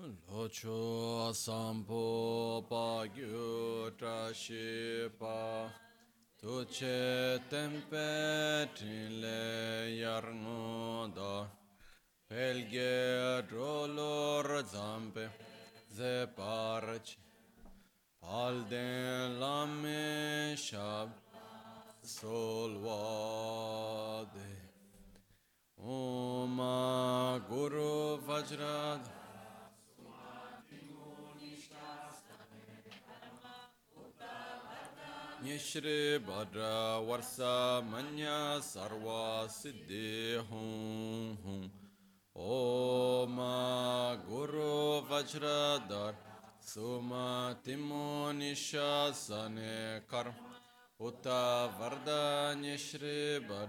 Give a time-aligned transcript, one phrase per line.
[0.00, 5.68] Locho sampo pa gyu tra shi pa
[6.40, 11.50] tu che tempe trin le yar ngo da
[12.28, 15.24] pelge drolor zampe
[15.90, 17.18] ze parci
[18.20, 21.08] pal den lame shab
[22.04, 23.48] solvade
[25.80, 26.56] Om
[27.48, 29.17] Guru Vajrad
[35.44, 41.70] Nishri Bhadra Varsa Manya Sarva Siddhi Hum Hum.
[42.34, 43.36] Om
[44.28, 46.14] Guru Vajradar
[46.58, 50.34] Suma Timo Nishasane Karm
[51.00, 53.68] Uta Varda Nishri Bhadra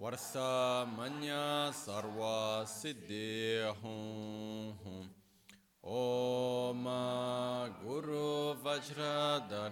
[0.00, 5.08] Varsa Manya Sarva Siddhi Hum Hum.
[5.84, 6.84] Om
[7.84, 9.70] Guru Vajradar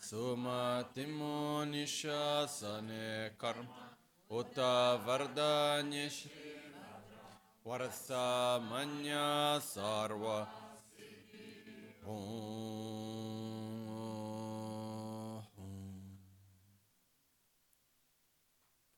[0.00, 3.66] Sumatimo Nishasane Karm
[4.30, 6.26] Uta Vardanish
[7.64, 10.46] Varsa Manya Sarva.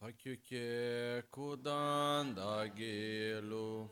[0.00, 3.89] Pakyuke kudan da gelu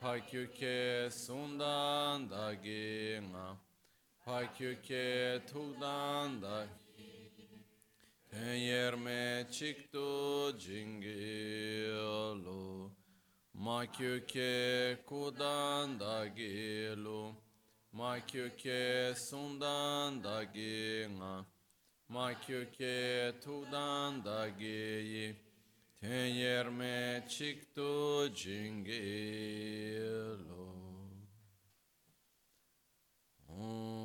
[0.00, 3.56] Pakyuke sundan da gena
[4.26, 6.66] Pakyuke tudan da
[8.54, 12.10] Yerme çıktı cingilo.
[13.54, 17.32] Makyuke kudan da gelu
[17.92, 21.46] Makyuke sundan da gina.
[22.08, 25.36] Makyuke tudan da giyi
[26.02, 29.56] Yerme çıktı cingilo
[33.58, 33.96] Om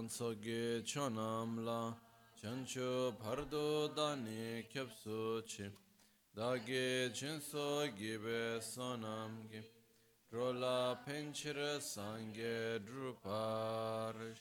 [0.00, 1.94] Chodan Soge Chonamla
[2.40, 5.70] Chancho Pardo Dani Kyapsu Chi
[6.34, 9.62] Dage Jinso Gibe Sonamgi
[10.32, 14.40] Rola Pinchira Sangye Druparish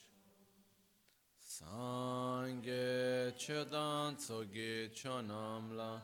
[1.43, 6.01] Sangye Chodan Soge Chonamla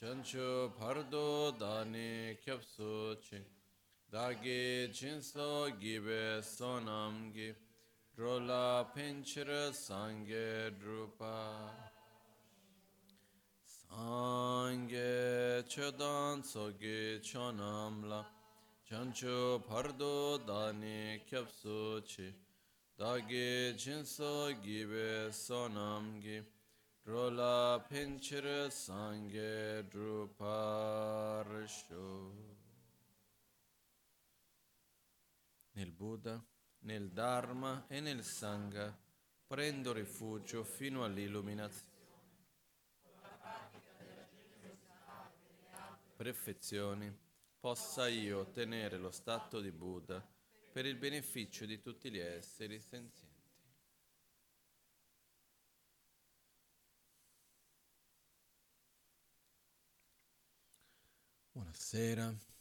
[0.00, 3.38] Chancho Pardo Dani Kyapsu Chi
[4.10, 7.54] Dagi Jinso Gibe Sonamgi
[8.16, 11.70] Rola Pinchira Sangye Drupa.
[13.66, 18.24] Sangye Chodan Sogi Chonamla.
[18.88, 22.32] Chancho Pardo Dani Kyapsu Chi.
[22.96, 26.44] Dagi Jinso Gibe Sonamgi.
[27.06, 30.72] Rola Pinchira Sangye Druparsho
[35.76, 36.40] Nel Buddha,
[36.84, 38.96] nel Dharma e nel Sangha
[39.46, 41.92] prendo rifugio fino all'illuminazione.
[46.16, 47.12] Perfezioni,
[47.58, 50.26] possa io ottenere lo stato di Buddha
[50.72, 53.32] per il beneficio di tutti gli esseri senzienti.
[61.52, 62.53] Buonasera.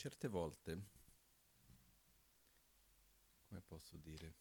[0.00, 0.82] Certe volte,
[3.46, 4.34] come posso dire,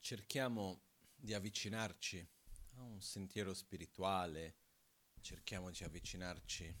[0.00, 0.82] cerchiamo
[1.14, 2.28] di avvicinarci
[2.72, 4.56] a un sentiero spirituale,
[5.20, 6.76] cerchiamo di avvicinarci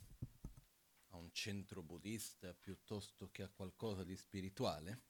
[1.10, 5.04] a un centro buddista piuttosto che a qualcosa di spirituale,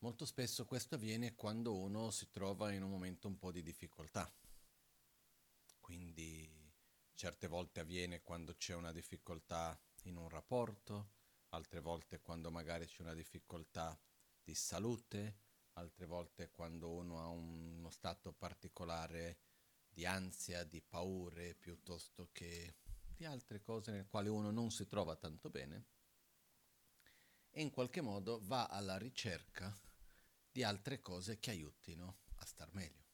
[0.00, 4.30] molto spesso questo avviene quando uno si trova in un momento un po' di difficoltà.
[5.80, 6.48] Quindi
[7.14, 11.14] certe volte avviene quando c'è una difficoltà in un rapporto,
[11.50, 13.98] altre volte quando magari c'è una difficoltà
[14.42, 15.40] di salute,
[15.72, 19.38] altre volte quando uno ha uno stato particolare
[19.88, 22.76] di ansia, di paure, piuttosto che
[23.16, 25.86] di altre cose nelle quali uno non si trova tanto bene
[27.50, 29.76] e in qualche modo va alla ricerca
[30.50, 33.06] di altre cose che aiutino a star meglio.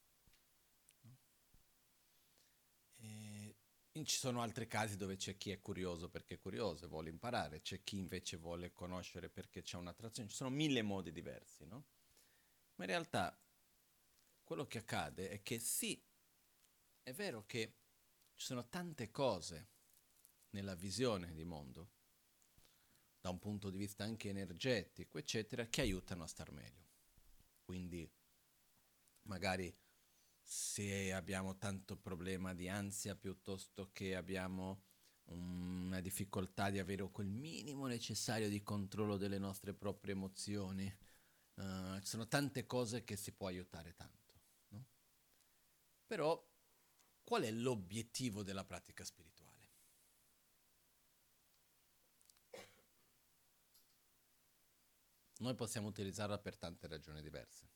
[2.96, 3.56] E
[4.04, 7.60] ci sono altri casi dove c'è chi è curioso perché è curioso e vuole imparare,
[7.60, 11.86] c'è chi invece vuole conoscere perché c'è un'attrazione, ci sono mille modi diversi, no?
[12.74, 13.38] Ma in realtà
[14.42, 16.02] quello che accade è che sì,
[17.02, 17.76] è vero che
[18.34, 19.68] ci sono tante cose
[20.50, 21.92] nella visione di mondo,
[23.20, 26.83] da un punto di vista anche energetico, eccetera, che aiutano a star meglio.
[27.64, 28.08] Quindi
[29.22, 29.74] magari
[30.42, 34.82] se abbiamo tanto problema di ansia piuttosto che abbiamo
[35.26, 40.86] una difficoltà di avere quel minimo necessario di controllo delle nostre proprie emozioni,
[41.54, 44.34] uh, ci sono tante cose che si può aiutare tanto.
[44.68, 44.86] No?
[46.06, 46.46] Però
[47.24, 49.33] Qual è l'obiettivo della pratica spirituale?
[55.44, 57.68] Noi possiamo utilizzarla per tante ragioni diverse.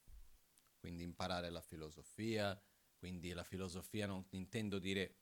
[0.79, 2.59] Quindi imparare la filosofia,
[2.97, 5.17] quindi la filosofia non intendo dire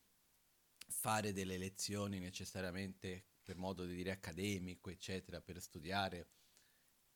[0.86, 6.28] fare delle lezioni necessariamente per modo di dire accademico, eccetera, per studiare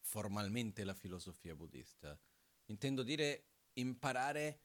[0.01, 2.19] formalmente la filosofia buddista.
[2.65, 4.63] Intendo dire imparare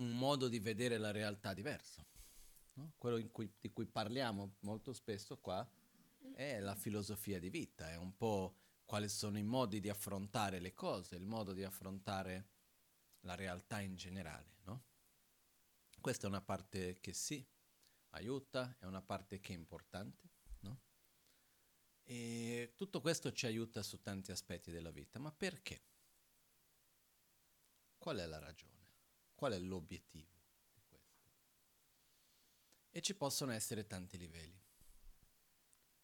[0.00, 2.04] un modo di vedere la realtà diverso.
[2.74, 2.92] No?
[2.98, 5.66] Quello cui, di cui parliamo molto spesso qua
[6.34, 10.72] è la filosofia di vita, è un po' quali sono i modi di affrontare le
[10.72, 12.50] cose, il modo di affrontare
[13.20, 14.58] la realtà in generale.
[14.62, 14.84] No?
[16.00, 17.44] Questa è una parte che sì,
[18.10, 20.30] aiuta, è una parte che è importante.
[20.60, 20.80] No?
[22.04, 25.84] E tutto questo ci aiuta su tanti aspetti della vita, ma perché?
[27.98, 28.74] Qual è la ragione?
[29.34, 30.38] Qual è l'obiettivo
[30.70, 31.24] di questo?
[32.90, 34.62] E ci possono essere tanti livelli.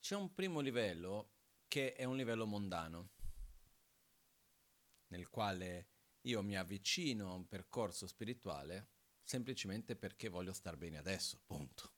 [0.01, 1.32] C'è un primo livello
[1.73, 3.13] che è un livello mondano,
[5.07, 5.89] nel quale
[6.27, 8.91] io mi avvicino a un percorso spirituale
[9.23, 11.95] semplicemente perché voglio star bene adesso, punto.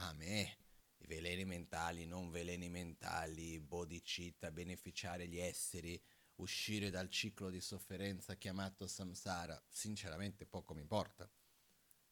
[0.00, 0.58] A me,
[0.98, 5.98] i veleni mentali, non veleni mentali, bodhicitta, beneficiare gli esseri,
[6.34, 11.26] uscire dal ciclo di sofferenza chiamato samsara, sinceramente poco mi importa.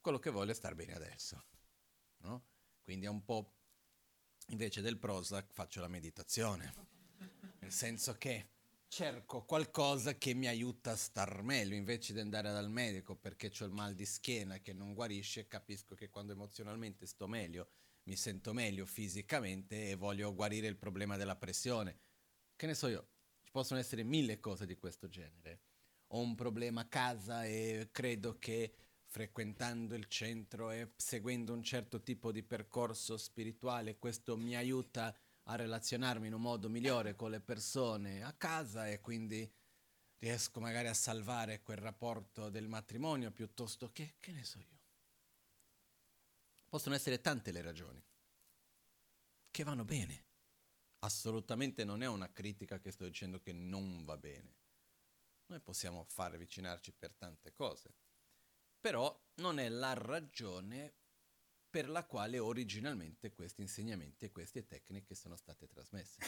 [0.01, 1.45] Quello che voglio è star bene adesso.
[2.23, 2.47] No?
[2.83, 3.59] Quindi è un po'
[4.49, 6.73] invece del Prozac faccio la meditazione.
[7.61, 8.49] Nel senso che
[8.89, 13.65] cerco qualcosa che mi aiuta a star meglio invece di andare dal medico perché ho
[13.65, 17.71] il mal di schiena che non guarisce, capisco che quando emozionalmente sto meglio,
[18.05, 21.99] mi sento meglio fisicamente e voglio guarire il problema della pressione.
[22.55, 23.09] Che ne so io,
[23.51, 25.61] possono essere mille cose di questo genere.
[26.09, 28.75] Ho un problema a casa e credo che
[29.13, 35.15] frequentando il centro e seguendo un certo tipo di percorso spirituale questo mi aiuta
[35.45, 39.49] a relazionarmi in un modo migliore con le persone a casa e quindi
[40.19, 44.81] riesco magari a salvare quel rapporto del matrimonio piuttosto che, che ne so io.
[46.69, 48.03] Possono essere tante le ragioni
[49.51, 50.31] che vanno bene
[51.05, 54.61] assolutamente non è una critica che sto dicendo che non va bene.
[55.47, 57.95] Noi possiamo far avvicinarci per tante cose,
[58.83, 60.93] però non è la ragione
[61.71, 66.21] per la quale originalmente questi insegnamenti e queste tecniche sono state trasmesse.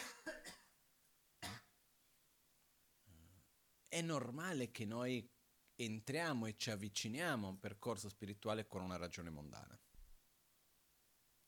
[3.88, 5.28] È normale che noi
[5.74, 9.76] entriamo e ci avviciniamo a un percorso spirituale con una ragione mondana.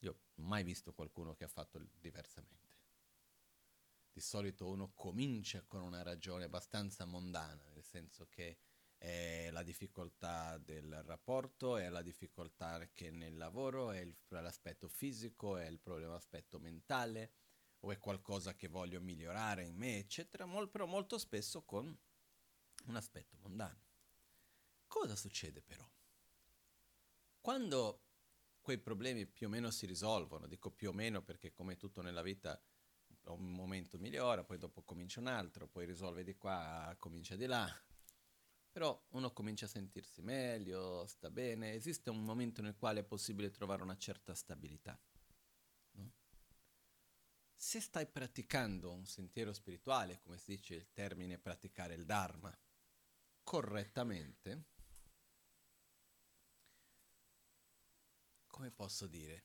[0.00, 2.66] Io non ho mai visto qualcuno che ha fatto diversamente
[4.16, 8.56] di solito uno comincia con una ragione abbastanza mondana, nel senso che
[8.98, 15.56] è la difficoltà del rapporto, è la difficoltà che nel lavoro, è il, l'aspetto fisico,
[15.56, 17.32] è il problema aspetto mentale,
[17.80, 21.96] o è qualcosa che voglio migliorare in me, eccetera, Mol, però molto spesso con
[22.86, 23.84] un aspetto mondano.
[24.86, 25.88] Cosa succede però?
[27.40, 28.02] Quando
[28.60, 32.22] quei problemi più o meno si risolvono, dico più o meno perché come tutto nella
[32.22, 32.60] vita
[33.26, 37.68] un momento migliora, poi dopo comincia un altro, poi risolve di qua, comincia di là,
[38.76, 43.50] però uno comincia a sentirsi meglio, sta bene, esiste un momento nel quale è possibile
[43.50, 45.00] trovare una certa stabilità.
[45.92, 46.12] No?
[47.54, 52.54] Se stai praticando un sentiero spirituale, come si dice il termine praticare il Dharma,
[53.42, 54.64] correttamente,
[58.46, 59.44] come posso dire?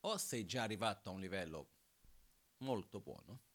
[0.00, 1.68] O sei già arrivato a un livello
[2.60, 3.52] molto buono,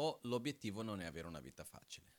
[0.00, 2.12] o l'obiettivo non è avere una vita facile.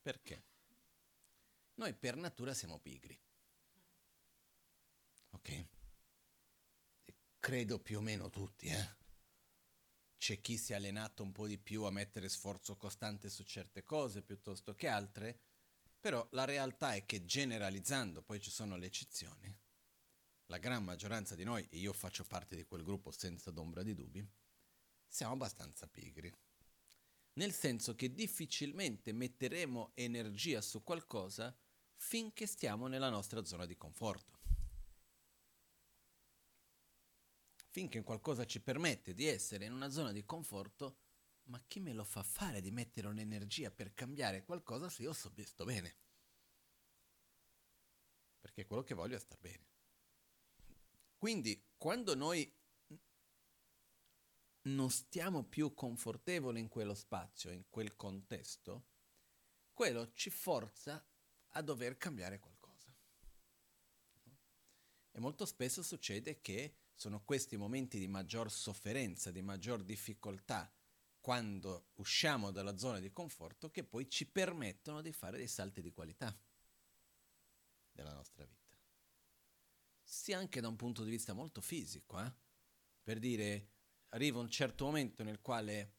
[0.00, 0.44] Perché?
[1.74, 3.18] Noi per natura siamo pigri.
[5.30, 5.66] Ok?
[7.38, 8.96] Credo più o meno tutti, eh?
[10.16, 13.84] C'è chi si è allenato un po' di più a mettere sforzo costante su certe
[13.84, 15.38] cose piuttosto che altre,
[16.00, 19.56] però la realtà è che generalizzando, poi ci sono le eccezioni,
[20.48, 23.94] la gran maggioranza di noi, e io faccio parte di quel gruppo senza d'ombra di
[23.94, 24.26] dubbi,
[25.06, 26.32] siamo abbastanza pigri.
[27.34, 31.56] Nel senso che difficilmente metteremo energia su qualcosa
[31.96, 34.36] finché stiamo nella nostra zona di conforto.
[37.70, 40.98] Finché qualcosa ci permette di essere in una zona di conforto,
[41.44, 45.64] ma chi me lo fa fare di mettere un'energia per cambiare qualcosa se io sto
[45.64, 45.96] bene?
[48.40, 49.67] Perché quello che voglio è star bene.
[51.18, 52.50] Quindi quando noi
[54.62, 58.86] non stiamo più confortevoli in quello spazio, in quel contesto,
[59.72, 61.04] quello ci forza
[61.52, 62.94] a dover cambiare qualcosa.
[65.10, 70.72] E molto spesso succede che sono questi momenti di maggior sofferenza, di maggior difficoltà,
[71.20, 75.92] quando usciamo dalla zona di conforto, che poi ci permettono di fare dei salti di
[75.92, 76.36] qualità
[77.90, 78.67] della nostra vita.
[80.10, 82.32] Sia anche da un punto di vista molto fisico, eh?
[83.02, 83.72] per dire
[84.08, 85.96] arriva un certo momento nel quale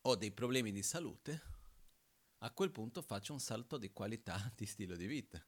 [0.00, 1.40] ho dei problemi di salute,
[2.38, 5.40] a quel punto faccio un salto di qualità di stile di vita.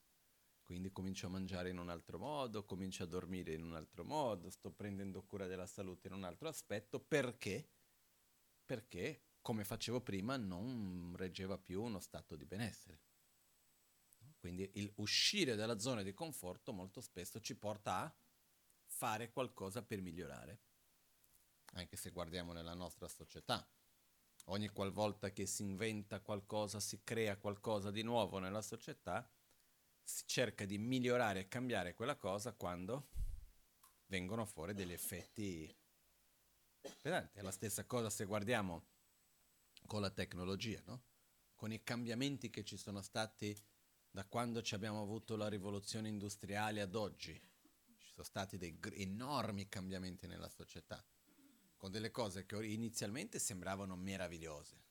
[0.62, 4.50] Quindi comincio a mangiare in un altro modo, comincio a dormire in un altro modo,
[4.50, 7.72] sto prendendo cura della salute in un altro aspetto perché?
[8.64, 13.07] Perché, come facevo prima, non reggeva più uno stato di benessere.
[14.48, 18.14] Quindi il uscire dalla zona di conforto molto spesso ci porta a
[18.86, 20.60] fare qualcosa per migliorare
[21.74, 23.68] anche se guardiamo nella nostra società.
[24.46, 29.30] Ogni qualvolta che si inventa qualcosa, si crea qualcosa di nuovo nella società,
[30.02, 33.08] si cerca di migliorare e cambiare quella cosa quando
[34.06, 35.70] vengono fuori degli effetti
[37.02, 37.38] pesanti.
[37.38, 38.86] È la stessa cosa se guardiamo
[39.86, 41.02] con la tecnologia, no?
[41.54, 43.54] con i cambiamenti che ci sono stati
[44.10, 47.32] da quando abbiamo avuto la rivoluzione industriale ad oggi.
[47.32, 51.04] Ci sono stati dei enormi cambiamenti nella società
[51.78, 54.86] con delle cose che inizialmente sembravano meravigliose.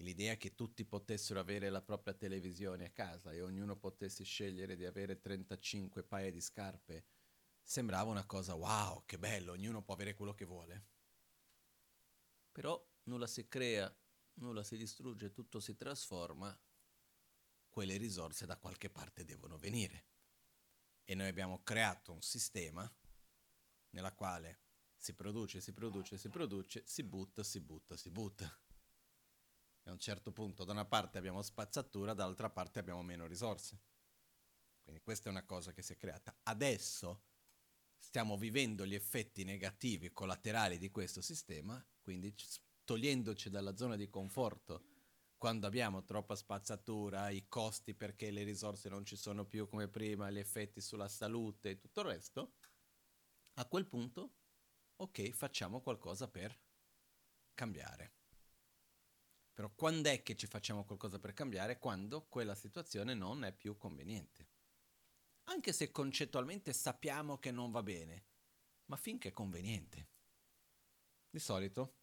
[0.00, 4.84] L'idea che tutti potessero avere la propria televisione a casa e ognuno potesse scegliere di
[4.84, 7.06] avere 35 paia di scarpe
[7.62, 10.84] sembrava una cosa wow, che bello, ognuno può avere quello che vuole.
[12.52, 13.92] Però nulla si crea,
[14.34, 16.56] nulla si distrugge, tutto si trasforma,
[17.76, 20.06] quelle risorse da qualche parte devono venire.
[21.04, 22.90] E noi abbiamo creato un sistema
[23.90, 24.60] nella quale
[24.96, 28.50] si produce, si produce, si produce, si butta, si butta, si butta.
[29.82, 33.78] E a un certo punto da una parte abbiamo spazzatura, dall'altra parte abbiamo meno risorse.
[34.82, 36.34] Quindi questa è una cosa che si è creata.
[36.44, 37.24] Adesso
[37.98, 42.34] stiamo vivendo gli effetti negativi collaterali di questo sistema, quindi
[42.84, 44.95] togliendoci dalla zona di conforto
[45.46, 50.28] quando abbiamo troppa spazzatura, i costi perché le risorse non ci sono più come prima,
[50.28, 52.54] gli effetti sulla salute e tutto il resto,
[53.54, 54.38] a quel punto
[54.96, 56.60] ok, facciamo qualcosa per
[57.54, 58.14] cambiare.
[59.52, 61.78] Però quando è che ci facciamo qualcosa per cambiare?
[61.78, 64.48] Quando quella situazione non è più conveniente.
[65.44, 68.26] Anche se concettualmente sappiamo che non va bene,
[68.86, 70.08] ma finché è conveniente.
[71.30, 71.98] Di solito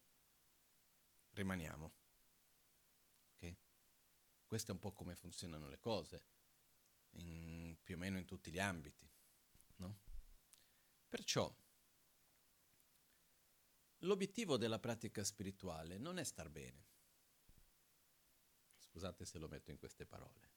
[1.32, 2.03] rimaniamo.
[4.54, 6.22] Questo è un po' come funzionano le cose,
[7.14, 9.04] in, più o meno in tutti gli ambiti.
[9.78, 9.98] No?
[11.08, 11.52] Perciò
[14.02, 16.86] L'obiettivo della pratica spirituale non è star bene.
[18.76, 20.52] Scusate se lo metto in queste parole.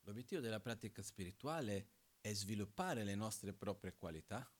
[0.00, 4.52] L'obiettivo della pratica spirituale è sviluppare le nostre proprie qualità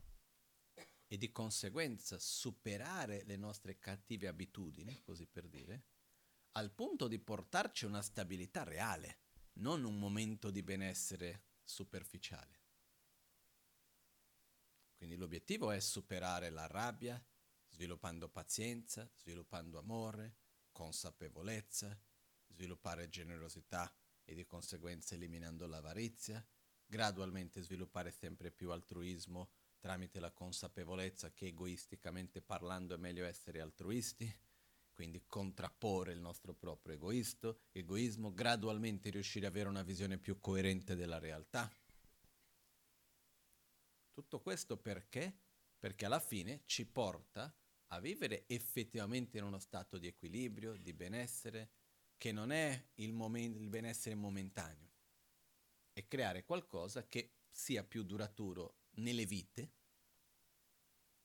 [1.09, 5.99] e di conseguenza superare le nostre cattive abitudini, così per dire,
[6.53, 9.19] al punto di portarci una stabilità reale,
[9.55, 12.59] non un momento di benessere superficiale.
[14.97, 17.23] Quindi l'obiettivo è superare la rabbia,
[17.69, 20.37] sviluppando pazienza, sviluppando amore,
[20.73, 21.99] consapevolezza,
[22.49, 23.93] sviluppare generosità
[24.25, 26.45] e di conseguenza eliminando l'avarizia,
[26.85, 34.31] gradualmente sviluppare sempre più altruismo tramite la consapevolezza che egoisticamente parlando è meglio essere altruisti,
[35.01, 40.95] quindi contrapporre il nostro proprio egoisto, egoismo, gradualmente riuscire ad avere una visione più coerente
[40.95, 41.75] della realtà.
[44.13, 45.35] Tutto questo perché?
[45.79, 47.51] Perché alla fine ci porta
[47.87, 51.71] a vivere effettivamente in uno stato di equilibrio, di benessere,
[52.19, 54.91] che non è il, momen- il benessere momentaneo,
[55.95, 59.73] e creare qualcosa che sia più duraturo nelle vite,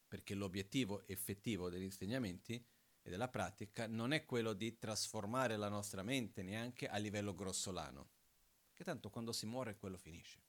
[0.08, 2.66] perché l'obiettivo effettivo degli insegnamenti
[3.06, 8.10] e della pratica non è quello di trasformare la nostra mente neanche a livello grossolano,
[8.72, 10.42] che tanto quando si muore quello finisce,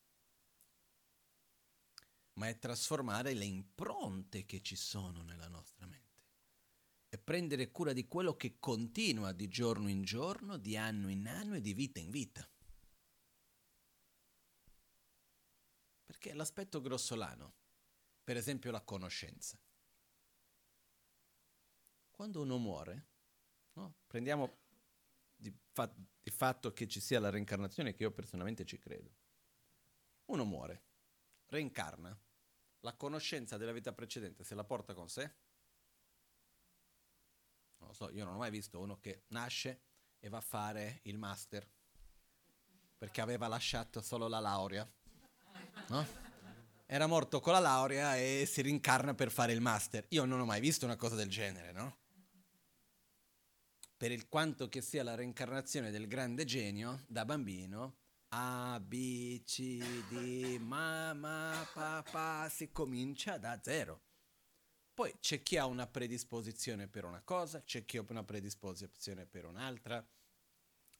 [2.33, 6.05] ma è trasformare le impronte che ci sono nella nostra mente
[7.09, 11.53] e prendere cura di quello che continua di giorno in giorno, di anno in anno
[11.53, 12.49] e di vita in vita.
[16.05, 17.53] Perché l'aspetto grossolano,
[18.23, 19.59] per esempio la conoscenza.
[22.17, 23.05] Quando uno muore,
[23.73, 23.93] no?
[24.07, 24.57] prendiamo
[25.35, 25.93] di, fa-
[26.31, 29.15] fatto che ci sia la reincarnazione, che io personalmente ci credo.
[30.25, 30.81] Uno muore,
[31.45, 32.19] reincarna,
[32.79, 35.31] la conoscenza della vita precedente se la porta con sé?
[37.77, 39.81] Non lo so, io non ho mai visto uno che nasce
[40.17, 41.69] e va a fare il master
[42.97, 44.91] perché aveva lasciato solo la laurea,
[45.89, 46.25] no?
[46.87, 50.05] Era morto con la laurea e si rincarna per fare il master.
[50.09, 52.05] Io non ho mai visto una cosa del genere, no?
[53.97, 57.97] Per il quanto che sia la reincarnazione del grande genio, da bambino,
[58.29, 64.03] A, B, C, D, mamma, papà, si comincia da zero.
[64.93, 69.45] Poi c'è chi ha una predisposizione per una cosa, c'è chi ha una predisposizione per
[69.45, 70.07] un'altra,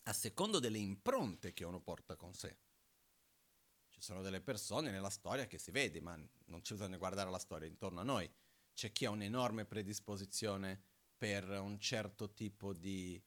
[0.03, 2.57] a secondo delle impronte che uno porta con sé.
[3.89, 7.37] Ci sono delle persone nella storia che si vede, ma non ci bisogna guardare la
[7.37, 8.27] storia intorno a noi.
[8.73, 10.86] C'è chi ha un'enorme predisposizione
[11.17, 13.21] per un certo tipo di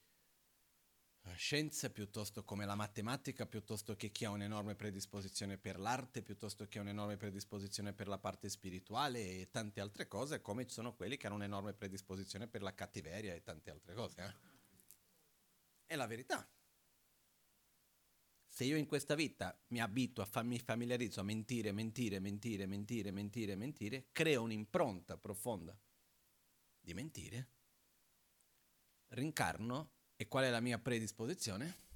[1.22, 6.66] eh, scienze piuttosto come la matematica, piuttosto che chi ha un'enorme predisposizione per l'arte, piuttosto
[6.66, 11.16] che un'enorme predisposizione per la parte spirituale e tante altre cose, come ci sono quelli
[11.16, 14.22] che hanno un'enorme predisposizione per la cattiveria e tante altre cose.
[14.22, 14.34] Eh?
[15.84, 16.48] È la verità.
[18.46, 22.66] Se io in questa vita mi abituo, a fa- mi familiarizzo a mentire, mentire, mentire,
[22.66, 25.78] mentire, mentire, mentire, creo un'impronta profonda
[26.80, 27.48] di mentire,
[29.10, 31.88] rincarno e qual è la mia predisposizione?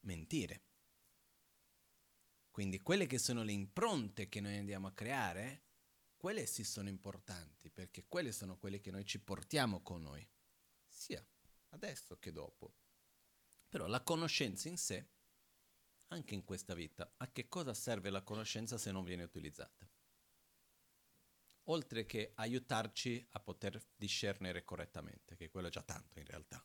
[0.00, 0.64] Mentire.
[2.50, 5.64] Quindi quelle che sono le impronte che noi andiamo a creare,
[6.16, 10.28] quelle sì sono importanti, perché quelle sono quelle che noi ci portiamo con noi,
[10.86, 11.24] sia
[11.70, 12.74] adesso che dopo.
[13.68, 15.08] Però la conoscenza in sé,
[16.08, 19.89] anche in questa vita, a che cosa serve la conoscenza se non viene utilizzata?
[21.70, 26.64] Oltre che aiutarci a poter discernere correttamente, che quello è già tanto in realtà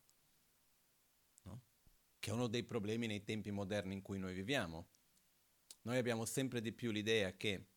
[2.25, 4.87] che è uno dei problemi nei tempi moderni in cui noi viviamo.
[5.83, 7.67] Noi abbiamo sempre di più l'idea che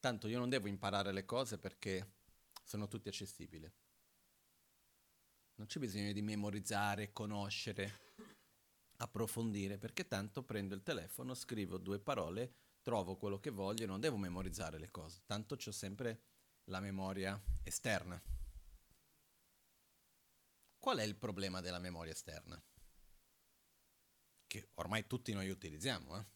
[0.00, 2.14] tanto io non devo imparare le cose perché
[2.62, 3.70] sono tutti accessibili.
[5.56, 8.14] Non c'è bisogno di memorizzare, conoscere,
[8.96, 14.16] approfondire, perché tanto prendo il telefono, scrivo due parole, trovo quello che voglio non devo
[14.16, 15.22] memorizzare le cose.
[15.26, 16.22] Tanto ho sempre
[16.66, 18.22] la memoria esterna.
[20.78, 22.62] Qual è il problema della memoria esterna?
[24.54, 26.16] che ormai tutti noi utilizziamo.
[26.16, 26.26] Eh?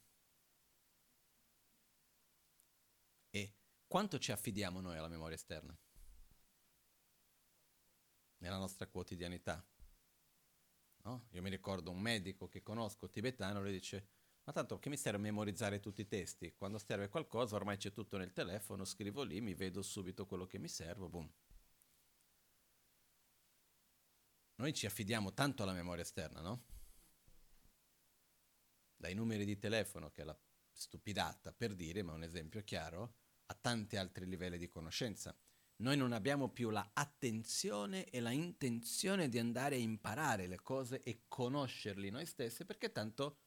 [3.31, 3.55] E
[3.87, 5.79] quanto ci affidiamo noi alla memoria esterna?
[8.39, 9.65] Nella nostra quotidianità.
[11.03, 11.29] No?
[11.31, 14.09] Io mi ricordo un medico che conosco tibetano, lui dice,
[14.49, 16.55] ma tanto che mi serve memorizzare tutti i testi?
[16.55, 20.59] Quando serve qualcosa ormai c'è tutto nel telefono, scrivo lì, mi vedo subito quello che
[20.59, 21.31] mi serve, boom.
[24.55, 26.65] Noi ci affidiamo tanto alla memoria esterna, no?
[28.97, 30.39] dai numeri di telefono, che è la
[30.73, 35.37] stupidata per dire, ma un esempio chiaro, a tanti altri livelli di conoscenza.
[35.83, 41.03] Noi non abbiamo più la attenzione e la intenzione di andare a imparare le cose
[41.03, 43.41] e conoscerli noi stessi, perché tanto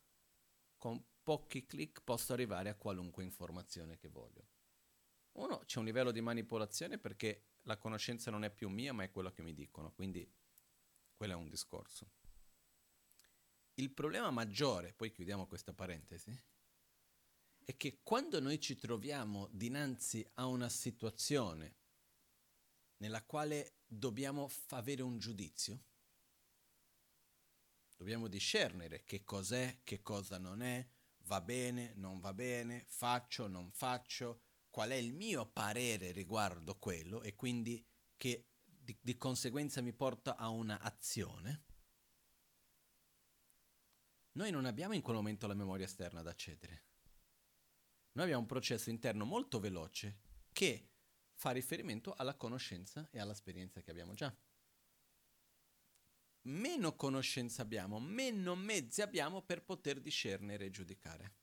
[0.81, 4.47] con pochi clic posso arrivare a qualunque informazione che voglio.
[5.33, 9.11] Uno, c'è un livello di manipolazione perché la conoscenza non è più mia, ma è
[9.11, 10.27] quello che mi dicono, quindi
[11.13, 12.09] quello è un discorso.
[13.75, 16.35] Il problema maggiore, poi chiudiamo questa parentesi,
[17.63, 21.75] è che quando noi ci troviamo dinanzi a una situazione
[22.97, 25.83] nella quale dobbiamo avere un giudizio,
[28.01, 30.83] dobbiamo discernere che cos'è, che cosa non è,
[31.25, 37.21] va bene, non va bene, faccio, non faccio, qual è il mio parere riguardo quello
[37.21, 37.85] e quindi
[38.17, 41.65] che di, di conseguenza mi porta a una azione.
[44.31, 46.85] Noi non abbiamo in quel momento la memoria esterna da accedere.
[48.13, 50.89] Noi abbiamo un processo interno molto veloce che
[51.35, 54.35] fa riferimento alla conoscenza e all'esperienza che abbiamo già.
[56.43, 61.35] Meno conoscenza abbiamo, meno mezzi abbiamo per poter discernere e giudicare.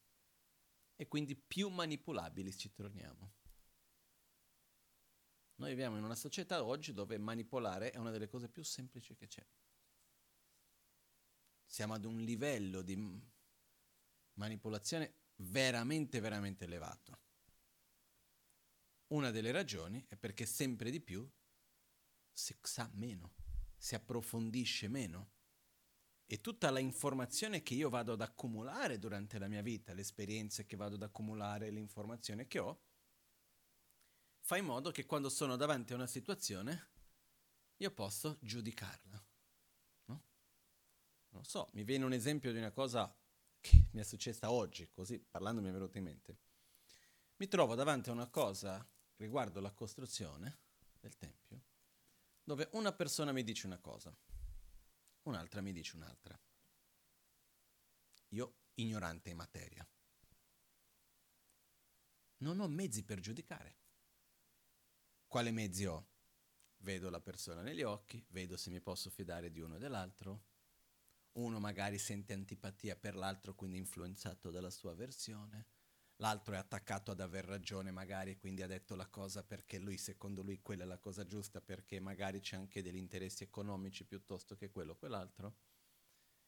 [0.97, 3.35] E quindi più manipolabili ci torniamo.
[5.57, 9.27] Noi viviamo in una società oggi dove manipolare è una delle cose più semplici che
[9.27, 9.45] c'è.
[11.65, 12.97] Siamo ad un livello di
[14.35, 17.21] manipolazione veramente, veramente elevato.
[19.09, 21.29] Una delle ragioni è perché sempre di più
[22.33, 23.35] si sa meno,
[23.79, 25.31] si approfondisce meno.
[26.27, 30.67] E tutta la informazione che io vado ad accumulare durante la mia vita, le esperienze
[30.67, 32.83] che vado ad accumulare, l'informazione che ho,
[34.41, 36.91] fa in modo che quando sono davanti a una situazione
[37.77, 39.27] io posso giudicarla.
[40.07, 40.25] No?
[41.31, 43.15] Non so, mi viene un esempio di una cosa
[43.61, 46.39] che mi è successa oggi, così parlando mi è venuto in mente.
[47.37, 48.87] Mi trovo davanti a una cosa
[49.17, 50.59] riguardo la costruzione
[50.99, 51.63] del Tempio,
[52.49, 54.11] dove una persona mi dice una cosa,
[55.25, 56.41] un'altra mi dice un'altra.
[58.29, 59.87] Io ignorante in materia.
[62.39, 63.77] Non ho mezzi per giudicare.
[65.27, 66.09] Quale mezzi ho?
[66.79, 70.47] Vedo la persona negli occhi, vedo se mi posso fidare di uno e dell'altro,
[71.33, 75.67] uno magari sente antipatia per l'altro, quindi influenzato dalla sua versione,
[76.19, 80.43] l'altro è attaccato ad aver ragione magari, quindi ha detto la cosa perché lui, secondo
[80.43, 84.71] lui, quella è la cosa giusta, perché magari c'è anche degli interessi economici piuttosto che
[84.71, 85.57] quello o quell'altro.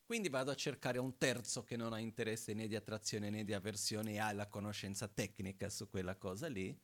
[0.04, 3.52] Quindi vado a cercare un terzo che non ha interesse né di attrazione né di
[3.52, 6.76] avversione e ha la conoscenza tecnica su quella cosa lì.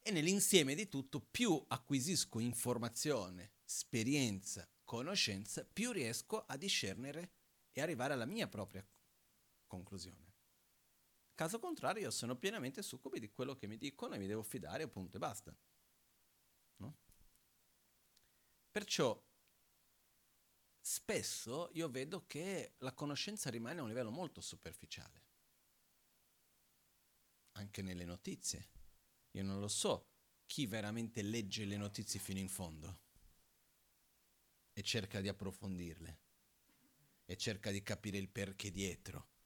[0.00, 7.32] E nell'insieme di tutto più acquisisco informazione, esperienza, conoscenza, più riesco a discernere
[7.72, 8.86] e arrivare alla mia propria
[9.66, 10.27] conclusione.
[11.38, 14.88] Caso contrario, io sono pienamente succubi di quello che mi dicono e mi devo fidare,
[14.88, 15.56] punto e basta.
[16.78, 16.96] No?
[18.72, 19.24] Perciò
[20.80, 25.22] spesso io vedo che la conoscenza rimane a un livello molto superficiale.
[27.52, 28.70] Anche nelle notizie.
[29.30, 30.08] Io non lo so
[30.44, 33.02] chi veramente legge le notizie fino in fondo
[34.72, 36.20] e cerca di approfondirle
[37.26, 39.36] e cerca di capire il perché dietro.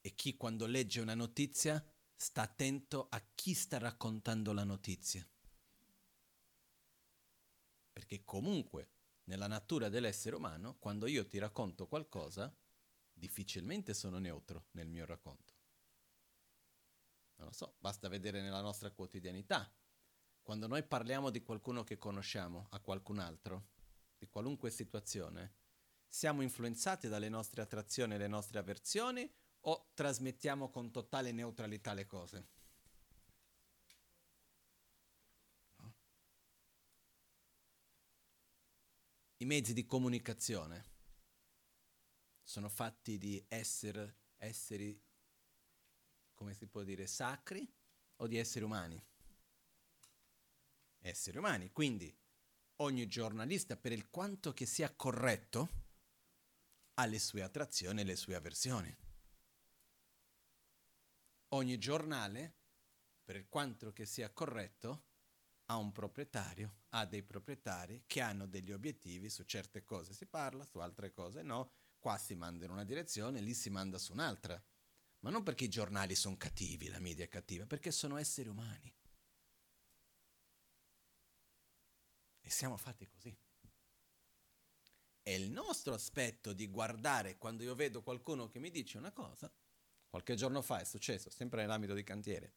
[0.00, 1.84] E chi quando legge una notizia
[2.16, 5.26] sta attento a chi sta raccontando la notizia.
[7.92, 8.88] Perché comunque
[9.24, 12.54] nella natura dell'essere umano, quando io ti racconto qualcosa,
[13.12, 15.54] difficilmente sono neutro nel mio racconto.
[17.36, 19.72] Non lo so, basta vedere nella nostra quotidianità.
[20.42, 23.68] Quando noi parliamo di qualcuno che conosciamo a qualcun altro,
[24.18, 25.54] di qualunque situazione,
[26.06, 29.30] siamo influenzati dalle nostre attrazioni e le nostre avversioni
[29.62, 32.48] o trasmettiamo con totale neutralità le cose?
[35.76, 35.94] No?
[39.38, 40.88] I mezzi di comunicazione
[42.42, 45.00] sono fatti di essere, esseri,
[46.34, 47.70] come si può dire, sacri
[48.16, 49.00] o di esseri umani?
[51.02, 52.14] Esseri umani, quindi
[52.76, 55.68] ogni giornalista, per il quanto che sia corretto,
[56.94, 58.94] ha le sue attrazioni e le sue avversioni.
[61.52, 62.54] Ogni giornale,
[63.24, 65.04] per quanto che sia corretto,
[65.66, 70.64] ha un proprietario, ha dei proprietari che hanno degli obiettivi, su certe cose si parla,
[70.64, 74.62] su altre cose no, qua si manda in una direzione, lì si manda su un'altra.
[75.20, 78.94] Ma non perché i giornali sono cattivi, la media è cattiva, perché sono esseri umani.
[82.40, 83.36] E siamo fatti così.
[85.22, 89.52] È il nostro aspetto di guardare quando io vedo qualcuno che mi dice una cosa.
[90.10, 92.54] Qualche giorno fa è successo, sempre nell'ambito di cantiere,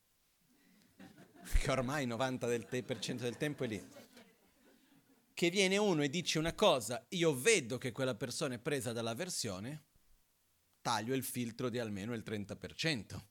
[1.61, 3.87] che ormai il 90% del tempo è lì.
[5.35, 9.13] Che viene uno e dice una cosa, io vedo che quella persona è presa dalla
[9.13, 9.83] versione,
[10.81, 13.23] taglio il filtro di almeno il 30%.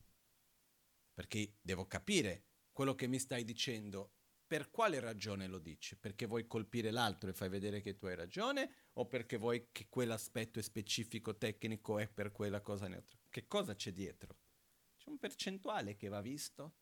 [1.14, 4.12] Perché devo capire quello che mi stai dicendo,
[4.46, 5.96] per quale ragione lo dici?
[5.96, 9.88] Perché vuoi colpire l'altro e fai vedere che tu hai ragione o perché vuoi che
[9.88, 13.21] quell'aspetto specifico tecnico è per quella cosa neutra?
[13.32, 14.36] Che cosa c'è dietro?
[14.98, 16.76] C'è un percentuale che va visto,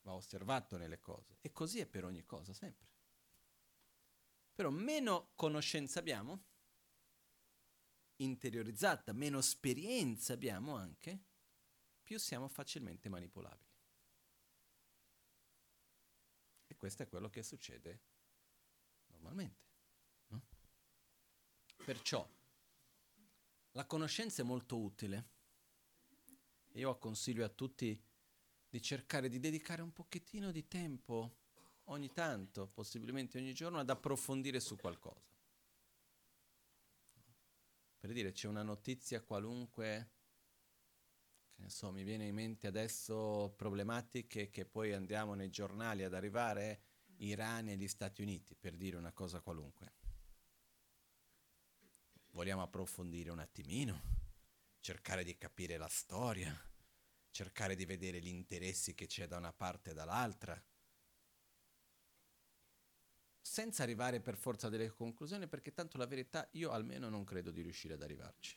[0.00, 2.88] va osservato nelle cose e così è per ogni cosa, sempre.
[4.54, 6.46] Però meno conoscenza abbiamo,
[8.16, 11.24] interiorizzata, meno esperienza abbiamo anche,
[12.02, 13.74] più siamo facilmente manipolabili.
[16.68, 18.00] E questo è quello che succede
[19.08, 19.68] normalmente.
[20.28, 20.42] No?
[21.84, 22.26] Perciò
[23.76, 25.28] la conoscenza è molto utile.
[26.72, 28.02] Io consiglio a tutti
[28.68, 31.36] di cercare di dedicare un pochettino di tempo
[31.84, 35.28] ogni tanto, possibilmente ogni giorno, ad approfondire su qualcosa.
[37.98, 40.10] Per dire, c'è una notizia qualunque
[41.54, 46.14] che ne so, mi viene in mente adesso problematiche che poi andiamo nei giornali ad
[46.14, 46.82] arrivare
[47.18, 50.05] Iran e gli Stati Uniti, per dire una cosa qualunque.
[52.36, 54.02] Vogliamo approfondire un attimino,
[54.80, 56.54] cercare di capire la storia,
[57.30, 60.62] cercare di vedere gli interessi che c'è da una parte e dall'altra,
[63.40, 67.50] senza arrivare per forza a delle conclusioni, perché tanto la verità io almeno non credo
[67.50, 68.54] di riuscire ad arrivarci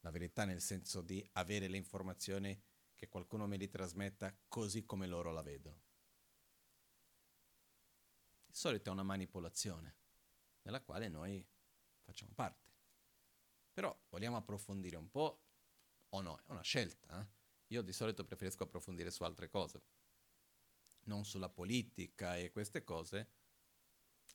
[0.00, 2.58] la verità nel senso di avere le informazioni
[2.94, 5.82] che qualcuno me li trasmetta così come loro la vedono.
[8.46, 9.96] Di solito è una manipolazione
[10.62, 11.46] nella quale noi
[12.00, 12.69] facciamo parte.
[13.80, 15.42] Però vogliamo approfondire un po'
[16.10, 16.36] o no?
[16.46, 17.18] È una scelta.
[17.18, 17.26] Eh?
[17.68, 19.82] Io di solito preferisco approfondire su altre cose,
[21.04, 23.30] non sulla politica e queste cose,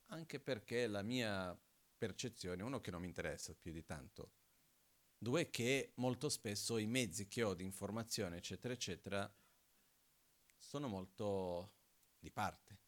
[0.06, 1.56] anche perché la mia
[1.96, 4.32] percezione, uno che non mi interessa più di tanto,
[5.16, 9.32] Due, che molto spesso i mezzi che ho di informazione, eccetera, eccetera,
[10.58, 11.74] sono molto
[12.18, 12.80] di parte.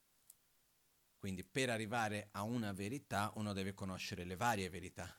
[1.19, 5.17] Quindi per arrivare a una verità uno deve conoscere le varie verità.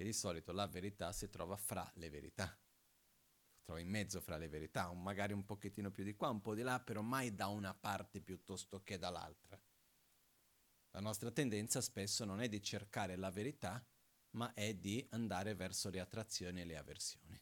[0.00, 2.58] Perché di solito la verità si trova fra le verità.
[3.52, 6.54] Si trova in mezzo fra le verità, magari un pochettino più di qua, un po'
[6.54, 9.60] di là, però mai da una parte piuttosto che dall'altra.
[10.92, 13.86] La nostra tendenza spesso non è di cercare la verità,
[14.36, 17.38] ma è di andare verso le attrazioni e le avversioni.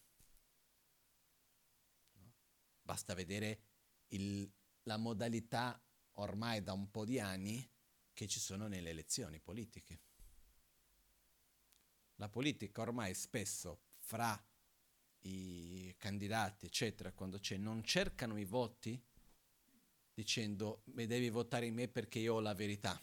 [2.14, 2.34] No?
[2.82, 3.60] Basta vedere
[4.08, 5.80] il, la modalità
[6.14, 7.70] ormai da un po' di anni
[8.12, 10.07] che ci sono nelle elezioni politiche.
[12.20, 14.40] La politica ormai spesso fra
[15.22, 19.00] i candidati, eccetera, quando c'è, non cercano i voti
[20.14, 23.00] dicendo devi votare in me perché io ho la verità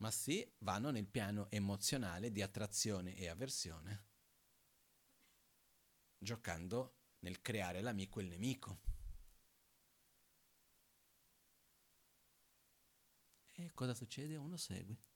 [0.00, 4.06] ma sì vanno nel piano emozionale di attrazione e avversione,
[6.18, 8.80] giocando nel creare l'amico e il nemico.
[13.52, 14.36] E cosa succede?
[14.36, 15.09] Uno segue.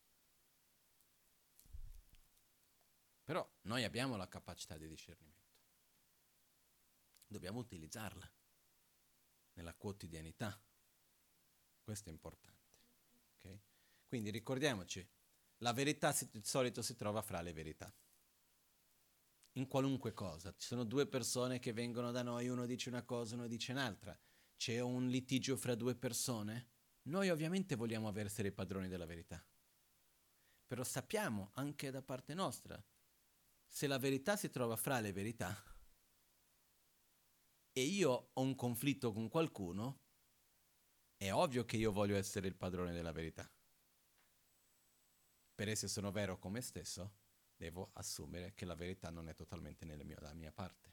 [3.24, 5.32] Però noi abbiamo la capacità di discernimento.
[7.26, 8.30] Dobbiamo utilizzarla
[9.54, 10.60] nella quotidianità.
[11.82, 12.52] Questo è importante.
[14.14, 15.04] Quindi ricordiamoci,
[15.58, 17.92] la verità di solito si trova fra le verità.
[19.54, 20.54] In qualunque cosa.
[20.56, 24.16] Ci sono due persone che vengono da noi, uno dice una cosa, uno dice un'altra.
[24.56, 26.68] C'è un litigio fra due persone.
[27.06, 29.44] Noi ovviamente vogliamo essere i padroni della verità.
[30.66, 32.80] Però sappiamo anche da parte nostra,
[33.74, 35.54] se la verità si trova fra le verità
[37.72, 40.02] e io ho un conflitto con qualcuno,
[41.16, 43.50] è ovvio che io voglio essere il padrone della verità
[45.54, 47.18] per essere sono vero con me stesso,
[47.56, 50.92] devo assumere che la verità non è totalmente nella mia, mia parte.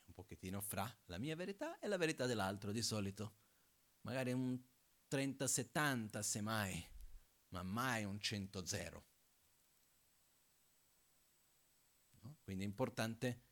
[0.00, 3.38] È un pochettino fra la mia verità e la verità dell'altro di solito.
[4.02, 4.60] Magari un
[5.10, 6.86] 30-70 semmai,
[7.48, 9.02] ma mai un 100-0.
[12.20, 12.36] No?
[12.52, 13.44] Quindi è importante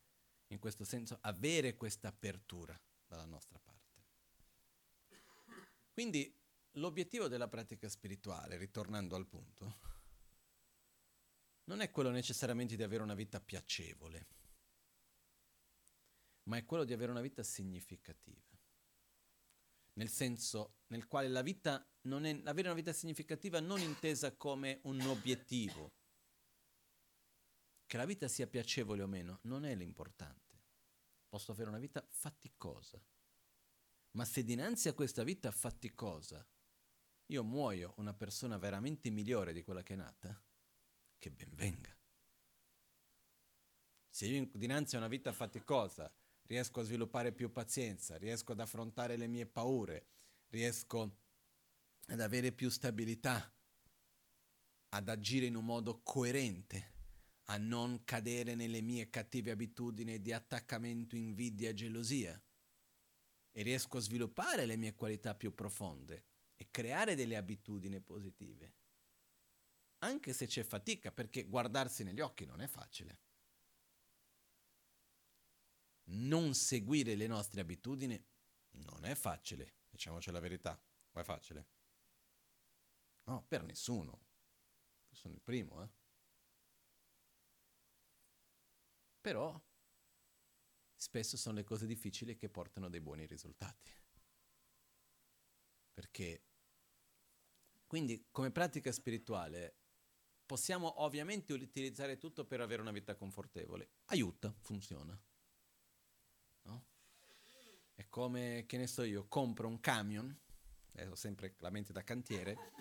[0.49, 4.03] in questo senso avere questa apertura dalla nostra parte.
[5.91, 6.31] Quindi
[6.73, 9.79] l'obiettivo della pratica spirituale, ritornando al punto,
[11.63, 14.27] non è quello necessariamente di avere una vita piacevole,
[16.43, 18.55] ma è quello di avere una vita significativa.
[19.93, 24.79] Nel senso nel quale la vita non è, avere una vita significativa non intesa come
[24.83, 26.00] un obiettivo.
[27.91, 30.61] Che la vita sia piacevole o meno non è l'importante.
[31.27, 33.03] Posso avere una vita faticosa.
[34.11, 36.47] Ma se dinanzi a questa vita faticosa
[37.25, 40.41] io muoio una persona veramente migliore di quella che è nata,
[41.19, 41.93] che ben venga.
[44.09, 46.09] Se io dinanzi a una vita faticosa
[46.43, 50.07] riesco a sviluppare più pazienza, riesco ad affrontare le mie paure,
[50.47, 51.17] riesco
[52.05, 53.53] ad avere più stabilità,
[54.87, 56.99] ad agire in un modo coerente,
[57.51, 62.41] a non cadere nelle mie cattive abitudini di attaccamento, invidia gelosia.
[63.51, 68.75] E riesco a sviluppare le mie qualità più profonde e creare delle abitudini positive.
[69.99, 73.19] Anche se c'è fatica, perché guardarsi negli occhi non è facile.
[76.03, 78.25] Non seguire le nostre abitudini
[78.85, 80.81] non è facile, diciamoci la verità.
[81.11, 81.67] Ma è facile?
[83.25, 84.27] No, per nessuno.
[85.11, 86.00] Sono il primo, eh.
[89.21, 89.61] Però
[90.95, 93.91] spesso sono le cose difficili che portano dei buoni risultati.
[95.93, 96.43] Perché
[97.91, 99.75] quindi come pratica spirituale
[100.45, 103.89] possiamo ovviamente utilizzare tutto per avere una vita confortevole.
[104.05, 105.17] Aiuta, funziona.
[106.63, 106.85] No?
[107.93, 110.33] È come, che ne so io, compro un camion,
[110.93, 112.71] eh, ho sempre la mente da cantiere,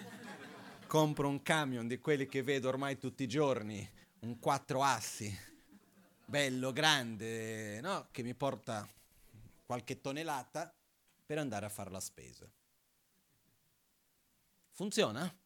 [0.86, 3.88] compro un camion di quelli che vedo ormai tutti i giorni,
[4.20, 5.32] un quattro assi,
[6.30, 8.06] bello, grande, no?
[8.12, 8.88] che mi porta
[9.66, 10.72] qualche tonnellata
[11.26, 12.48] per andare a fare la spesa.
[14.70, 15.36] Funziona?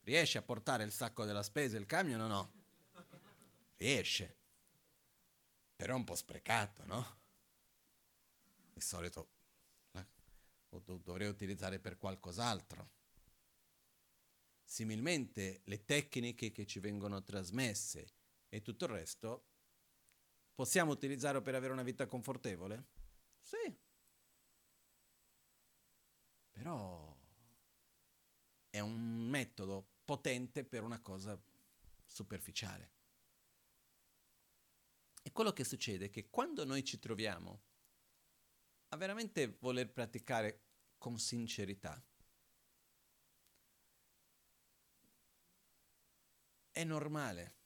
[0.00, 2.52] Riesce a portare il sacco della spesa il camion o no?
[3.76, 4.36] Riesce.
[5.76, 7.18] Però è un po' sprecato, no?
[8.72, 9.28] Di solito
[10.68, 12.90] lo dovrei utilizzare per qualcos'altro.
[14.64, 18.08] Similmente le tecniche che ci vengono trasmesse
[18.48, 19.44] e tutto il resto
[20.56, 22.86] possiamo utilizzare per avere una vita confortevole?
[23.40, 23.78] Sì.
[26.50, 27.14] Però
[28.70, 31.38] è un metodo potente per una cosa
[32.06, 32.94] superficiale.
[35.22, 37.62] E quello che succede è che quando noi ci troviamo
[38.88, 40.62] a veramente voler praticare
[40.96, 42.02] con sincerità,
[46.70, 47.56] è normale,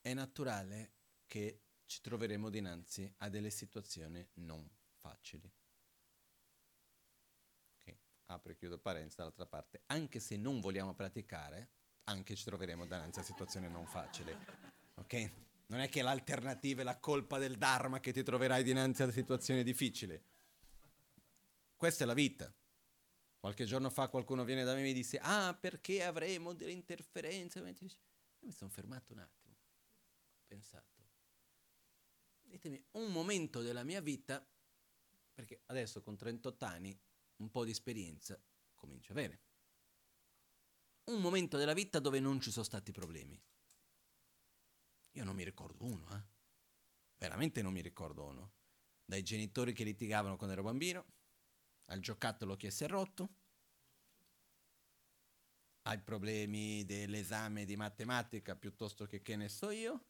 [0.00, 0.92] è naturale
[1.26, 5.52] che ci troveremo dinanzi a delle situazioni non facili
[8.34, 11.70] apro e chiudo parentesi dall'altra parte, anche se non vogliamo praticare,
[12.04, 14.36] anche ci troveremo davanti a situazioni non facili.
[14.94, 15.32] Ok?
[15.66, 19.62] Non è che l'alternativa è la colpa del Dharma che ti troverai dinanzi a situazioni
[19.62, 20.20] difficili.
[21.76, 22.52] Questa è la vita.
[23.38, 27.58] Qualche giorno fa qualcuno viene da me e mi disse, ah, perché avremo delle interferenze?
[27.58, 27.66] Io
[28.40, 30.99] mi sono fermato un attimo, ho pensato.
[32.50, 34.44] Ditemi, un momento della mia vita,
[35.32, 37.00] perché adesso con 38 anni
[37.36, 38.42] un po' di esperienza
[38.74, 39.40] comincio a avere.
[41.04, 43.40] Un momento della vita dove non ci sono stati problemi.
[45.12, 46.22] Io non mi ricordo uno, eh?
[47.18, 48.52] Veramente non mi ricordo uno.
[49.04, 51.06] Dai genitori che litigavano quando ero bambino,
[51.86, 53.36] al giocattolo che si è rotto,
[55.82, 60.09] ai problemi dell'esame di matematica piuttosto che che ne so io,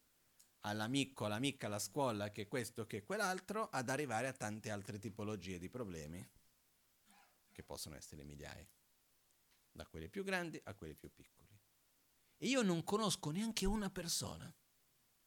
[0.62, 5.68] all'amico, all'amica, alla scuola, che questo, che quell'altro, ad arrivare a tante altre tipologie di
[5.68, 6.28] problemi
[7.52, 8.66] che possono essere migliaia,
[9.72, 11.48] da quelli più grandi a quelli più piccoli.
[12.36, 14.52] E io non conosco neanche una persona,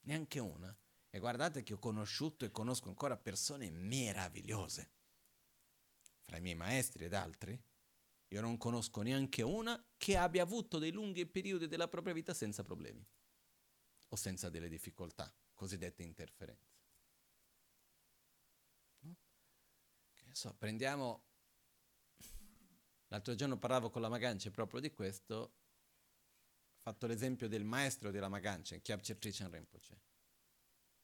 [0.02, 0.76] neanche una.
[1.10, 4.92] E guardate che ho conosciuto e conosco ancora persone meravigliose.
[6.22, 7.62] Fra i miei maestri ed altri,
[8.30, 12.64] io non conosco neanche una che abbia avuto dei lunghi periodi della propria vita senza
[12.64, 13.06] problemi
[14.14, 16.78] o senza delle difficoltà, cosiddette interferenze.
[19.00, 19.16] No?
[20.32, 21.26] So, prendiamo
[23.14, 25.52] L'altro giorno parlavo con la Magancia proprio di questo, ho
[26.82, 30.02] fatto l'esempio del maestro della Magancia, Kyabcher Trichan Rinpoche,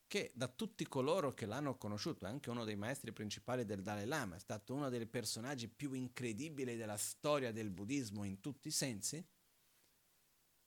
[0.07, 4.07] che da tutti coloro che l'hanno conosciuto, è anche uno dei maestri principali del Dalai
[4.07, 8.71] Lama, è stato uno dei personaggi più incredibili della storia del buddismo in tutti i
[8.71, 9.23] sensi,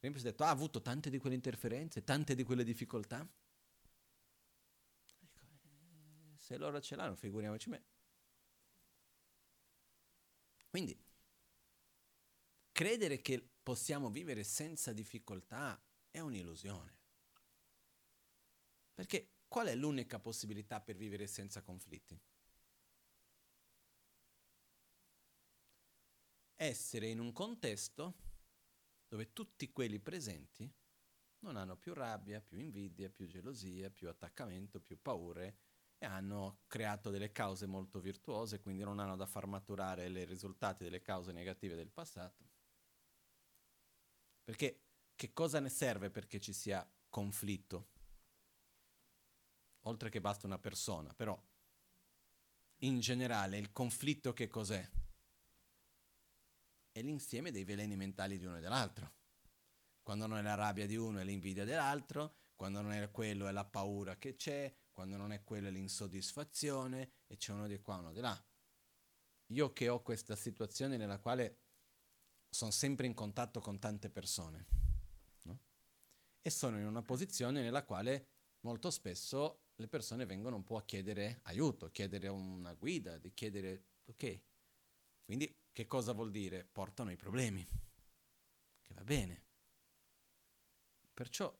[0.02, 3.26] Rinpoche ha detto, ah, ha avuto tante di quelle interferenze, tante di quelle difficoltà.
[5.06, 7.84] Dico, eh, se loro ce l'hanno, figuriamoci me.
[10.68, 10.98] Quindi,
[12.72, 17.00] Credere che possiamo vivere senza difficoltà è un'illusione.
[18.94, 22.18] Perché qual è l'unica possibilità per vivere senza conflitti?
[26.56, 28.14] Essere in un contesto
[29.12, 30.72] dove tutti quelli presenti
[31.40, 35.58] non hanno più rabbia, più invidia, più gelosia, più attaccamento, più paure
[35.98, 40.82] e hanno creato delle cause molto virtuose, quindi non hanno da far maturare i risultati
[40.82, 42.48] delle cause negative del passato.
[44.42, 47.90] Perché che cosa ne serve perché ci sia conflitto?
[49.86, 51.36] oltre che basta una persona, però
[52.78, 54.88] in generale il conflitto che cos'è?
[56.92, 59.14] È l'insieme dei veleni mentali di uno e dell'altro.
[60.02, 63.50] Quando non è la rabbia di uno è l'invidia dell'altro, quando non è quello è
[63.50, 67.96] la paura che c'è, quando non è quello è l'insoddisfazione e c'è uno di qua,
[67.96, 68.44] uno di là.
[69.52, 71.60] Io che ho questa situazione nella quale
[72.50, 74.66] sono sempre in contatto con tante persone
[75.44, 75.60] no?
[76.42, 78.28] e sono in una posizione nella quale
[78.60, 83.84] molto spesso le persone vengono un po' a chiedere aiuto, chiedere una guida, di chiedere
[84.04, 84.40] ok.
[85.24, 86.64] Quindi che cosa vuol dire?
[86.64, 87.66] Portano i problemi,
[88.82, 89.44] che va bene.
[91.12, 91.56] Perciò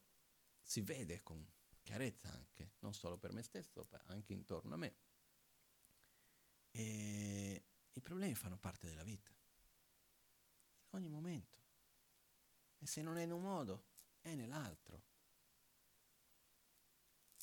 [0.60, 1.46] si vede con
[1.82, 4.96] chiarezza anche, non solo per me stesso, ma anche intorno a me.
[6.70, 11.60] E i problemi fanno parte della vita, in ogni momento.
[12.78, 13.84] E se non è in un modo,
[14.20, 15.04] è nell'altro.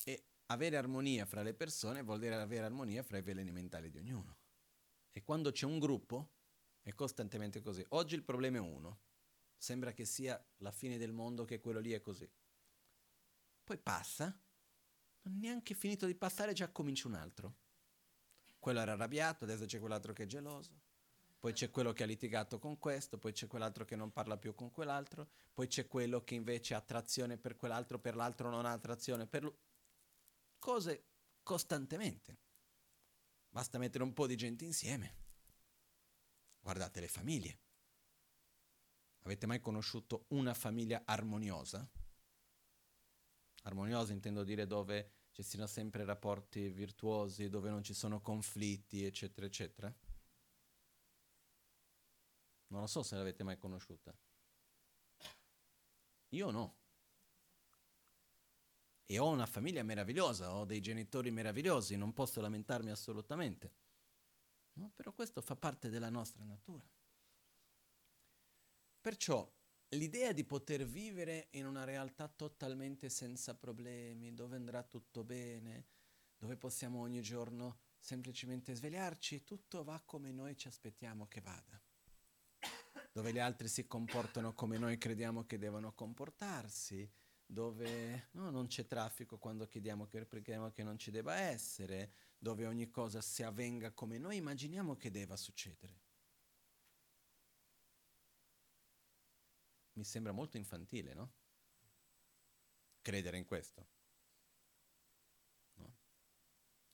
[0.04, 3.98] E avere armonia fra le persone vuol dire avere armonia fra i veleni mentali di
[3.98, 4.38] ognuno.
[5.12, 6.38] E quando c'è un gruppo,
[6.90, 7.84] è costantemente così.
[7.90, 9.00] Oggi il problema è uno.
[9.56, 12.30] Sembra che sia la fine del mondo, che quello lì è così.
[13.64, 14.38] Poi passa,
[15.22, 17.56] non neanche finito di passare, già comincia un altro.
[18.58, 20.80] Quello era arrabbiato, adesso c'è quell'altro che è geloso.
[21.38, 24.54] Poi c'è quello che ha litigato con questo, poi c'è quell'altro che non parla più
[24.54, 28.72] con quell'altro, poi c'è quello che invece ha attrazione per quell'altro, per l'altro non ha
[28.72, 29.54] attrazione per lui
[30.58, 31.06] cose
[31.42, 32.38] costantemente.
[33.48, 35.29] Basta mettere un po' di gente insieme.
[36.60, 37.58] Guardate le famiglie.
[39.22, 41.88] Avete mai conosciuto una famiglia armoniosa?
[43.62, 49.46] Armoniosa intendo dire dove ci siano sempre rapporti virtuosi, dove non ci sono conflitti, eccetera,
[49.46, 49.94] eccetera.
[52.68, 54.16] Non lo so se l'avete mai conosciuta.
[56.30, 56.80] Io no
[59.10, 63.72] e ho una famiglia meravigliosa, ho dei genitori meravigliosi, non posso lamentarmi assolutamente.
[64.74, 64.92] No?
[64.94, 66.88] Però questo fa parte della nostra natura.
[69.00, 69.50] Perciò
[69.90, 75.86] l'idea di poter vivere in una realtà totalmente senza problemi, dove andrà tutto bene,
[76.36, 81.80] dove possiamo ogni giorno semplicemente svegliarci, tutto va come noi ci aspettiamo che vada,
[83.12, 87.10] dove gli altri si comportano come noi crediamo che devono comportarsi,
[87.50, 92.64] dove no, non c'è traffico quando chiediamo che, preghiamo che non ci debba essere, dove
[92.64, 96.00] ogni cosa si avvenga come noi immaginiamo che debba succedere.
[99.94, 101.32] Mi sembra molto infantile, no?
[103.02, 103.88] Credere in questo.
[105.74, 105.96] No?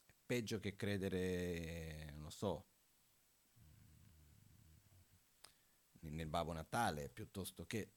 [0.06, 2.66] È peggio che credere, non so,
[6.00, 7.95] nel Babbo Natale, piuttosto che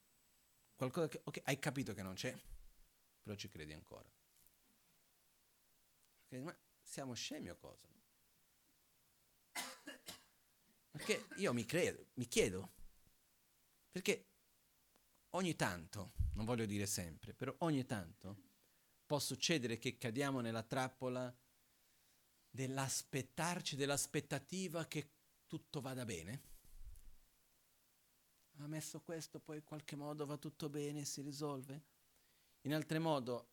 [0.80, 2.34] Qualcosa che, ok, hai capito che non c'è,
[3.22, 4.10] però ci credi ancora.
[6.30, 7.86] Ma siamo scemi o cosa?
[10.90, 12.72] Perché io mi credo, mi chiedo,
[13.92, 14.26] perché
[15.32, 18.38] ogni tanto, non voglio dire sempre, però ogni tanto
[19.06, 21.38] può succedere che cadiamo nella trappola
[22.50, 25.10] dell'aspettarci, dell'aspettativa che
[25.46, 26.49] tutto vada bene
[28.64, 31.84] ha messo questo, poi in qualche modo va tutto bene, si risolve.
[32.62, 33.48] In altro modo,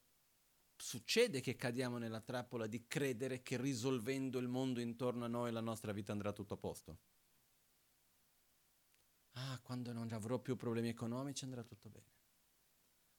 [0.76, 5.60] succede che cadiamo nella trappola di credere che risolvendo il mondo intorno a noi la
[5.60, 6.98] nostra vita andrà tutto a posto.
[9.32, 12.14] Ah, quando non avrò più problemi economici andrà tutto bene.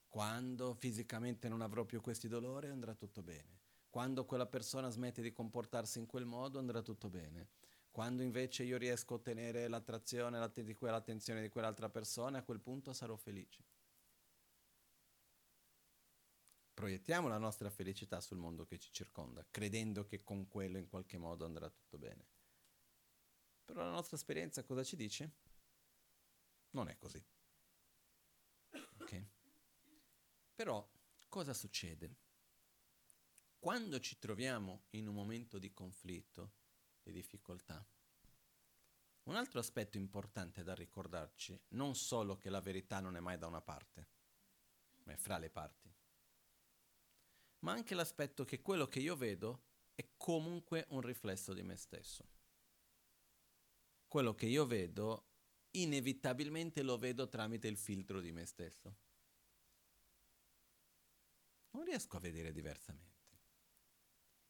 [0.07, 3.59] Quando fisicamente non avrò più questi dolori andrà tutto bene.
[3.89, 7.47] Quando quella persona smette di comportarsi in quel modo andrà tutto bene.
[7.97, 12.59] Quando invece io riesco a ottenere l'attrazione l'att- di quell'attenzione di quell'altra persona, a quel
[12.59, 13.65] punto sarò felice.
[16.75, 21.17] Proiettiamo la nostra felicità sul mondo che ci circonda, credendo che con quello in qualche
[21.17, 22.27] modo andrà tutto bene.
[23.65, 25.31] Però la nostra esperienza cosa ci dice?
[26.73, 27.25] Non è così.
[28.99, 29.25] Ok?
[30.53, 30.87] Però
[31.29, 32.15] cosa succede?
[33.57, 36.65] Quando ci troviamo in un momento di conflitto,
[37.07, 37.85] di difficoltà.
[39.23, 43.47] Un altro aspetto importante da ricordarci, non solo che la verità non è mai da
[43.47, 44.07] una parte,
[45.03, 45.93] ma è fra le parti,
[47.59, 49.63] ma anche l'aspetto che quello che io vedo
[49.95, 52.25] è comunque un riflesso di me stesso.
[54.07, 55.27] Quello che io vedo,
[55.71, 58.95] inevitabilmente lo vedo tramite il filtro di me stesso.
[61.71, 63.16] Non riesco a vedere diversamente.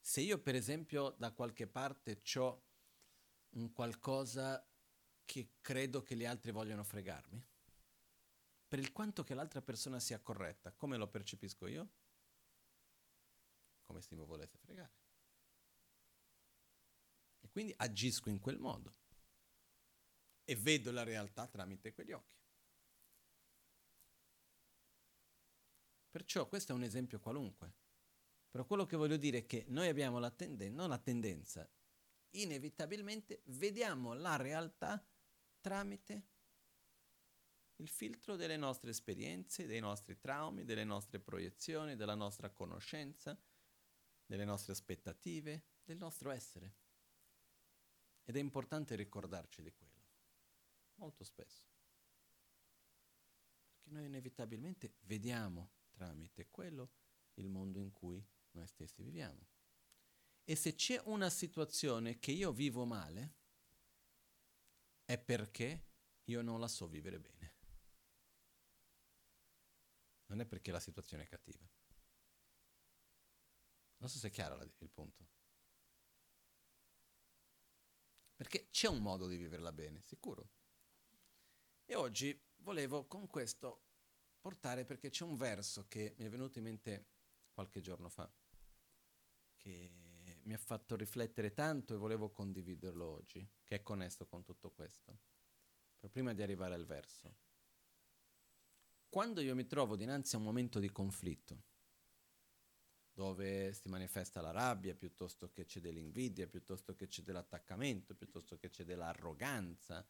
[0.07, 2.63] Se io per esempio da qualche parte ho
[3.55, 4.65] un qualcosa
[5.25, 7.45] che credo che gli altri vogliono fregarmi,
[8.69, 11.89] per il quanto che l'altra persona sia corretta, come lo percepisco io?
[13.83, 14.93] come se mi volesse fregare.
[17.41, 18.95] E quindi agisco in quel modo
[20.45, 22.39] e vedo la realtà tramite quegli occhi.
[26.09, 27.86] Perciò questo è un esempio qualunque.
[28.57, 31.69] Però quello che voglio dire è che noi abbiamo la tendenza, non la tendenza,
[32.31, 35.07] inevitabilmente vediamo la realtà
[35.61, 36.25] tramite
[37.75, 43.39] il filtro delle nostre esperienze, dei nostri traumi, delle nostre proiezioni, della nostra conoscenza,
[44.25, 46.73] delle nostre aspettative, del nostro essere.
[48.23, 50.01] Ed è importante ricordarci di quello,
[50.95, 51.69] molto spesso.
[53.69, 56.89] Perché noi inevitabilmente vediamo tramite quello
[57.35, 58.19] il mondo in cui
[58.57, 59.47] noi stessi viviamo.
[60.43, 63.35] E se c'è una situazione che io vivo male,
[65.03, 65.85] è perché
[66.25, 67.55] io non la so vivere bene.
[70.27, 71.65] Non è perché la situazione è cattiva.
[73.97, 75.27] Non so se è chiaro il punto.
[78.35, 80.51] Perché c'è un modo di viverla bene, sicuro.
[81.85, 83.85] E oggi volevo con questo
[84.39, 87.07] portare perché c'è un verso che mi è venuto in mente
[87.51, 88.31] qualche giorno fa,
[89.67, 89.91] che
[90.43, 95.19] mi ha fatto riflettere tanto e volevo condividerlo oggi, che è connesso con tutto questo.
[95.97, 97.35] Però prima di arrivare al verso,
[99.09, 101.63] quando io mi trovo dinanzi a un momento di conflitto,
[103.11, 108.69] dove si manifesta la rabbia, piuttosto che c'è dell'invidia, piuttosto che c'è dell'attaccamento, piuttosto che
[108.69, 110.07] c'è dell'arroganza,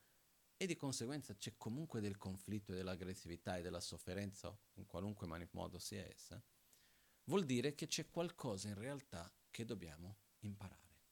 [0.56, 5.80] e di conseguenza c'è comunque del conflitto e dell'aggressività e della sofferenza in qualunque modo
[5.80, 6.44] sia essa,
[7.24, 11.06] vuol dire che c'è qualcosa in realtà che dobbiamo imparare.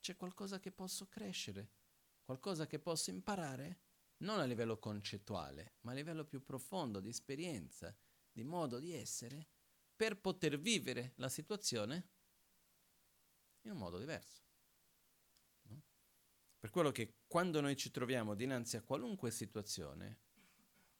[0.00, 1.70] C'è qualcosa che posso crescere,
[2.24, 3.82] qualcosa che posso imparare,
[4.24, 7.96] non a livello concettuale, ma a livello più profondo di esperienza,
[8.32, 9.46] di modo di essere,
[9.94, 12.08] per poter vivere la situazione
[13.60, 14.42] in un modo diverso.
[16.58, 20.22] Per quello che quando noi ci troviamo dinanzi a qualunque situazione,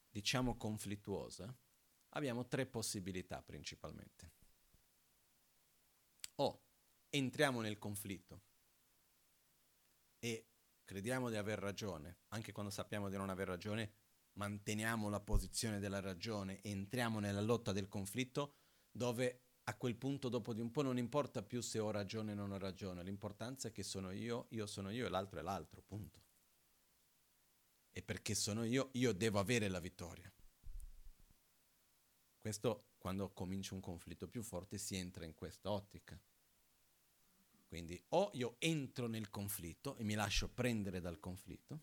[0.08, 1.52] diciamo conflittuosa,
[2.10, 4.37] abbiamo tre possibilità principalmente.
[6.40, 6.62] O
[7.10, 8.42] entriamo nel conflitto
[10.18, 10.46] e
[10.84, 13.92] crediamo di aver ragione, anche quando sappiamo di non aver ragione,
[14.38, 18.54] manteniamo la posizione della ragione entriamo nella lotta del conflitto
[18.90, 22.34] dove a quel punto dopo di un po' non importa più se ho ragione o
[22.34, 25.82] non ho ragione, l'importanza è che sono io, io sono io e l'altro è l'altro,
[25.82, 26.24] punto.
[27.90, 30.32] E perché sono io, io devo avere la vittoria.
[32.40, 36.20] Questo quando comincia un conflitto più forte si entra in questa ottica.
[37.66, 41.82] Quindi o io entro nel conflitto e mi lascio prendere dal conflitto,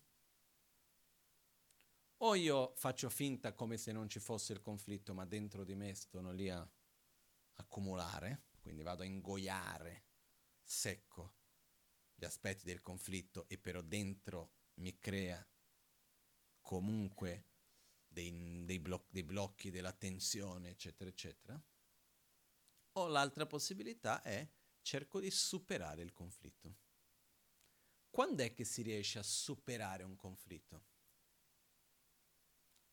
[2.18, 5.94] o io faccio finta come se non ci fosse il conflitto, ma dentro di me
[5.94, 6.68] sono lì a
[7.54, 10.04] accumulare, quindi vado a ingoiare
[10.62, 11.34] secco
[12.14, 15.46] gli aspetti del conflitto e però dentro mi crea
[16.60, 17.44] comunque
[18.16, 21.62] dei, dei, bloc- dei blocchi della tensione, eccetera, eccetera.
[22.92, 24.50] O l'altra possibilità è
[24.80, 26.78] cerco di superare il conflitto.
[28.08, 30.86] Quando è che si riesce a superare un conflitto?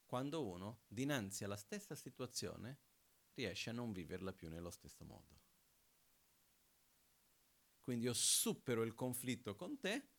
[0.05, 2.81] Quando uno, dinanzi alla stessa situazione,
[3.35, 5.39] riesci a non viverla più nello stesso modo.
[7.79, 10.09] Quindi io supero il conflitto con te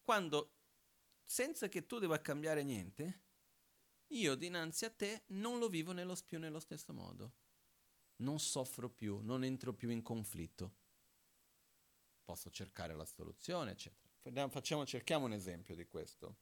[0.00, 0.58] quando,
[1.24, 3.26] senza che tu debba cambiare niente,
[4.08, 7.32] io dinanzi a te non lo vivo nello, più nello stesso modo.
[8.16, 10.74] Non soffro più, non entro più in conflitto.
[12.24, 14.48] Posso cercare la soluzione, eccetera.
[14.48, 16.36] Facciamo, cerchiamo un esempio di questo.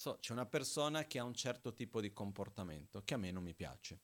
[0.00, 3.42] so, c'è una persona che ha un certo tipo di comportamento che a me non
[3.42, 4.00] mi piace.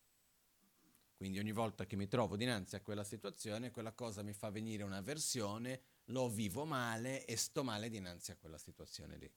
[1.16, 4.82] Quindi ogni volta che mi trovo dinanzi a quella situazione, quella cosa mi fa venire
[4.82, 5.80] un'avversione,
[6.10, 9.32] lo vivo male e sto male dinanzi a quella situazione lì.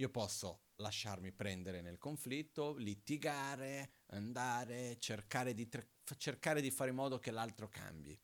[0.00, 6.96] Io posso lasciarmi prendere nel conflitto, litigare, andare, cercare di, tre- cercare di fare in
[6.96, 8.18] modo che l'altro cambi.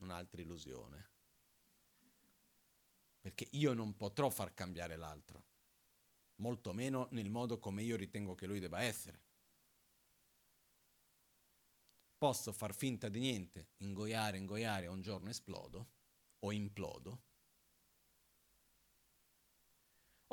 [0.00, 1.12] Un'altra illusione
[3.24, 5.44] perché io non potrò far cambiare l'altro,
[6.42, 9.22] molto meno nel modo come io ritengo che lui debba essere.
[12.18, 15.92] Posso far finta di niente, ingoiare, ingoiare, un giorno esplodo
[16.40, 17.22] o implodo,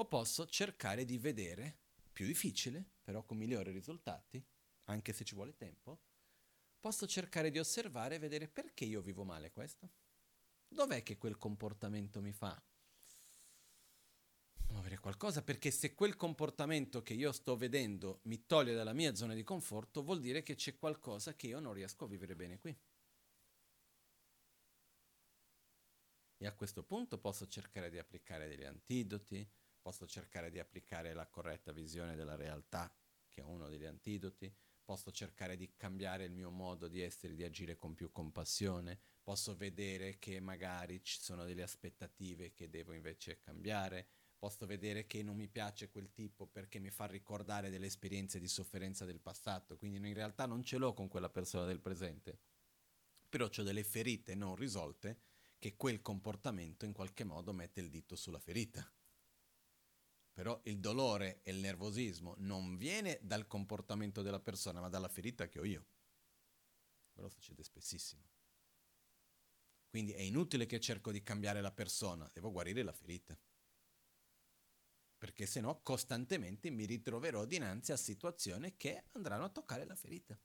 [0.02, 1.78] o posso cercare di vedere,
[2.12, 4.44] più difficile, però con migliori risultati,
[4.86, 6.00] anche se ci vuole tempo,
[6.80, 9.90] posso cercare di osservare e vedere perché io vivo male questo.
[10.68, 12.62] Dov'è che quel comportamento mi fa
[15.02, 19.44] qualcosa perché se quel comportamento che io sto vedendo mi toglie dalla mia zona di
[19.44, 22.78] conforto, vuol dire che c'è qualcosa che io non riesco a vivere bene qui.
[26.38, 29.48] E a questo punto posso cercare di applicare degli antidoti,
[29.82, 32.94] posso cercare di applicare la corretta visione della realtà,
[33.28, 34.54] che è uno degli antidoti,
[34.84, 39.56] posso cercare di cambiare il mio modo di essere, di agire con più compassione, posso
[39.56, 44.08] vedere che magari ci sono delle aspettative che devo invece cambiare,
[44.38, 48.48] posso vedere che non mi piace quel tipo perché mi fa ricordare delle esperienze di
[48.48, 52.40] sofferenza del passato, quindi in realtà non ce l'ho con quella persona del presente,
[53.30, 55.22] però ho delle ferite non risolte
[55.58, 58.92] che quel comportamento in qualche modo mette il dito sulla ferita.
[60.34, 65.48] Però il dolore e il nervosismo non viene dal comportamento della persona, ma dalla ferita
[65.48, 65.86] che ho io.
[67.12, 68.24] Però succede spessissimo.
[69.90, 73.38] Quindi è inutile che cerco di cambiare la persona, devo guarire la ferita
[75.22, 80.36] perché se no costantemente mi ritroverò dinanzi a situazioni che andranno a toccare la ferita.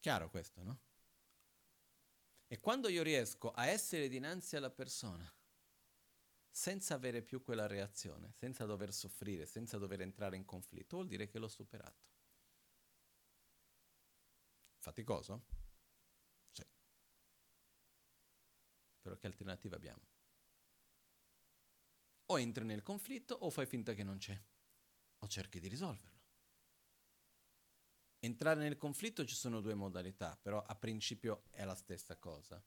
[0.00, 0.80] Chiaro questo, no?
[2.46, 5.30] E quando io riesco a essere dinanzi alla persona
[6.54, 11.26] senza avere più quella reazione, senza dover soffrire, senza dover entrare in conflitto, vuol dire
[11.26, 12.06] che l'ho superato.
[14.78, 15.44] Faticoso?
[16.52, 16.64] Sì.
[19.00, 20.12] Però che alternativa abbiamo?
[22.26, 24.40] o entri nel conflitto o fai finta che non c'è,
[25.18, 26.12] o cerchi di risolverlo.
[28.20, 32.62] Entrare nel conflitto ci sono due modalità, però a principio è la stessa cosa.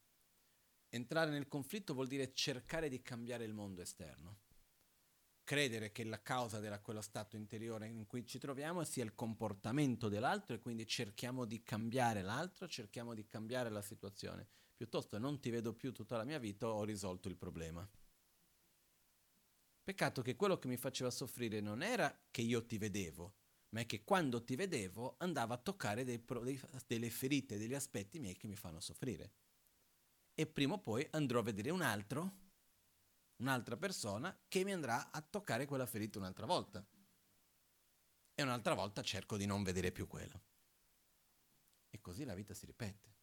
[0.97, 4.39] Entrare nel conflitto vuol dire cercare di cambiare il mondo esterno.
[5.43, 10.09] Credere che la causa di quello stato interiore in cui ci troviamo sia il comportamento
[10.09, 14.47] dell'altro e quindi cerchiamo di cambiare l'altro, cerchiamo di cambiare la situazione.
[14.75, 17.87] Piuttosto non ti vedo più tutta la mia vita, ho risolto il problema.
[19.83, 23.35] Peccato che quello che mi faceva soffrire non era che io ti vedevo,
[23.69, 28.17] ma è che quando ti vedevo andava a toccare pro, dei, delle ferite, degli aspetti
[28.17, 29.45] miei che mi fanno soffrire.
[30.39, 32.37] E prima o poi andrò a vedere un altro,
[33.37, 36.85] un'altra persona, che mi andrà a toccare quella ferita un'altra volta.
[38.35, 40.39] E un'altra volta cerco di non vedere più quella.
[41.89, 43.15] E così la vita si ripete,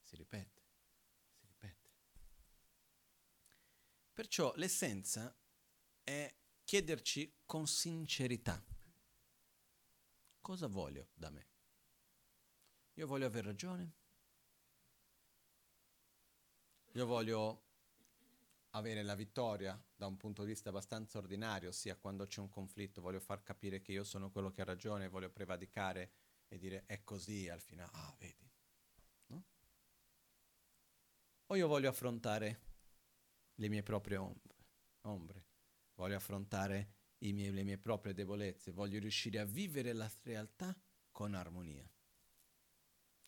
[0.00, 0.62] si ripete,
[1.34, 1.90] si ripete.
[4.14, 5.36] Perciò l'essenza
[6.02, 6.34] è
[6.64, 8.64] chiederci con sincerità
[10.44, 11.48] cosa voglio da me.
[12.94, 13.94] Io voglio aver ragione.
[16.96, 17.62] Io voglio
[18.70, 23.00] avere la vittoria da un punto di vista abbastanza ordinario, ossia quando c'è un conflitto
[23.00, 26.12] voglio far capire che io sono quello che ha ragione, voglio prevaricare
[26.48, 28.50] e dire è così al finale, ah vedi.
[29.26, 29.44] No?
[31.46, 32.60] O io voglio affrontare
[33.54, 34.56] le mie proprie ombre,
[35.02, 35.46] ombre
[35.94, 40.76] voglio affrontare miei, le mie proprie debolezze, voglio riuscire a vivere la realtà
[41.10, 41.88] con armonia,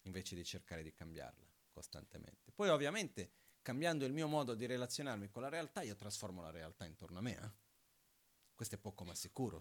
[0.03, 2.53] invece di cercare di cambiarla costantemente.
[2.53, 3.31] Poi ovviamente
[3.67, 7.21] cambiando il mio modo di relazionarmi con la realtà, io trasformo la realtà intorno a
[7.21, 7.37] me.
[7.37, 7.51] Eh?
[8.55, 9.61] Questo è poco ma sicuro.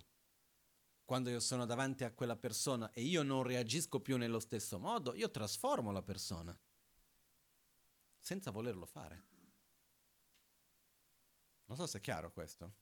[1.03, 5.15] Quando io sono davanti a quella persona e io non reagisco più nello stesso modo,
[5.15, 6.55] io trasformo la persona,
[8.19, 9.23] senza volerlo fare.
[11.65, 12.75] Non so se è chiaro questo.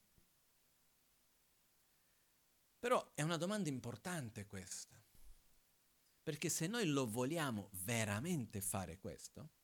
[2.80, 5.01] Però è una domanda importante questa,
[6.21, 9.61] perché se noi lo vogliamo veramente fare questo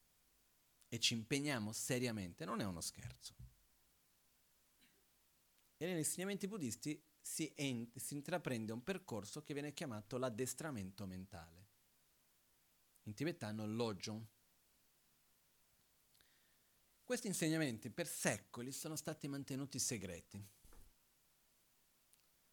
[0.89, 3.35] e ci impegniamo seriamente, non è uno scherzo.
[5.77, 11.67] E negli insegnamenti buddisti si, ent- si intraprende un percorso che viene chiamato l'addestramento mentale.
[13.03, 14.25] In tibetano lojong.
[17.03, 20.57] Questi insegnamenti per secoli sono stati mantenuti segreti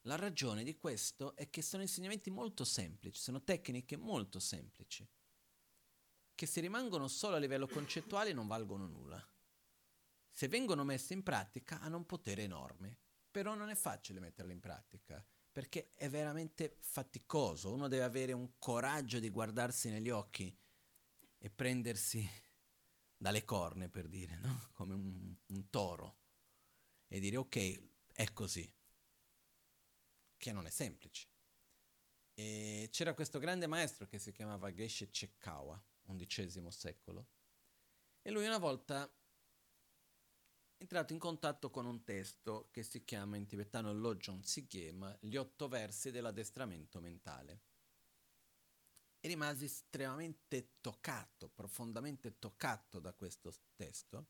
[0.06, 5.06] la ragione di questo è che sono insegnamenti molto semplici, sono tecniche molto semplici,
[6.36, 9.26] che se rimangono solo a livello concettuale non valgono nulla.
[10.30, 12.98] Se vengono messe in pratica hanno un potere enorme,
[13.30, 18.58] però non è facile metterle in pratica, perché è veramente faticoso, uno deve avere un
[18.58, 20.54] coraggio di guardarsi negli occhi
[21.38, 22.28] e prendersi
[23.16, 24.68] dalle corne, per dire, no?
[24.74, 26.18] come un, un toro,
[27.08, 28.70] e dire ok, è così
[30.36, 31.28] che non è semplice.
[32.34, 35.82] E c'era questo grande maestro che si chiamava Geshe Chekawa,
[36.14, 37.28] XI secolo,
[38.22, 39.04] e lui una volta
[40.78, 45.36] è entrato in contatto con un testo che si chiama in tibetano Lojon Sigyema, gli
[45.36, 47.62] otto versi dell'addestramento mentale.
[49.20, 54.28] E rimasi estremamente toccato, profondamente toccato da questo testo,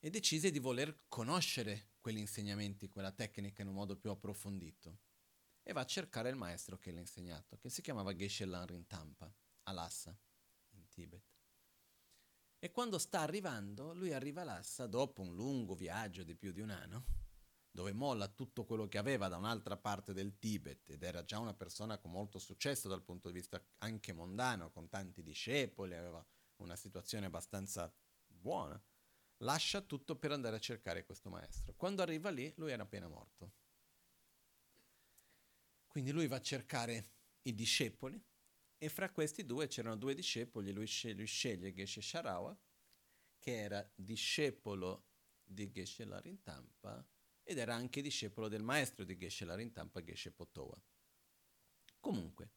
[0.00, 4.98] e decise di voler conoscere quegli insegnamenti, quella tecnica in un modo più approfondito.
[5.62, 9.32] E va a cercare il maestro che l'ha insegnato, che si chiamava Geshe Lanrin Tampa,
[9.64, 10.18] a Lhasa,
[10.98, 11.22] Tibet.
[12.58, 16.60] E quando sta arrivando, lui arriva a Lhasa dopo un lungo viaggio di più di
[16.60, 17.04] un anno,
[17.70, 21.54] dove molla tutto quello che aveva da un'altra parte del Tibet ed era già una
[21.54, 26.24] persona con molto successo dal punto di vista anche mondano, con tanti discepoli, aveva
[26.56, 27.92] una situazione abbastanza
[28.26, 28.82] buona
[29.42, 31.74] lascia tutto per andare a cercare questo maestro.
[31.74, 33.52] Quando arriva lì, lui era appena morto.
[35.86, 37.10] Quindi lui va a cercare
[37.42, 38.20] i discepoli
[38.78, 42.56] e fra questi due c'erano due discepoli, lui sceglie, lui sceglie Geshe Sharawa,
[43.38, 45.06] che era discepolo
[45.42, 47.06] di Geshe Larintampa
[47.42, 50.80] ed era anche discepolo del maestro di Geshe Larintampa, Geshe Potowa.
[51.98, 52.52] Comunque,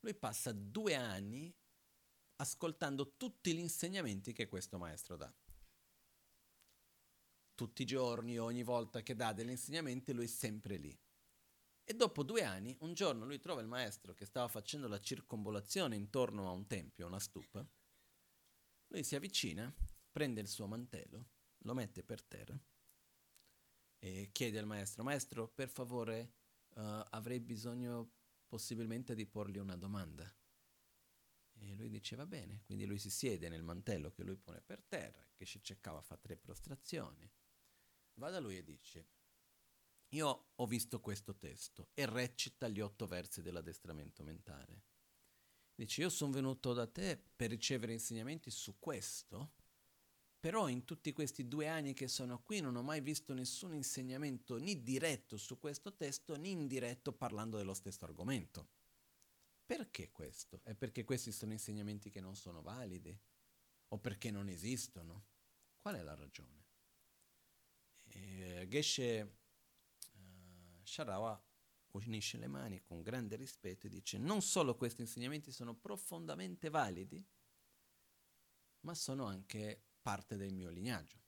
[0.00, 1.52] lui passa due anni
[2.36, 5.34] ascoltando tutti gli insegnamenti che questo maestro dà
[7.54, 10.96] tutti i giorni, ogni volta che dà degli insegnamenti, lui è sempre lì.
[11.90, 15.96] E dopo due anni, un giorno lui trova il maestro che stava facendo la circonvolazione
[15.96, 17.66] intorno a un tempio, una stupa.
[18.88, 19.74] Lui si avvicina,
[20.12, 21.30] prende il suo mantello,
[21.60, 22.62] lo mette per terra
[23.98, 26.34] e chiede al maestro, maestro, per favore,
[26.74, 28.16] uh, avrei bisogno
[28.46, 30.30] possibilmente di porgli una domanda.
[31.54, 34.82] E lui dice va bene, quindi lui si siede nel mantello che lui pone per
[34.82, 37.32] terra, che si cercava fa tre prostrazioni
[38.18, 39.06] va da lui e dice,
[40.10, 44.82] io ho visto questo testo e recita gli otto versi dell'addestramento mentale.
[45.74, 49.52] Dice, io sono venuto da te per ricevere insegnamenti su questo,
[50.40, 54.56] però in tutti questi due anni che sono qui non ho mai visto nessun insegnamento
[54.58, 58.68] né diretto su questo testo né indiretto parlando dello stesso argomento.
[59.66, 60.60] Perché questo?
[60.64, 63.16] È perché questi sono insegnamenti che non sono validi?
[63.88, 65.26] O perché non esistono?
[65.78, 66.66] Qual è la ragione?
[68.10, 69.37] eh, Geshe
[70.88, 71.40] Sharawa
[71.92, 77.24] unisce le mani con grande rispetto e dice non solo questi insegnamenti sono profondamente validi,
[78.80, 81.18] ma sono anche parte del mio lignaggio.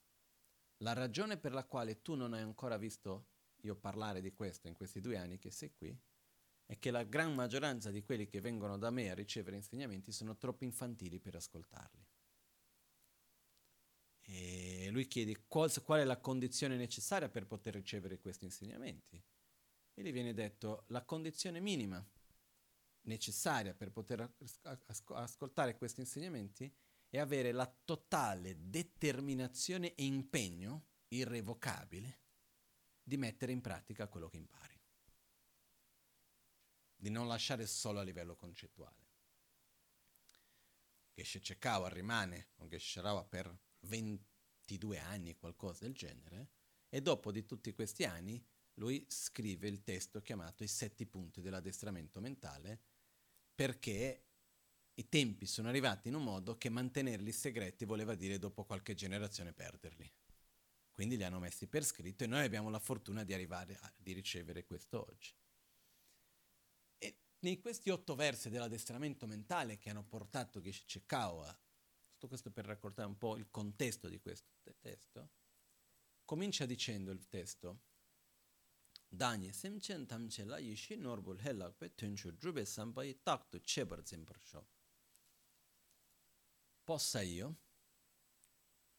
[0.77, 3.27] La ragione per la quale tu non hai ancora visto
[3.61, 5.95] io parlare di questo in questi due anni che sei qui
[6.65, 10.37] è che la gran maggioranza di quelli che vengono da me a ricevere insegnamenti sono
[10.37, 12.07] troppo infantili per ascoltarli.
[14.21, 19.21] E lui chiede cosa, qual è la condizione necessaria per poter ricevere questi insegnamenti.
[19.93, 22.05] E gli viene detto la condizione minima
[23.03, 24.35] necessaria per poter
[25.13, 26.73] ascoltare questi insegnamenti
[27.09, 32.19] è avere la totale determinazione e impegno irrevocabile
[33.03, 34.79] di mettere in pratica quello che impari,
[36.95, 39.09] di non lasciare solo a livello concettuale.
[41.13, 46.51] Geshe Chekawa rimane con Geshe Sharawa per 22 anni, qualcosa del genere,
[46.87, 48.41] e dopo di tutti questi anni
[48.75, 52.79] lui scrive il testo chiamato I sette punti dell'addestramento mentale
[53.53, 54.25] perché
[54.93, 59.53] i tempi sono arrivati in un modo che mantenerli segreti voleva dire dopo qualche generazione
[59.53, 60.11] perderli.
[60.91, 64.13] Quindi li hanno messi per scritto e noi abbiamo la fortuna di arrivare a di
[64.13, 65.33] ricevere questo oggi.
[66.97, 71.57] E in questi otto versi dell'addestramento mentale che hanno portato Geshe Chekawa
[72.21, 75.31] tutto questo per raccontare un po' il contesto di questo testo,
[76.23, 77.79] comincia dicendo il testo
[79.13, 84.65] Dani semchen tamche la yishi norbul helak pe tunchu drube sampai taktu chebar zimbarsho.
[86.85, 87.57] Possa io,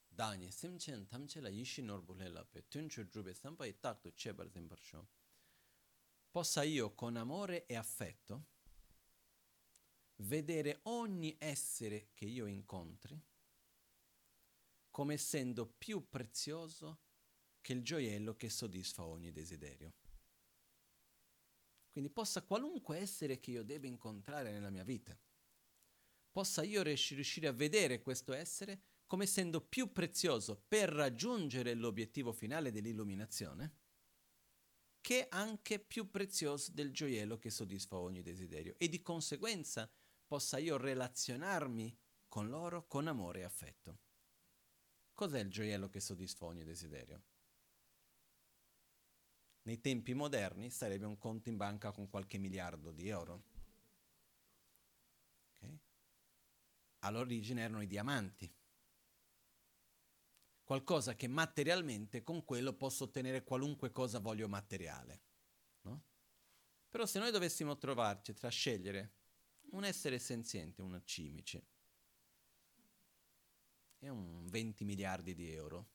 [0.08, 5.08] Dani semchen tamche la yishi norbul helak pe tunchu drube sampai taktu chebar zimbarsho.
[6.30, 8.48] Possa io con amore e affetto
[10.16, 13.18] vedere ogni essere che io incontri
[14.90, 17.00] come essendo più prezioso
[17.62, 20.01] che il gioiello che soddisfa ogni desiderio.
[21.92, 25.16] Quindi possa qualunque essere che io debba incontrare nella mia vita,
[26.30, 32.72] possa io riuscire a vedere questo essere come essendo più prezioso per raggiungere l'obiettivo finale
[32.72, 33.76] dell'illuminazione,
[35.02, 38.74] che anche più prezioso del gioiello che soddisfa ogni desiderio.
[38.78, 39.92] E di conseguenza
[40.26, 41.94] possa io relazionarmi
[42.26, 43.98] con loro con amore e affetto.
[45.12, 47.24] Cos'è il gioiello che soddisfa ogni desiderio?
[49.62, 53.44] Nei tempi moderni sarebbe un conto in banca con qualche miliardo di euro.
[55.54, 55.78] Okay?
[57.00, 58.52] All'origine erano i diamanti.
[60.64, 65.22] Qualcosa che materialmente con quello posso ottenere qualunque cosa voglio materiale.
[65.82, 66.02] No?
[66.88, 69.14] Però se noi dovessimo trovarci tra scegliere
[69.70, 71.66] un essere senziente, un cimice,
[74.02, 75.86] e un 20 miliardi di euro.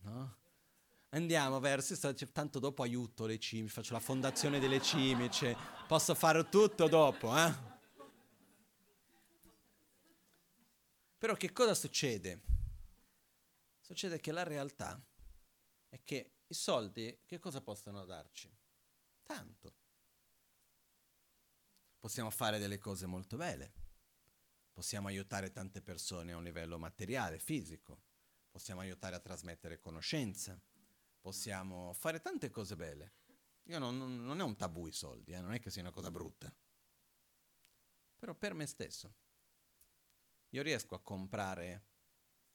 [0.00, 0.38] No?
[1.10, 1.96] Andiamo verso,
[2.32, 5.54] tanto dopo aiuto le cime, faccio la fondazione delle cimici,
[5.88, 7.68] posso fare tutto dopo, eh?
[11.18, 12.40] Però che cosa succede?
[13.80, 15.04] Succede che la realtà
[15.88, 18.48] è che i soldi che cosa possono darci?
[19.26, 19.74] Tanto.
[21.98, 23.72] Possiamo fare delle cose molto belle,
[24.72, 28.00] possiamo aiutare tante persone a un livello materiale, fisico,
[28.50, 30.60] possiamo aiutare a trasmettere conoscenza,
[31.20, 33.12] possiamo fare tante cose belle.
[33.64, 35.40] Io non, non, non è un tabù i soldi, eh?
[35.40, 36.52] non è che sia una cosa brutta.
[38.18, 39.14] Però per me stesso,
[40.50, 41.86] io riesco a comprare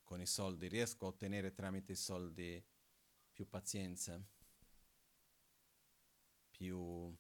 [0.03, 2.63] con i soldi, riesco a ottenere tramite i soldi
[3.31, 4.21] più pazienza,
[6.51, 7.15] più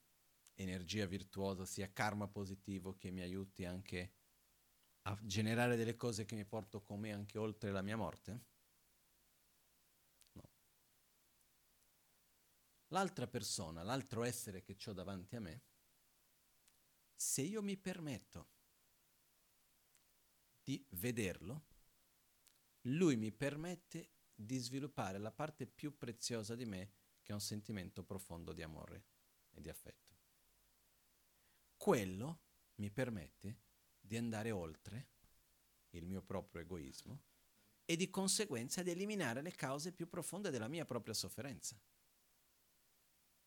[0.55, 4.13] energia virtuosa, sia karma positivo che mi aiuti anche
[5.03, 8.53] a generare delle cose che mi porto con me anche oltre la mia morte?
[12.89, 15.63] L'altra persona, l'altro essere che ho davanti a me,
[17.15, 18.49] se io mi permetto
[20.61, 21.65] di vederlo,
[22.87, 28.03] lui mi permette di sviluppare la parte più preziosa di me, che è un sentimento
[28.03, 29.05] profondo di amore
[29.51, 30.15] e di affetto.
[31.77, 32.41] Quello
[32.75, 33.63] mi permette
[33.99, 35.13] di andare oltre
[35.91, 37.23] il mio proprio egoismo
[37.85, 41.79] e di conseguenza di eliminare le cause più profonde della mia propria sofferenza,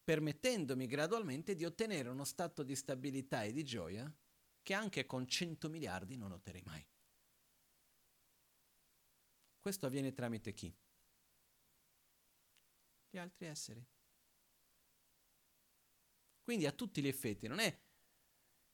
[0.09, 4.11] permettendomi gradualmente di ottenere uno stato di stabilità e di gioia
[4.63, 6.83] che anche con 100 miliardi non otterrei mai.
[9.61, 10.75] Questo avviene tramite chi?
[13.11, 13.87] Gli altri esseri.
[16.41, 17.79] Quindi a tutti gli effetti non è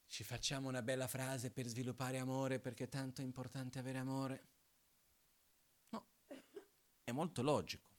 [0.07, 4.49] ci facciamo una bella frase per sviluppare amore perché tanto è importante avere amore.
[5.89, 6.07] No,
[7.03, 7.91] è molto logico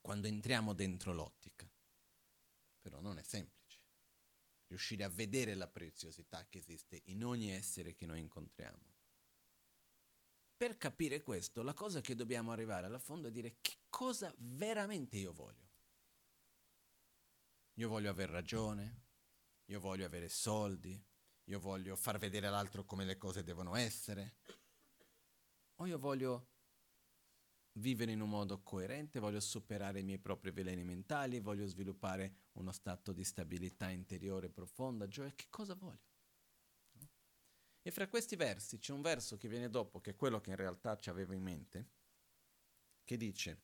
[0.00, 1.67] quando entriamo dentro l'ottica,
[2.88, 3.80] però non è semplice
[4.68, 8.96] riuscire a vedere la preziosità che esiste in ogni essere che noi incontriamo.
[10.56, 15.16] Per capire questo, la cosa che dobbiamo arrivare alla fondo è dire che cosa veramente
[15.16, 15.66] io voglio.
[17.74, 19.04] Io voglio aver ragione,
[19.66, 21.00] io voglio avere soldi,
[21.44, 24.36] io voglio far vedere all'altro come le cose devono essere,
[25.76, 26.48] o io voglio
[27.78, 32.72] vivere in un modo coerente, voglio superare i miei propri veleni mentali, voglio sviluppare uno
[32.72, 36.06] stato di stabilità interiore profonda, gioia, che cosa voglio?
[37.82, 40.56] E fra questi versi c'è un verso che viene dopo, che è quello che in
[40.56, 41.88] realtà ci avevo in mente,
[43.04, 43.62] che dice,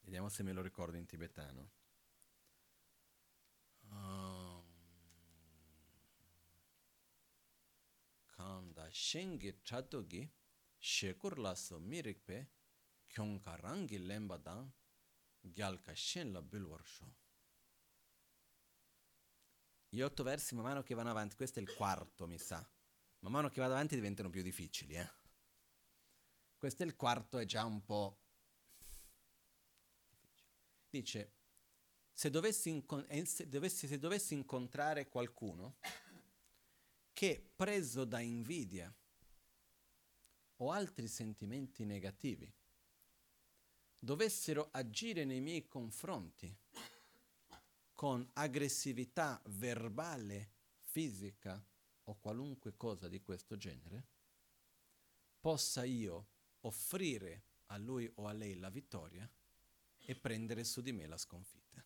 [0.00, 1.70] vediamo se me lo ricordo in tibetano.
[8.26, 10.30] Kanda shengi chadogi
[10.78, 12.50] shekur laso mirikpe
[13.08, 14.70] kyonka rangi lemba dan
[15.40, 17.16] gyalka shen la bilwarsho.
[19.90, 22.58] Gli otto versi man mano che vanno avanti, questo è il quarto mi sa,
[23.20, 24.94] man mano che vado avanti diventano più difficili.
[24.94, 25.10] Eh?
[26.56, 28.20] Questo è il quarto, è già un po'...
[30.90, 31.36] Dice,
[32.12, 35.78] se dovessi, incon- eh, se, dovessi, se dovessi incontrare qualcuno
[37.12, 38.92] che preso da invidia
[40.56, 42.52] o altri sentimenti negativi
[43.98, 46.54] dovessero agire nei miei confronti
[47.92, 51.62] con aggressività verbale, fisica
[52.04, 54.06] o qualunque cosa di questo genere,
[55.40, 56.28] possa io
[56.60, 59.28] offrire a lui o a lei la vittoria
[59.98, 61.84] e prendere su di me la sconfitta.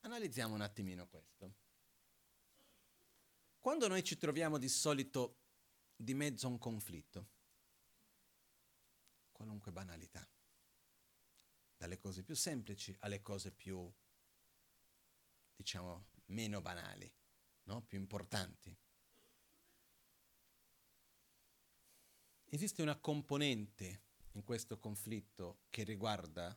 [0.00, 1.54] Analizziamo un attimino questo.
[3.60, 5.36] Quando noi ci troviamo di solito
[5.94, 7.28] di mezzo a un conflitto,
[9.42, 10.24] qualunque banalità,
[11.76, 13.92] dalle cose più semplici alle cose più,
[15.56, 17.12] diciamo, meno banali,
[17.64, 17.82] no?
[17.82, 18.78] più importanti.
[22.44, 24.02] Esiste una componente
[24.34, 26.56] in questo conflitto che riguarda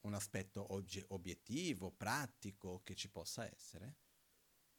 [0.00, 3.96] un aspetto ogge- obiettivo, pratico che ci possa essere.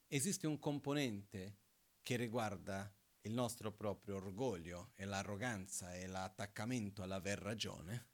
[0.07, 1.59] Esiste un componente
[2.01, 2.91] che riguarda
[3.27, 8.07] il nostro proprio orgoglio e l'arroganza e l'attaccamento all'aver ragione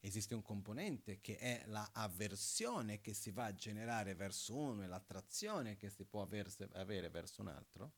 [0.00, 5.76] esiste un componente che è l'avversione che si va a generare verso uno e l'attrazione
[5.76, 7.92] che si può averse, avere verso un altro.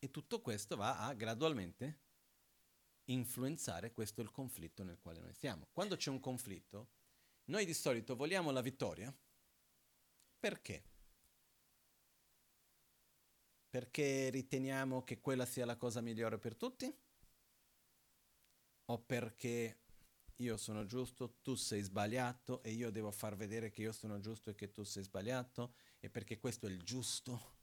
[0.00, 2.06] E tutto questo va a gradualmente
[3.06, 5.68] influenzare questo il conflitto nel quale noi siamo.
[5.72, 6.90] Quando c'è un conflitto,
[7.46, 9.12] noi di solito vogliamo la vittoria.
[10.38, 10.87] Perché?
[13.70, 16.92] Perché riteniamo che quella sia la cosa migliore per tutti?
[18.86, 19.80] O perché
[20.36, 24.50] io sono giusto, tu sei sbagliato e io devo far vedere che io sono giusto
[24.50, 27.56] e che tu sei sbagliato e perché questo è il giusto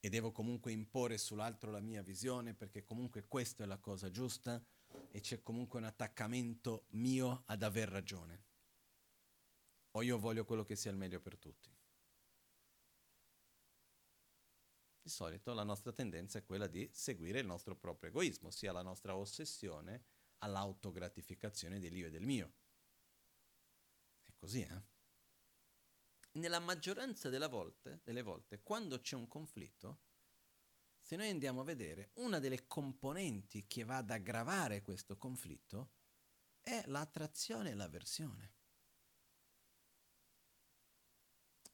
[0.00, 4.62] e devo comunque imporre sull'altro la mia visione perché comunque questa è la cosa giusta
[5.10, 8.44] e c'è comunque un attaccamento mio ad aver ragione.
[9.92, 11.77] O io voglio quello che sia il meglio per tutti.
[15.08, 18.82] Di solito la nostra tendenza è quella di seguire il nostro proprio egoismo, ossia la
[18.82, 20.04] nostra ossessione
[20.40, 22.52] all'autogratificazione dell'io e del mio.
[24.22, 24.82] È così, eh?
[26.32, 30.02] Nella maggioranza volte, delle volte, quando c'è un conflitto,
[31.00, 35.92] se noi andiamo a vedere, una delle componenti che va ad aggravare questo conflitto
[36.60, 38.52] è l'attrazione e l'avversione.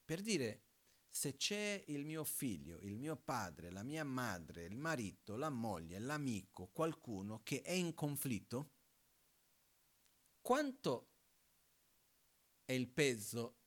[0.04, 0.63] Per dire,
[1.14, 6.00] se c'è il mio figlio, il mio padre, la mia madre, il marito, la moglie,
[6.00, 8.72] l'amico, qualcuno che è in conflitto,
[10.40, 11.12] quanto
[12.64, 13.60] è il peso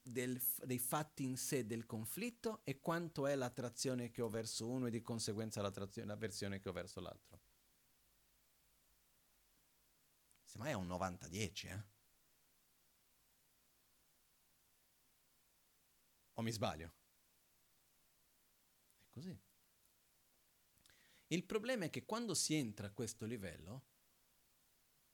[0.00, 4.86] del, dei fatti in sé del conflitto e quanto è l'attrazione che ho verso uno
[4.86, 7.40] e di conseguenza l'avversione che ho verso l'altro.
[10.44, 11.97] Semmai è un 90-10, eh?
[16.38, 16.94] O mi sbaglio?
[19.00, 19.36] È così.
[21.30, 23.86] Il problema è che quando si entra a questo livello,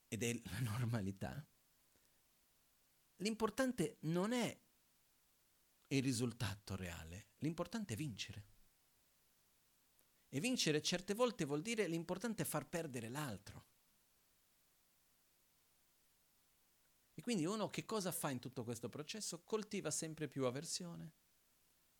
[0.07, 1.45] ed è la normalità,
[3.17, 4.61] l'importante non è
[5.87, 8.45] il risultato reale, l'importante è vincere.
[10.29, 13.65] E vincere certe volte vuol dire l'importante è far perdere l'altro.
[17.17, 19.41] E quindi uno che cosa fa in tutto questo processo?
[19.43, 21.13] Coltiva sempre più avversione,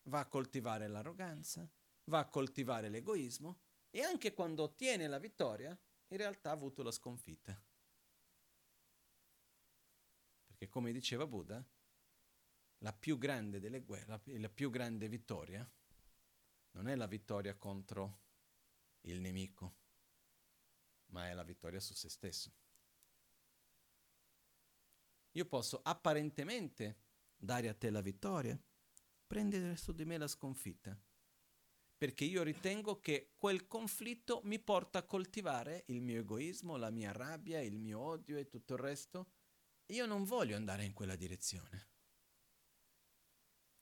[0.04, 1.68] va a coltivare l'arroganza,
[2.06, 5.70] va a coltivare l'egoismo e anche quando ottiene la vittoria,
[6.10, 7.58] in realtà ha avuto la sconfitta.
[10.46, 11.66] Perché come diceva Buddha,
[12.80, 15.68] la più grande delle guerre, la, più grande vittoria,
[16.72, 18.24] non è la vittoria contro
[19.02, 19.78] il nemico,
[21.08, 22.52] ma è la vittoria su se stesso.
[25.36, 26.98] Io posso apparentemente
[27.36, 28.58] dare a te la vittoria,
[29.28, 30.98] prendere su di me la sconfitta,
[31.98, 37.12] perché io ritengo che quel conflitto mi porta a coltivare il mio egoismo, la mia
[37.12, 39.32] rabbia, il mio odio e tutto il resto.
[39.88, 41.90] Io non voglio andare in quella direzione.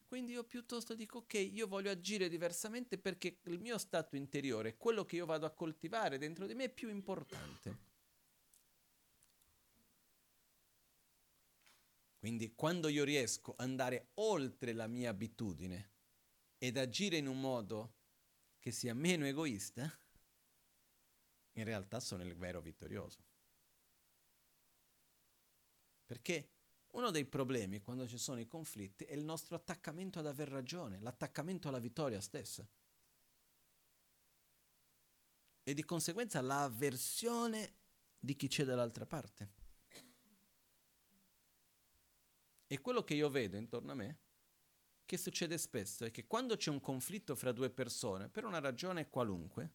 [0.08, 5.06] Quindi io piuttosto dico ok, io voglio agire diversamente perché il mio stato interiore, quello
[5.06, 7.93] che io vado a coltivare dentro di me è più importante.
[12.24, 15.92] Quindi quando io riesco ad andare oltre la mia abitudine
[16.58, 17.96] ed agire in un modo
[18.60, 19.92] che sia meno egoista,
[21.52, 23.26] in realtà sono il vero vittorioso.
[26.06, 26.52] Perché
[26.92, 31.02] uno dei problemi quando ci sono i conflitti è il nostro attaccamento ad aver ragione,
[31.02, 32.66] l'attaccamento alla vittoria stessa.
[35.62, 37.80] E di conseguenza l'avversione
[38.18, 39.63] di chi c'è dall'altra parte.
[42.74, 44.18] E quello che io vedo intorno a me,
[45.06, 49.12] che succede spesso, è che quando c'è un conflitto fra due persone, per una ragione
[49.12, 49.74] qualunque,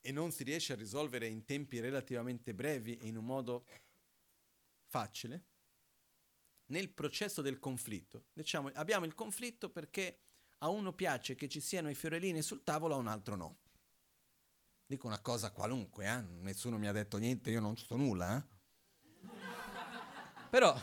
[0.00, 3.64] e non si riesce a risolvere in tempi relativamente brevi e in un modo
[4.88, 5.44] facile
[6.70, 8.24] nel processo del conflitto.
[8.32, 10.22] Diciamo, abbiamo il conflitto perché
[10.58, 13.58] a uno piace che ci siano i fiorellini sul tavolo, a un altro no.
[14.84, 16.20] Dico una cosa qualunque, eh?
[16.22, 18.36] nessuno mi ha detto niente, io non so nulla.
[18.36, 18.57] Eh?
[20.50, 20.80] Però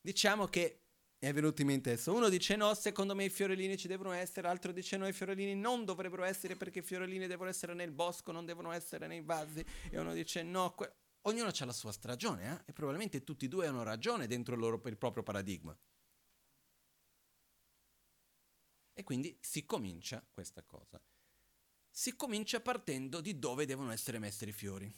[0.00, 0.80] diciamo che
[1.18, 2.12] è venuto in mente adesso.
[2.12, 5.54] Uno dice no, secondo me i fiorellini ci devono essere, l'altro dice no, i fiorellini
[5.54, 9.64] non dovrebbero essere perché i fiorellini devono essere nel bosco, non devono essere nei vasi.
[9.90, 12.70] E uno dice no, que- ognuno ha la sua stragione eh?
[12.70, 15.76] e probabilmente tutti e due hanno ragione dentro il, loro, il proprio paradigma.
[18.92, 21.00] E quindi si comincia questa cosa.
[21.90, 24.94] Si comincia partendo di dove devono essere messi i fiori.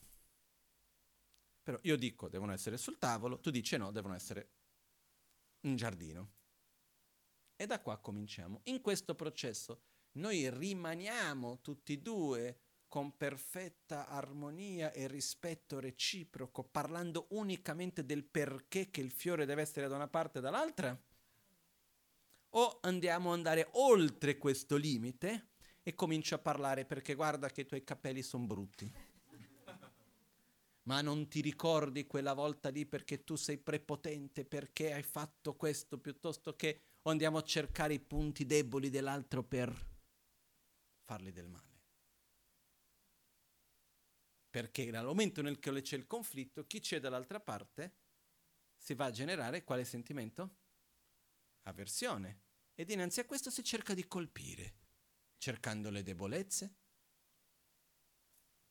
[1.66, 4.50] Però io dico devono essere sul tavolo, tu dici no, devono essere
[5.62, 6.30] in giardino.
[7.56, 8.60] E da qua cominciamo.
[8.66, 9.80] In questo processo
[10.12, 18.88] noi rimaniamo tutti e due con perfetta armonia e rispetto reciproco, parlando unicamente del perché
[18.88, 20.96] che il fiore deve essere da una parte e dall'altra?
[22.50, 25.48] O andiamo ad andare oltre questo limite
[25.82, 29.05] e comincio a parlare perché guarda che i tuoi capelli sono brutti.
[30.87, 35.99] Ma non ti ricordi quella volta lì perché tu sei prepotente, perché hai fatto questo
[35.99, 39.72] piuttosto che andiamo a cercare i punti deboli dell'altro per
[41.05, 41.64] fargli del male.
[44.49, 47.97] Perché nel momento nel quale c'è il conflitto, chi c'è dall'altra parte
[48.76, 50.57] si va a generare quale sentimento?
[51.62, 52.43] Avversione.
[52.74, 54.76] E dinanzi a questo si cerca di colpire,
[55.37, 56.74] cercando le debolezze,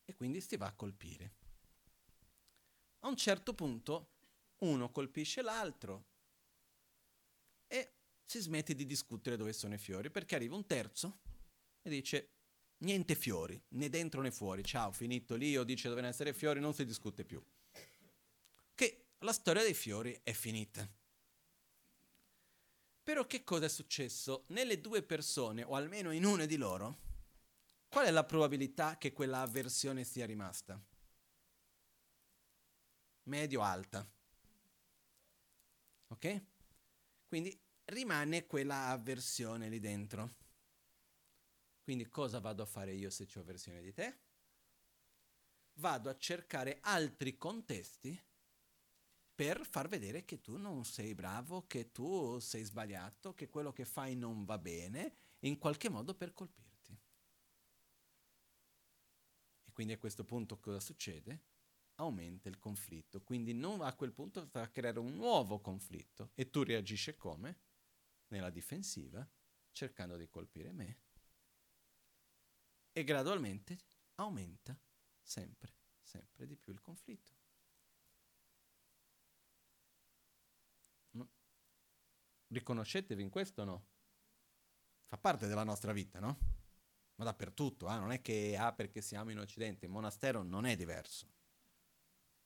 [0.05, 1.44] e quindi si va a colpire.
[3.05, 4.13] A un certo punto
[4.61, 6.05] uno colpisce l'altro
[7.67, 7.93] e
[8.25, 11.19] si smette di discutere dove sono i fiori perché arriva un terzo
[11.83, 12.31] e dice
[12.77, 16.73] niente fiori, né dentro né fuori, ciao, finito lì, o dice dove essere fiori, non
[16.73, 17.39] si discute più.
[18.73, 20.91] Che la storia dei fiori è finita.
[23.03, 24.45] Però che cosa è successo?
[24.47, 26.97] Nelle due persone, o almeno in una di loro,
[27.87, 30.83] qual è la probabilità che quella avversione sia rimasta?
[33.25, 34.07] Medio-alta.
[36.07, 36.43] Ok?
[37.27, 40.35] Quindi rimane quella avversione lì dentro.
[41.83, 44.19] Quindi cosa vado a fare io se ho avversione di te?
[45.73, 48.19] Vado a cercare altri contesti
[49.35, 53.85] per far vedere che tu non sei bravo, che tu sei sbagliato, che quello che
[53.85, 56.97] fai non va bene, in qualche modo per colpirti.
[59.65, 61.53] E quindi a questo punto cosa succede?
[61.95, 66.49] Aumenta il conflitto, quindi non a quel punto va a creare un nuovo conflitto e
[66.49, 67.61] tu reagisci come?
[68.27, 69.25] Nella difensiva,
[69.71, 70.99] cercando di colpire me.
[72.91, 73.77] E gradualmente
[74.15, 74.77] aumenta
[75.21, 77.43] sempre, sempre di più il conflitto.
[82.47, 83.85] Riconoscetevi in questo o no?
[85.07, 86.37] Fa parte della nostra vita, no?
[87.15, 87.97] Ma dappertutto, eh?
[87.97, 91.34] non è che ah, perché siamo in Occidente, il monastero non è diverso.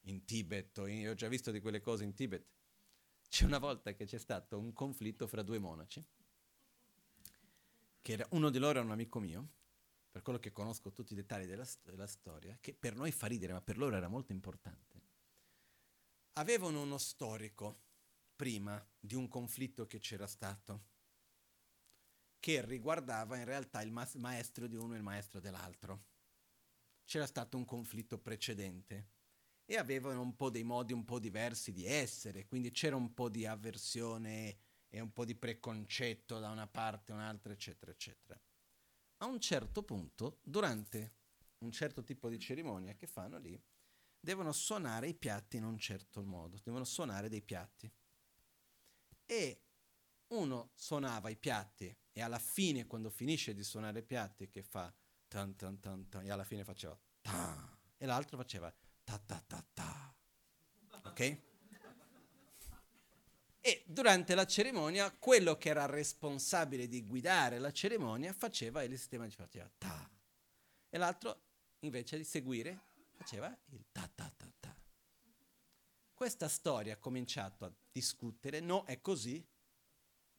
[0.03, 2.45] In Tibet, io ho già visto di quelle cose in Tibet.
[3.29, 6.03] C'è una volta che c'è stato un conflitto fra due monaci,
[8.01, 9.49] che era, uno di loro era un amico mio,
[10.09, 13.53] per quello che conosco tutti i dettagli della, della storia, che per noi fa ridere,
[13.53, 15.01] ma per loro era molto importante.
[16.33, 17.81] Avevano uno storico
[18.35, 20.87] prima di un conflitto che c'era stato,
[22.39, 26.05] che riguardava in realtà il ma- maestro di uno e il maestro dell'altro.
[27.05, 29.17] C'era stato un conflitto precedente
[29.71, 33.29] e avevano un po' dei modi un po' diversi di essere, quindi c'era un po'
[33.29, 34.57] di avversione
[34.89, 38.41] e un po' di preconcetto da una parte o un'altra, eccetera, eccetera.
[39.17, 41.17] A un certo punto, durante
[41.59, 43.61] un certo tipo di cerimonia che fanno lì,
[44.19, 47.87] devono suonare i piatti in un certo modo, devono suonare dei piatti
[49.23, 49.65] e
[50.29, 54.91] uno suonava i piatti e alla fine quando finisce di suonare i piatti che fa
[55.27, 58.73] tan tan tan tan e alla fine faceva ta e l'altro faceva
[59.17, 60.15] ta ta ta ta
[61.03, 61.37] ok?
[63.61, 69.25] E durante la cerimonia quello che era responsabile di guidare la cerimonia faceva il sistema
[69.25, 70.09] di faceva ta
[70.89, 71.41] e l'altro
[71.79, 72.81] invece di seguire
[73.17, 74.75] faceva il ta ta ta ta
[76.13, 79.41] questa storia ha cominciato a discutere, no, è così,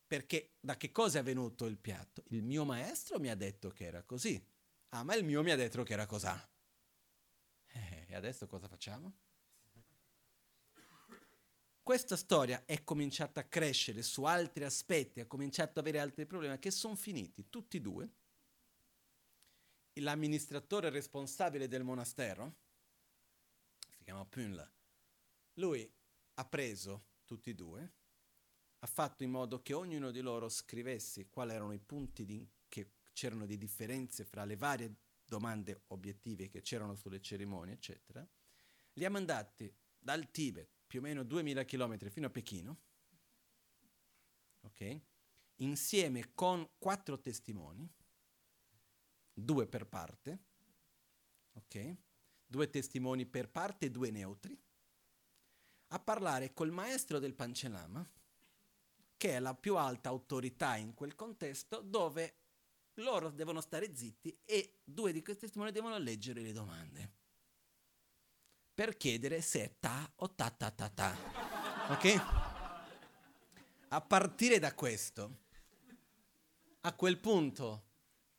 [0.06, 2.22] perché da che cosa è venuto il piatto?
[2.28, 4.38] Il mio maestro mi ha detto che era così,
[4.90, 6.50] ah, ma il mio mi ha detto che era cos'ha.
[8.10, 9.12] E adesso cosa facciamo?
[11.80, 16.58] Questa storia è cominciata a crescere su altri aspetti, ha cominciato ad avere altri problemi
[16.58, 18.10] che sono finiti, tutti e due.
[19.94, 22.54] L'amministratore responsabile del monastero,
[23.96, 24.68] si chiama Punla,
[25.54, 25.88] lui
[26.34, 27.92] ha preso tutti e due,
[28.80, 32.90] ha fatto in modo che ognuno di loro scrivesse quali erano i punti di, che
[33.12, 34.94] c'erano di differenze fra le varie
[35.30, 38.26] domande obiettive che c'erano sulle cerimonie, eccetera.
[38.94, 42.80] Li ha mandati dal Tibet, più o meno 2000 km fino a Pechino,
[44.62, 45.00] ok?
[45.56, 47.88] Insieme con quattro testimoni,
[49.32, 50.38] due per parte,
[51.52, 51.96] ok?
[52.44, 54.60] Due testimoni per parte e due neutri
[55.92, 58.08] a parlare col maestro del Panchelama,
[59.16, 62.34] che è la più alta autorità in quel contesto, dove
[62.94, 67.18] loro devono stare zitti e due di questi testimoni devono leggere le domande
[68.80, 71.14] per chiedere se è ta o ta ta ta ta.
[71.90, 72.22] Ok?
[73.88, 75.40] A partire da questo,
[76.80, 77.88] a quel punto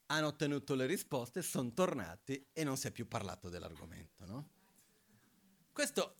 [0.07, 4.49] hanno ottenuto le risposte, sono tornati e non si è più parlato dell'argomento, no?
[5.71, 6.15] Questo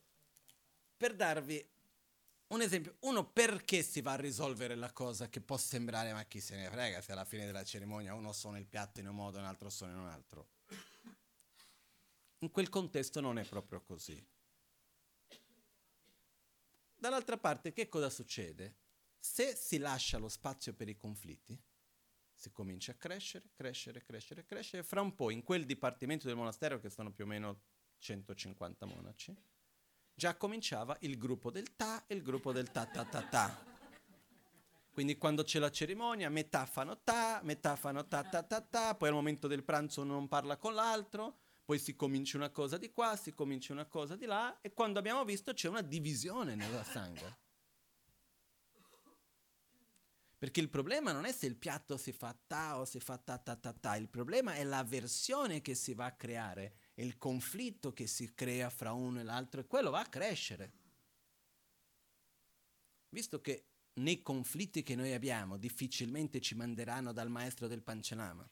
[0.96, 1.68] per darvi
[2.52, 6.40] un esempio, uno perché si va a risolvere la cosa che può sembrare ma chi
[6.40, 9.38] se ne frega se alla fine della cerimonia uno suona il piatto in un modo
[9.38, 10.50] e un altro suona in un altro.
[12.40, 14.22] In quel contesto non è proprio così.
[16.96, 18.76] Dall'altra parte che cosa succede?
[19.18, 21.60] Se si lascia lo spazio per i conflitti,
[22.34, 24.84] si comincia a crescere, crescere, crescere, crescere.
[24.84, 27.62] Fra un po' in quel dipartimento del monastero, che sono più o meno
[28.00, 29.36] 150 monaci,
[30.22, 33.66] già cominciava il gruppo del ta e il gruppo del ta ta ta ta.
[34.92, 39.08] Quindi quando c'è la cerimonia, metà fanno ta, metà fanno ta ta ta ta, poi
[39.08, 42.92] al momento del pranzo uno non parla con l'altro, poi si comincia una cosa di
[42.92, 46.84] qua, si comincia una cosa di là, e quando abbiamo visto c'è una divisione nella
[46.84, 47.40] sangue.
[50.38, 53.40] Perché il problema non è se il piatto si fa ta o si fa ta
[53.40, 58.08] ta ta ta, il problema è l'avversione che si va a creare, il conflitto che
[58.08, 60.80] si crea fra uno e l'altro e quello va a crescere.
[63.10, 68.50] Visto che nei conflitti che noi abbiamo difficilmente ci manderanno dal maestro del Panchanama.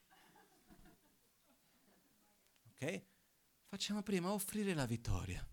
[2.72, 3.03] Ok?
[3.68, 5.45] Facciamo prima offrire la vittoria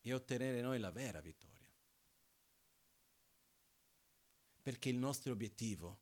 [0.00, 1.56] e ottenere noi la vera vittoria.
[4.62, 6.00] Perché il nostro obiettivo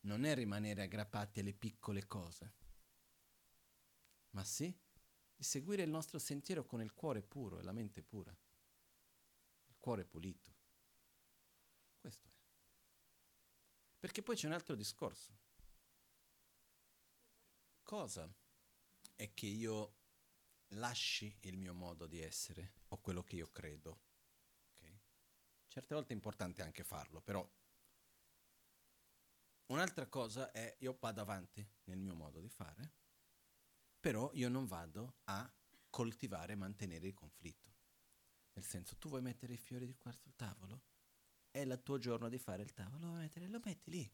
[0.00, 2.52] non è rimanere aggrappati alle piccole cose,
[4.32, 4.74] ma sì
[5.34, 10.04] di seguire il nostro sentiero con il cuore puro e la mente pura, il cuore
[10.04, 10.54] pulito.
[11.98, 12.30] Questo è.
[13.98, 15.38] Perché poi c'è un altro discorso.
[17.82, 18.32] Cosa
[19.16, 19.96] è che io
[20.74, 24.10] lasci il mio modo di essere o quello che io credo?
[25.66, 27.48] Certe volte è importante anche farlo, però
[29.72, 32.92] Un'altra cosa è io vado avanti nel mio modo di fare,
[34.02, 35.48] però io non vado a
[35.88, 37.70] coltivare e mantenere il conflitto.
[38.54, 40.82] Nel senso, tu vuoi mettere i fiori di qua sul tavolo?
[41.48, 44.12] È il tuo giorno di fare il tavolo, lo, mettere, lo metti lì.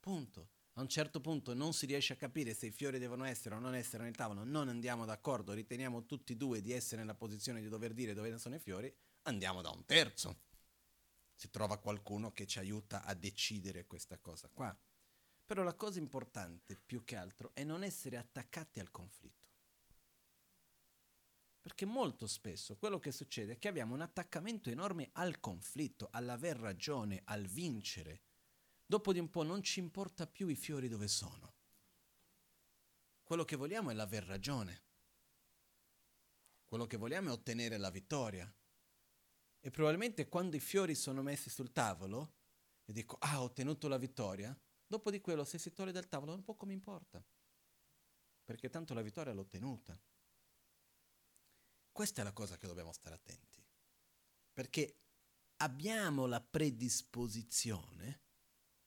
[0.00, 0.48] Punto.
[0.72, 3.58] A un certo punto non si riesce a capire se i fiori devono essere o
[3.58, 7.60] non essere nel tavolo, non andiamo d'accordo, riteniamo tutti e due di essere nella posizione
[7.60, 8.90] di dover dire dove sono i fiori,
[9.24, 10.40] andiamo da un terzo.
[11.34, 14.74] Si trova qualcuno che ci aiuta a decidere questa cosa qua.
[15.48, 19.48] Però la cosa importante, più che altro, è non essere attaccati al conflitto.
[21.62, 26.58] Perché molto spesso quello che succede è che abbiamo un attaccamento enorme al conflitto, all'aver
[26.58, 28.24] ragione, al vincere.
[28.84, 31.54] Dopo di un po' non ci importa più i fiori dove sono.
[33.22, 34.82] Quello che vogliamo è l'aver ragione.
[36.66, 38.54] Quello che vogliamo è ottenere la vittoria.
[39.60, 42.34] E probabilmente quando i fiori sono messi sul tavolo
[42.84, 44.54] e dico, ah, ho ottenuto la vittoria,
[44.90, 47.22] Dopo quello, se si toglie dal tavolo, un po' mi importa,
[48.42, 50.00] perché tanto la vittoria l'ho ottenuta.
[51.92, 53.62] Questa è la cosa che dobbiamo stare attenti,
[54.50, 55.02] perché
[55.56, 58.22] abbiamo la predisposizione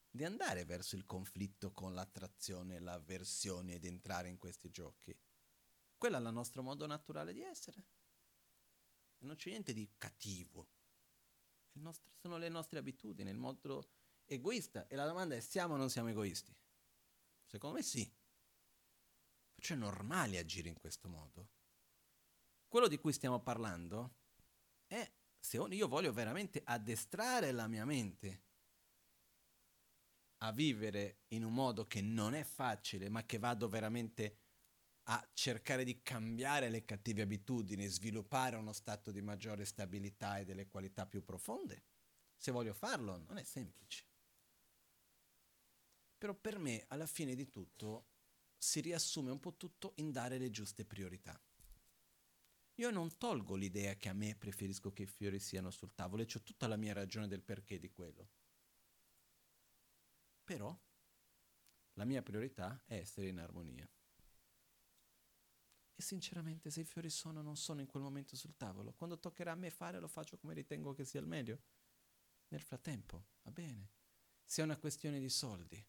[0.10, 5.16] di andare verso il conflitto con l'attrazione, l'avversione ed entrare in questi giochi.
[5.98, 7.86] Quello è il nostro modo naturale di essere.
[9.20, 10.68] Non c'è niente di cattivo.
[11.74, 13.88] Nostro, sono le nostre abitudini, il modo
[14.34, 14.88] egoista.
[14.88, 16.56] E la domanda è, siamo o non siamo egoisti?
[17.46, 18.10] Secondo me sì.
[19.54, 21.50] Perciò è normale agire in questo modo.
[22.68, 24.16] Quello di cui stiamo parlando
[24.88, 28.44] è se io voglio veramente addestrare la mia mente
[30.44, 34.38] a vivere in un modo che non è facile, ma che vado veramente
[35.06, 40.68] a cercare di cambiare le cattive abitudini, sviluppare uno stato di maggiore stabilità e delle
[40.68, 41.84] qualità più profonde.
[42.36, 44.11] Se voglio farlo, non è semplice.
[46.22, 48.06] Però per me, alla fine di tutto,
[48.56, 51.42] si riassume un po' tutto in dare le giuste priorità.
[52.76, 56.28] Io non tolgo l'idea che a me preferisco che i fiori siano sul tavolo e
[56.32, 58.30] ho tutta la mia ragione del perché di quello.
[60.44, 60.80] Però
[61.94, 63.90] la mia priorità è essere in armonia.
[65.96, 69.18] E sinceramente se i fiori sono o non sono in quel momento sul tavolo, quando
[69.18, 71.64] toccherà a me fare lo faccio come ritengo che sia il meglio.
[72.50, 73.94] Nel frattempo, va bene.
[74.46, 75.84] Se è una questione di soldi,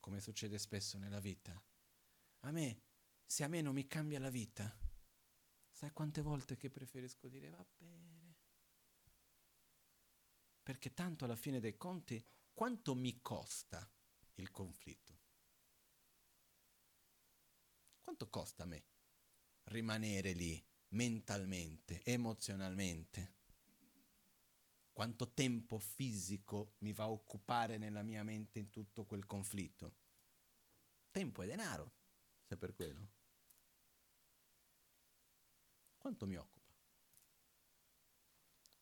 [0.00, 1.62] come succede spesso nella vita.
[2.40, 2.82] A me,
[3.24, 4.76] se a me non mi cambia la vita,
[5.70, 8.36] sai quante volte che preferisco dire va bene?
[10.62, 13.90] Perché tanto alla fine dei conti, quanto mi costa
[14.34, 15.18] il conflitto?
[18.00, 18.84] Quanto costa a me
[19.64, 23.39] rimanere lì mentalmente, emozionalmente?
[25.00, 29.96] Quanto tempo fisico mi va a occupare nella mia mente in tutto quel conflitto.
[31.10, 31.94] Tempo e denaro,
[32.42, 33.10] se per quello.
[35.96, 36.76] Quanto mi occupa?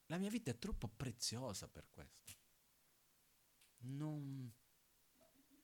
[0.07, 2.33] La mia vita è troppo preziosa per questo.
[3.83, 4.53] Non,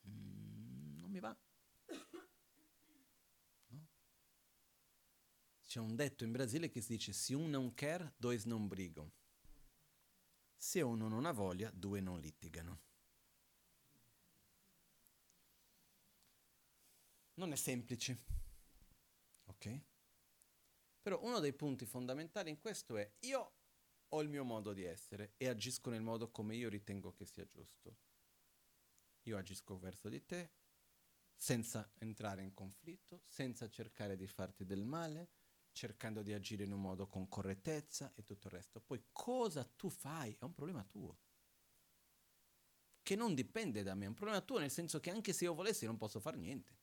[0.06, 1.36] mm, non mi va.
[3.70, 3.88] No?
[5.66, 9.10] C'è un detto in Brasile che si dice: Se un non quer, dois non brigam
[10.64, 12.80] Se uno non ha voglia, due non litigano.
[17.34, 18.24] Non è semplice,
[19.44, 19.80] ok?
[21.02, 23.52] Però uno dei punti fondamentali in questo è io
[24.08, 27.46] ho il mio modo di essere e agisco nel modo come io ritengo che sia
[27.46, 27.98] giusto.
[29.24, 30.50] Io agisco verso di te
[31.36, 35.28] senza entrare in conflitto, senza cercare di farti del male,
[35.74, 38.80] cercando di agire in un modo con correttezza e tutto il resto.
[38.80, 41.18] Poi cosa tu fai è un problema tuo,
[43.02, 45.52] che non dipende da me, è un problema tuo nel senso che anche se io
[45.52, 46.78] volessi non posso fare niente.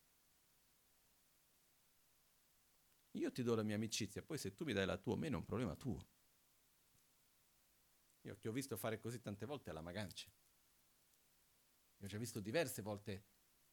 [3.13, 5.27] Io ti do la mia amicizia, poi se tu mi dai la tua, a me
[5.27, 6.07] è un problema tuo.
[8.21, 10.29] Io ti ho visto fare così tante volte alla Magancia.
[11.97, 13.25] Io ho già visto diverse volte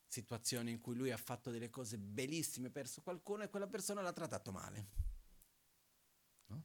[0.08, 4.12] situazioni in cui lui ha fatto delle cose bellissime, perso qualcuno e quella persona l'ha
[4.12, 4.88] trattato male.
[6.46, 6.64] No?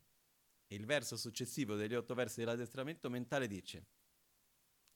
[0.67, 3.85] Il verso successivo degli otto versi dell'addestramento mentale dice,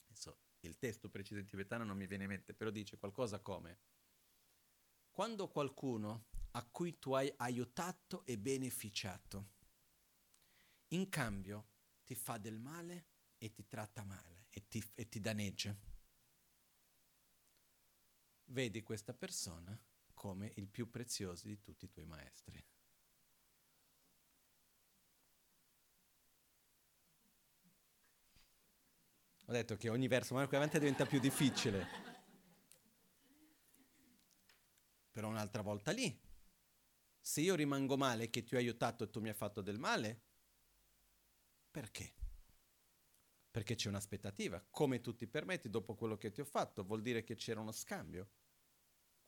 [0.05, 3.79] adesso il testo preciso in tibetano non mi viene in mente, però dice qualcosa come,
[5.11, 9.55] quando qualcuno a cui tu hai aiutato e beneficiato,
[10.91, 11.67] in cambio
[12.05, 13.07] ti fa del male
[13.37, 15.75] e ti tratta male e ti, e ti danneggia.
[18.49, 19.77] Vedi questa persona
[20.13, 22.63] come il più prezioso di tutti i tuoi maestri.
[29.49, 31.85] Ho detto che ogni verso ma qui avanti diventa più difficile.
[35.11, 36.19] Però un'altra volta lì.
[37.19, 40.21] Se io rimango male che ti ho aiutato e tu mi hai fatto del male,
[41.69, 42.13] perché?
[43.51, 44.65] Perché c'è un'aspettativa.
[44.69, 47.71] Come tu ti permetti dopo quello che ti ho fatto, vuol dire che c'era uno
[47.71, 48.29] scambio.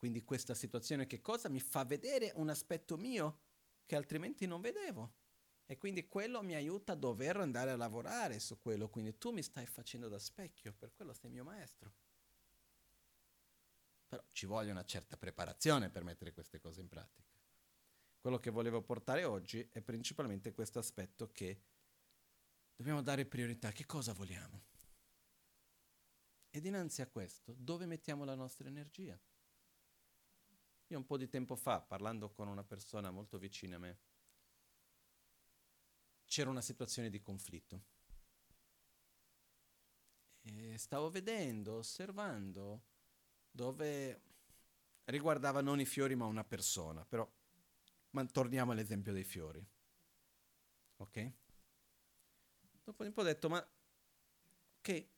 [0.00, 1.48] Quindi questa situazione che cosa?
[1.48, 3.42] Mi fa vedere un aspetto mio
[3.86, 5.18] che altrimenti non vedevo.
[5.64, 8.88] E quindi quello mi aiuta a dover andare a lavorare su quello.
[8.88, 11.94] Quindi tu mi stai facendo da specchio, per quello sei mio maestro.
[14.08, 17.28] Però ci vuole una certa preparazione per mettere queste cose in pratica.
[18.18, 21.62] Quello che volevo portare oggi è principalmente questo aspetto che
[22.80, 23.72] Dobbiamo dare priorità.
[23.72, 24.64] Che cosa vogliamo?
[26.48, 29.20] E dinanzi a questo, dove mettiamo la nostra energia?
[30.90, 33.98] Io un po' di tempo fa, parlando con una persona molto vicina a me,
[36.24, 37.84] c'era una situazione di conflitto.
[40.42, 42.82] E stavo vedendo, osservando,
[43.48, 44.22] dove
[45.04, 47.28] riguardava non i fiori ma una persona, però
[48.10, 49.64] ma torniamo all'esempio dei fiori.
[50.96, 51.32] Ok?
[52.82, 53.64] Dopo un po' ho detto, ma
[54.80, 55.10] che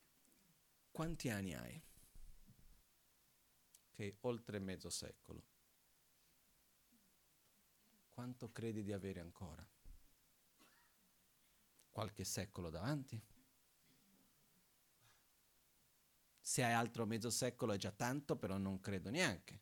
[0.91, 1.83] quanti anni hai?
[3.93, 5.52] Ok, oltre mezzo secolo.
[8.13, 9.67] Quanto credi di avere ancora?
[11.91, 13.21] Qualche secolo davanti?
[16.41, 19.61] Se hai altro mezzo secolo è già tanto, però non credo neanche.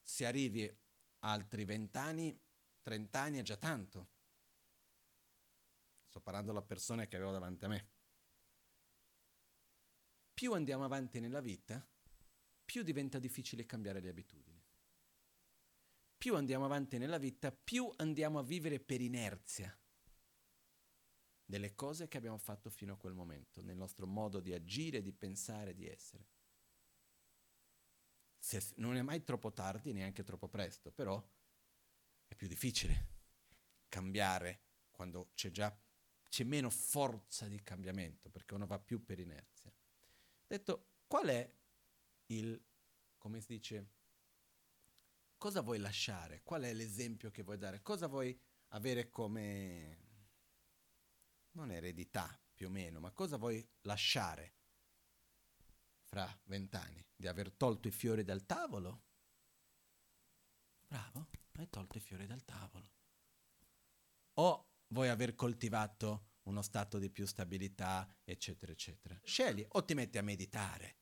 [0.00, 0.74] Se arrivi
[1.20, 2.38] altri vent'anni,
[2.82, 4.14] trent'anni è già tanto
[6.16, 7.88] sto parlando della persona che avevo davanti a me.
[10.32, 11.86] Più andiamo avanti nella vita,
[12.64, 14.55] più diventa difficile cambiare le abitudini.
[16.16, 19.76] Più andiamo avanti nella vita, più andiamo a vivere per inerzia
[21.44, 25.12] delle cose che abbiamo fatto fino a quel momento, nel nostro modo di agire, di
[25.12, 26.26] pensare, di essere.
[28.38, 31.24] Se non è mai troppo tardi, neanche troppo presto, però
[32.26, 33.14] è più difficile
[33.88, 35.76] cambiare quando c'è già
[36.28, 39.72] c'è meno forza di cambiamento perché uno va più per inerzia.
[40.46, 41.54] Detto, qual è
[42.26, 42.62] il,
[43.16, 43.94] come si dice,
[45.36, 46.42] cosa vuoi lasciare?
[46.42, 47.82] Qual è l'esempio che vuoi dare?
[47.82, 48.38] Cosa vuoi
[48.68, 49.98] avere come,
[51.52, 54.54] non eredità più o meno, ma cosa vuoi lasciare
[56.04, 57.04] fra vent'anni?
[57.14, 59.04] Di aver tolto i fiori dal tavolo?
[60.86, 62.92] Bravo, hai tolto i fiori dal tavolo.
[64.34, 69.18] O vuoi aver coltivato uno stato di più stabilità, eccetera, eccetera.
[69.24, 70.96] Scegli o ti metti a meditare,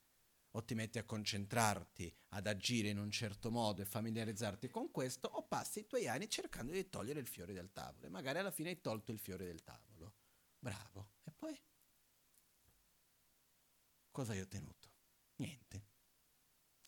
[0.56, 5.28] o ti metti a concentrarti, ad agire in un certo modo e familiarizzarti con questo,
[5.28, 8.50] o passi i tuoi anni cercando di togliere il fiore del tavolo e magari alla
[8.50, 10.14] fine hai tolto il fiore del tavolo.
[10.58, 11.10] Bravo.
[11.24, 11.60] E poi?
[14.10, 14.92] Cosa hai ottenuto?
[15.36, 15.86] Niente.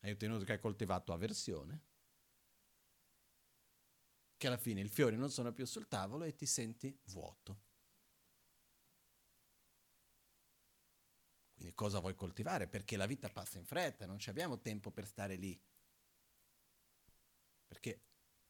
[0.00, 1.82] Hai ottenuto che hai coltivato avversione,
[4.36, 7.64] che alla fine i fiori non sono più sul tavolo e ti senti vuoto.
[11.56, 12.68] Quindi cosa vuoi coltivare?
[12.68, 15.58] Perché la vita passa in fretta, non abbiamo tempo per stare lì.
[17.66, 18.02] Perché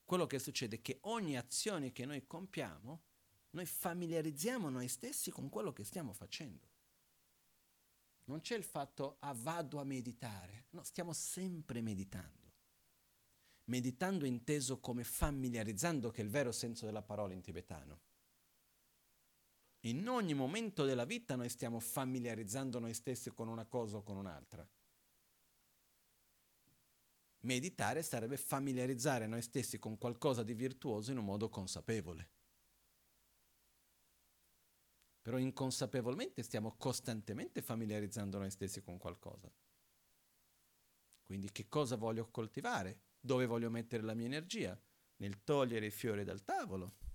[0.04, 3.04] quello che succede è che ogni azione che noi compiamo
[3.50, 6.68] Noi familiarizziamo noi stessi con quello che stiamo facendo.
[8.24, 10.66] Non c'è il fatto, ah, vado a meditare.
[10.70, 12.52] No, stiamo sempre meditando.
[13.64, 18.02] Meditando inteso come familiarizzando, che è il vero senso della parola in tibetano.
[19.86, 24.16] In ogni momento della vita noi stiamo familiarizzando noi stessi con una cosa o con
[24.16, 24.68] un'altra.
[27.40, 32.30] Meditare sarebbe familiarizzare noi stessi con qualcosa di virtuoso in un modo consapevole.
[35.22, 39.52] Però inconsapevolmente stiamo costantemente familiarizzando noi stessi con qualcosa.
[41.22, 43.02] Quindi che cosa voglio coltivare?
[43.20, 44.80] Dove voglio mettere la mia energia?
[45.18, 47.05] Nel togliere i fiori dal tavolo?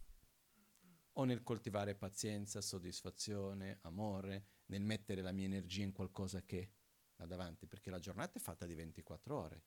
[1.14, 6.72] O nel coltivare pazienza, soddisfazione, amore, nel mettere la mia energia in qualcosa che
[7.18, 7.68] ha davanti?
[7.68, 9.64] Perché la giornata è fatta di 24 ore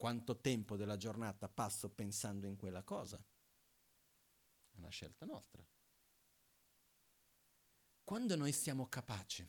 [0.00, 3.22] quanto tempo della giornata passo pensando in quella cosa.
[4.70, 5.62] È una scelta nostra.
[8.02, 9.46] Quando noi siamo capaci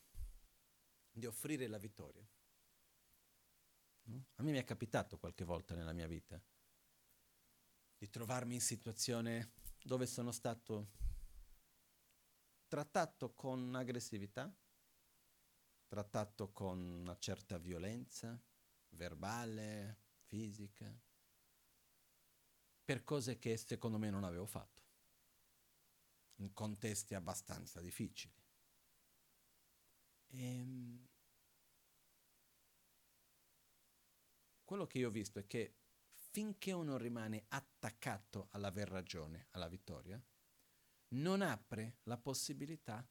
[1.09, 2.27] di offrire la vittoria,
[4.07, 4.25] no?
[4.35, 6.43] a me mi è capitato qualche volta nella mia vita
[7.97, 10.91] di trovarmi in situazione dove sono stato
[12.67, 14.53] trattato con aggressività,
[15.87, 18.41] trattato con una certa violenza
[18.89, 20.97] verbale, fisica,
[22.83, 24.81] per cose che secondo me non avevo fatto,
[26.35, 28.33] in contesti abbastanza difficili.
[30.27, 31.07] E, ehm,
[34.63, 35.80] quello che io ho visto è che
[36.31, 40.21] finché uno rimane attaccato all'aver ragione, alla vittoria,
[41.09, 43.05] non apre la possibilità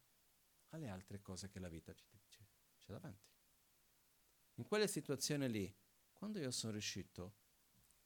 [0.71, 2.47] alle altre cose che la vita ci dice
[2.79, 3.29] c'è davanti.
[4.55, 5.75] In quelle situazioni lì
[6.13, 7.37] quando io sono riuscito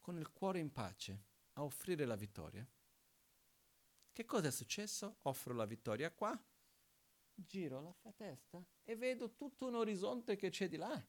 [0.00, 1.24] con il cuore in pace
[1.54, 2.68] a offrire la vittoria,
[4.12, 5.18] che cosa è successo?
[5.22, 6.36] Offro la vittoria qua,
[7.34, 11.04] giro la testa e vedo tutto un orizzonte che c'è di là.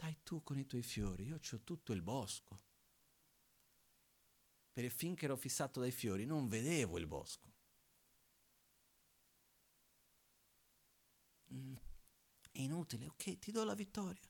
[0.00, 2.58] Stai tu con i tuoi fiori, io ho tutto il bosco.
[4.72, 7.52] Perché finché ero fissato dai fiori non vedevo il bosco.
[11.52, 11.74] Mm,
[12.50, 14.22] è inutile, ok, ti do la vittoria.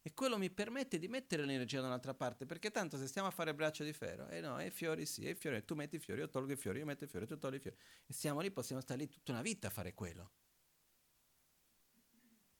[0.00, 3.30] E quello mi permette di mettere l'energia da un'altra parte, perché tanto se stiamo a
[3.30, 6.20] fare braccio di ferro, eh no, e fiori sì, e fiori, tu metti i fiori,
[6.20, 7.76] io tolgo i fiori, io metto i fiori, tu togli i fiori.
[8.06, 10.32] E siamo lì, possiamo stare lì tutta una vita a fare quello.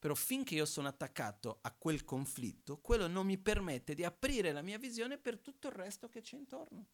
[0.04, 4.60] Però finché io sono attaccato a quel conflitto, quello non mi permette di aprire la
[4.60, 6.88] mia visione per tutto il resto che c'è intorno.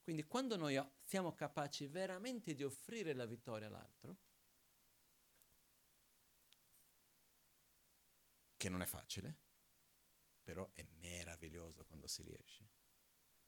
[0.00, 4.16] Quindi quando noi siamo capaci veramente di offrire la vittoria all'altro,
[8.56, 9.38] che non è facile,
[10.44, 12.68] però è meraviglioso quando si riesce.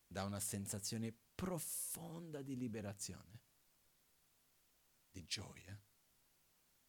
[0.09, 3.43] Dà una sensazione profonda di liberazione,
[5.13, 5.81] di gioia.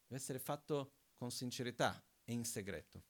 [0.08, 3.04] Deve essere fatto con sincerità e in segreto.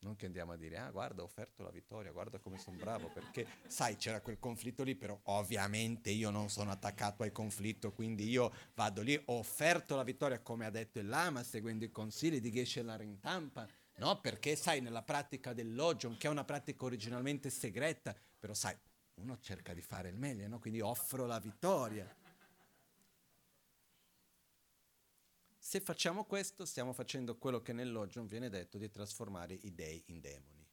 [0.00, 3.08] Non che andiamo a dire, ah guarda ho offerto la vittoria, guarda come sono bravo,
[3.08, 8.28] perché sai c'era quel conflitto lì, però ovviamente io non sono attaccato al conflitto, quindi
[8.28, 12.40] io vado lì, ho offerto la vittoria come ha detto il Lama, seguendo i consigli
[12.40, 14.20] di Geshe Larintampa, no?
[14.20, 18.78] Perché sai nella pratica del Logion, che è una pratica originalmente segreta, però sai,
[19.14, 20.60] uno cerca di fare il meglio, no?
[20.60, 22.08] Quindi offro la vittoria.
[25.68, 30.02] Se facciamo questo, stiamo facendo quello che nel Logion viene detto di trasformare i dei
[30.06, 30.66] in demoni,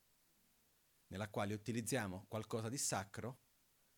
[1.07, 3.41] nella quale utilizziamo qualcosa di sacro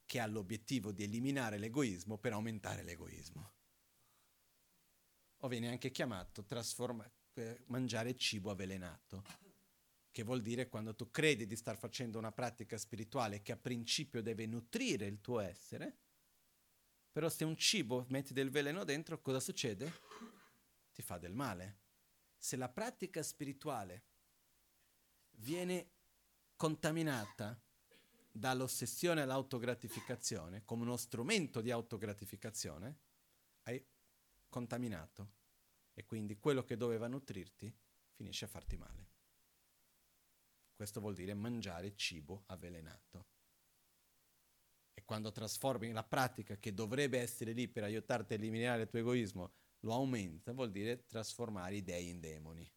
[0.07, 3.53] che ha l'obiettivo di eliminare l'egoismo per aumentare l'egoismo.
[5.41, 9.23] O viene anche chiamato trasforma- eh, mangiare cibo avvelenato,
[10.09, 14.23] che vuol dire quando tu credi di star facendo una pratica spirituale che a principio
[14.23, 15.99] deve nutrire il tuo essere,
[17.11, 20.45] però se un cibo metti del veleno dentro, cosa succede?
[20.97, 21.77] Ti fa del male.
[22.35, 24.05] Se la pratica spirituale
[25.33, 25.91] viene
[26.55, 27.61] contaminata
[28.31, 32.97] dall'ossessione all'autogratificazione come uno strumento di autogratificazione,
[33.63, 33.85] hai
[34.49, 35.33] contaminato
[35.93, 37.71] e quindi quello che doveva nutrirti
[38.13, 39.09] finisce a farti male.
[40.73, 43.25] Questo vuol dire mangiare cibo avvelenato.
[44.95, 48.97] E quando trasformi la pratica che dovrebbe essere lì per aiutarti a eliminare il tuo
[48.97, 52.69] egoismo lo aumenta, vuol dire trasformare i dei in demoni,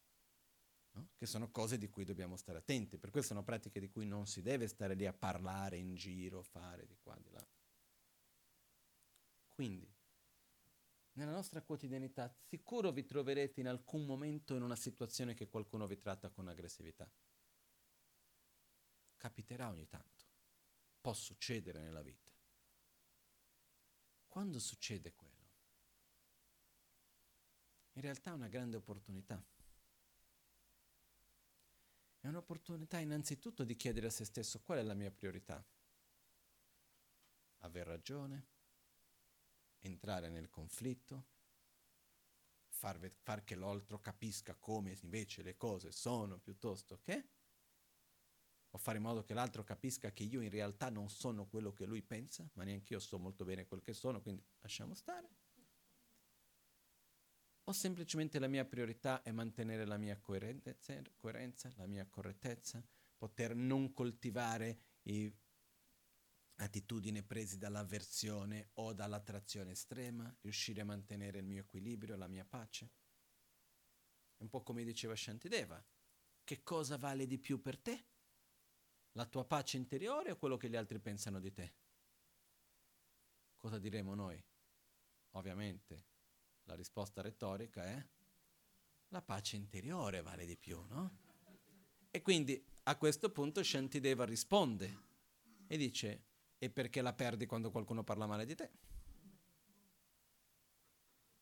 [0.91, 1.09] no?
[1.15, 2.97] che sono cose di cui dobbiamo stare attenti.
[2.97, 6.43] Per questo sono pratiche di cui non si deve stare lì a parlare in giro,
[6.43, 7.45] fare di qua, di là.
[9.47, 9.93] Quindi,
[11.13, 15.99] nella nostra quotidianità, sicuro vi troverete in alcun momento in una situazione che qualcuno vi
[15.99, 17.09] tratta con aggressività.
[19.17, 20.29] Capiterà ogni tanto.
[21.01, 22.31] può succedere nella vita.
[24.27, 25.30] Quando succede quello?
[27.93, 29.43] In realtà è una grande opportunità.
[32.19, 35.65] È un'opportunità innanzitutto di chiedere a se stesso qual è la mia priorità.
[37.59, 38.47] Aver ragione,
[39.79, 41.25] entrare nel conflitto,
[42.67, 47.29] far, far che l'altro capisca come invece le cose sono piuttosto che,
[48.69, 51.85] o fare in modo che l'altro capisca che io in realtà non sono quello che
[51.85, 55.40] lui pensa, ma neanche io so molto bene quel che sono, quindi lasciamo stare.
[57.65, 62.83] O semplicemente la mia priorità è mantenere la mia coerenza, la mia correttezza,
[63.15, 64.79] poter non coltivare
[66.55, 72.91] attitudini prese dall'avversione o dall'attrazione estrema, riuscire a mantenere il mio equilibrio, la mia pace.
[74.37, 75.83] È un po' come diceva Shantideva,
[76.43, 78.05] che cosa vale di più per te?
[79.13, 81.75] La tua pace interiore o quello che gli altri pensano di te?
[83.55, 84.43] Cosa diremo noi?
[85.31, 86.09] Ovviamente
[86.71, 88.07] la risposta retorica è
[89.09, 91.19] la pace interiore vale di più, no?
[92.09, 95.09] E quindi a questo punto Shantideva risponde
[95.67, 96.23] e dice
[96.57, 98.71] e perché la perdi quando qualcuno parla male di te?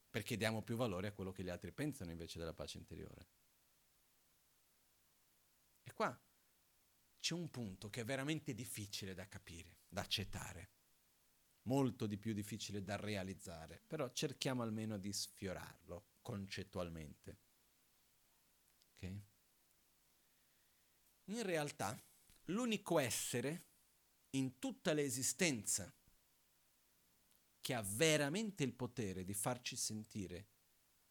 [0.09, 3.27] Perché diamo più valore a quello che gli altri pensano invece della pace interiore.
[5.83, 6.19] E qua
[7.19, 10.71] c'è un punto che è veramente difficile da capire, da accettare,
[11.69, 17.37] molto di più difficile da realizzare, però cerchiamo almeno di sfiorarlo concettualmente.
[18.95, 19.23] Okay?
[21.25, 21.95] In realtà,
[22.45, 23.67] l'unico essere
[24.31, 25.93] in tutta l'esistenza
[27.61, 30.47] che ha veramente il potere di farci sentire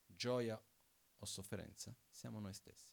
[0.06, 0.60] gioia
[1.20, 2.92] o sofferenza, siamo noi stessi.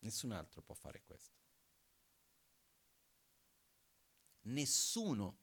[0.00, 1.43] Nessun altro può fare questo.
[4.44, 5.38] Nessuno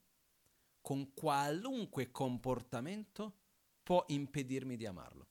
[0.82, 3.40] con qualunque comportamento
[3.84, 5.30] può impedirmi di amarlo.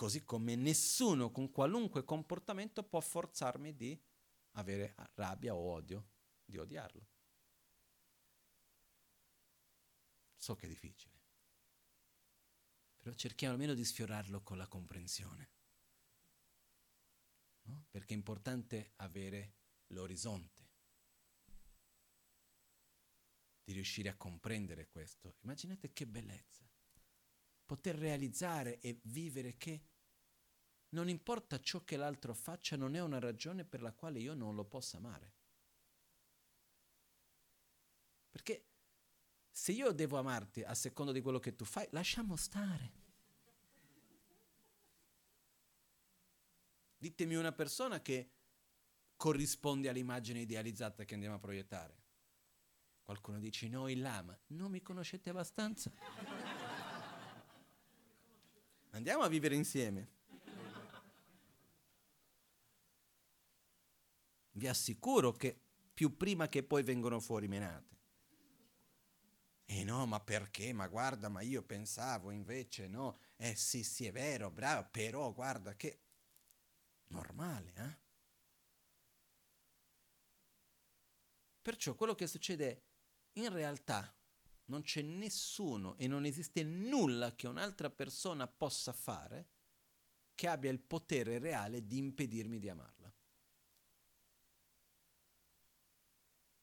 [0.00, 4.02] così come nessuno con qualunque comportamento può forzarmi di
[4.52, 6.08] avere rabbia o odio,
[6.42, 7.06] di odiarlo.
[10.36, 11.20] So che è difficile,
[12.96, 15.50] però cerchiamo almeno di sfiorarlo con la comprensione,
[17.70, 17.86] no?
[17.90, 19.54] perché è importante avere
[19.88, 20.68] l'orizzonte,
[23.64, 25.36] di riuscire a comprendere questo.
[25.40, 26.68] Immaginate che bellezza
[27.70, 29.84] poter realizzare e vivere che
[30.88, 34.56] non importa ciò che l'altro faccia, non è una ragione per la quale io non
[34.56, 35.34] lo possa amare.
[38.28, 38.66] Perché
[39.48, 42.99] se io devo amarti a seconda di quello che tu fai, lasciamo stare.
[47.00, 48.30] Ditemi una persona che
[49.16, 51.96] corrisponde all'immagine idealizzata che andiamo a proiettare.
[53.02, 54.38] Qualcuno dice no, il lama.
[54.48, 55.90] Non mi conoscete abbastanza?
[58.90, 60.10] Andiamo a vivere insieme.
[64.52, 65.58] Vi assicuro che
[65.94, 67.96] più prima che poi vengono fuori menate.
[69.64, 70.74] E no, ma perché?
[70.74, 73.16] Ma guarda, ma io pensavo invece no.
[73.36, 76.00] Eh sì, sì, è vero, bravo, però guarda che...
[77.10, 77.98] Normale, eh?
[81.62, 82.84] Perciò quello che succede
[83.34, 84.12] in realtà
[84.66, 89.48] non c'è nessuno e non esiste nulla che un'altra persona possa fare
[90.34, 93.12] che abbia il potere reale di impedirmi di amarla.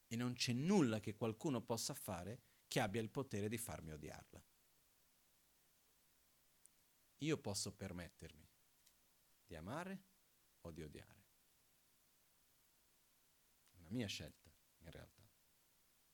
[0.08, 4.44] E non c'è nulla che qualcuno possa fare che abbia il potere di farmi odiarla.
[7.18, 8.50] Io posso permettermi
[9.46, 10.06] di amare
[10.68, 11.26] o di odiare.
[13.80, 14.50] Una mia scelta,
[14.80, 15.28] in realtà.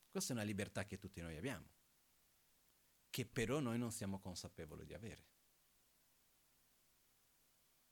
[0.09, 1.73] Questa è una libertà che tutti noi abbiamo
[3.13, 5.27] che però noi non siamo consapevoli di avere.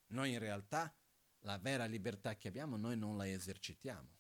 [0.08, 0.92] Noi in realtà
[1.42, 4.18] la vera libertà che abbiamo noi non la esercitiamo.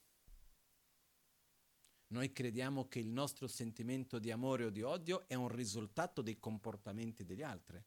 [2.10, 6.38] Noi crediamo che il nostro sentimento di amore o di odio è un risultato dei
[6.38, 7.84] comportamenti degli altri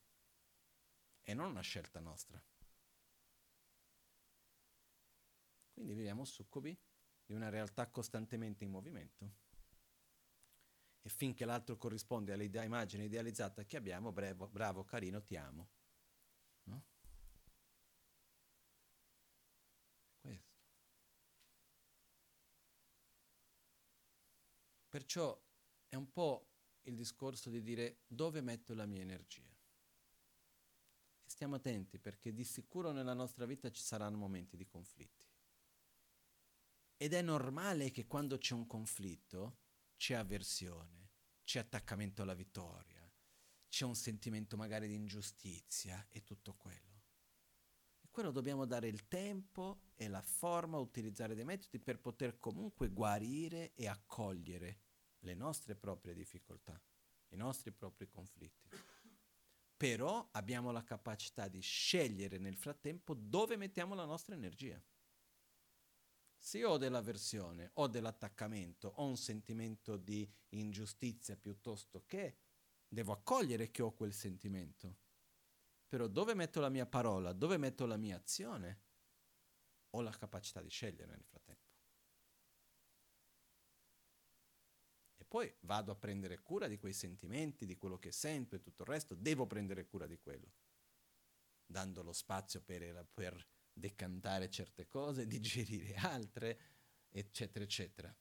[1.23, 2.43] e non una scelta nostra.
[5.75, 6.75] Quindi viviamo succubi
[7.27, 9.43] di una realtà costantemente in movimento
[11.07, 15.69] e finché l'altro corrisponde all'immagine idealizzata che abbiamo, bravo, bravo carino, ti amo.
[16.63, 16.85] No?
[20.19, 20.63] Questo.
[24.89, 25.39] Perciò
[25.89, 26.49] è un po'
[26.85, 29.43] il discorso di dire dove metto la mia energia.
[31.23, 35.34] E Stiamo attenti perché di sicuro nella nostra vita ci saranno momenti di conflitti.
[36.97, 39.59] Ed è normale che quando c'è un conflitto
[39.97, 41.11] c'è avversione,
[41.45, 43.13] c'è attaccamento alla vittoria,
[43.69, 47.03] c'è un sentimento magari di ingiustizia e tutto quello.
[48.01, 52.89] E quello dobbiamo dare il tempo e la forma, utilizzare dei metodi per poter comunque
[52.89, 54.83] guarire e accogliere
[55.21, 56.81] le nostre proprie difficoltà,
[57.31, 58.69] i nostri propri conflitti.
[59.77, 64.81] Però abbiamo la capacità di scegliere nel frattempo dove mettiamo la nostra energia.
[66.45, 72.37] Se io ho dell'avversione, ho dell'attaccamento, ho un sentimento di ingiustizia piuttosto che,
[72.87, 74.99] devo accogliere che ho quel sentimento.
[75.89, 78.83] Però dove metto la mia parola, dove metto la mia azione,
[79.89, 81.73] ho la capacità di scegliere nel frattempo.
[85.17, 88.83] E poi vado a prendere cura di quei sentimenti, di quello che sento e tutto
[88.83, 90.53] il resto, devo prendere cura di quello,
[91.65, 96.59] dando lo spazio per, per decantare certe cose, digerire altre,
[97.11, 98.17] eccetera, eccetera.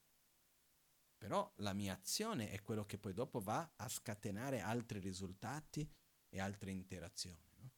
[1.17, 5.89] Però la mia azione è quello che poi dopo va a scatenare altri risultati
[6.27, 7.53] e altre interazioni.
[7.59, 7.71] No?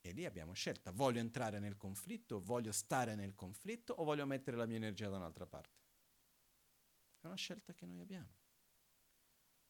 [0.00, 4.56] E lì abbiamo scelta, voglio entrare nel conflitto, voglio stare nel conflitto o voglio mettere
[4.56, 5.74] la mia energia da un'altra parte.
[7.20, 8.34] È una scelta che noi abbiamo.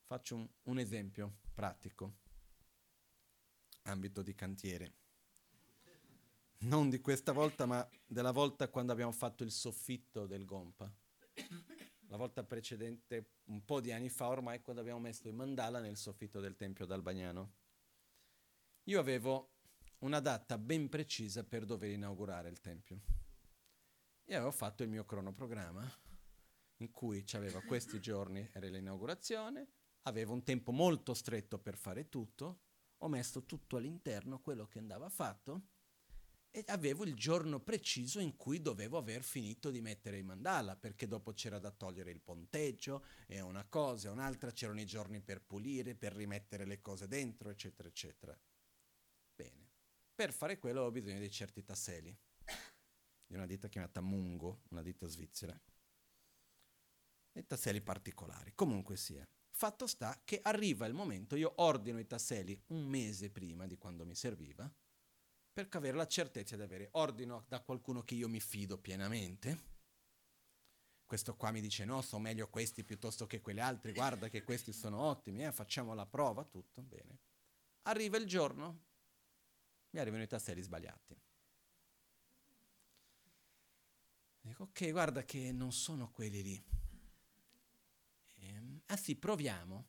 [0.06, 2.20] Faccio un, un esempio pratico,
[3.82, 4.94] ambito di cantiere
[6.60, 10.92] non di questa volta, ma della volta quando abbiamo fatto il soffitto del Gompa.
[12.08, 15.96] La volta precedente, un po' di anni fa ormai, quando abbiamo messo il mandala nel
[15.96, 17.54] soffitto del Tempio d'Albagnano.
[18.84, 19.54] Io avevo
[19.98, 23.00] una data ben precisa per dover inaugurare il Tempio.
[24.24, 25.88] E avevo fatto il mio cronoprogramma,
[26.78, 29.68] in cui c'aveva questi giorni, era l'inaugurazione,
[30.02, 32.60] avevo un tempo molto stretto per fare tutto,
[32.98, 35.68] ho messo tutto all'interno, quello che andava fatto,
[36.56, 41.06] e avevo il giorno preciso in cui dovevo aver finito di mettere i mandala, perché
[41.06, 45.42] dopo c'era da togliere il ponteggio e una cosa e un'altra, c'erano i giorni per
[45.42, 48.40] pulire, per rimettere le cose dentro, eccetera, eccetera.
[49.34, 49.68] Bene.
[50.14, 52.16] Per fare quello ho bisogno di certi tasselli,
[53.26, 55.60] di una ditta chiamata Mungo, una ditta svizzera.
[57.32, 59.28] E tasselli particolari, comunque sia.
[59.50, 64.06] Fatto sta che arriva il momento, io ordino i tasselli un mese prima di quando
[64.06, 64.72] mi serviva,
[65.56, 69.74] per avere la certezza di avere ordino da qualcuno che io mi fido pienamente.
[71.06, 74.74] Questo qua mi dice no, sono meglio questi piuttosto che quelli altri, guarda che questi
[74.74, 77.20] sono ottimi, eh, facciamo la prova, tutto, bene.
[77.84, 78.84] Arriva il giorno,
[79.92, 81.18] mi arrivano i tasselli sbagliati.
[84.42, 86.64] Dico, ok, guarda che non sono quelli lì.
[88.40, 89.88] Ehm, ah sì, proviamo.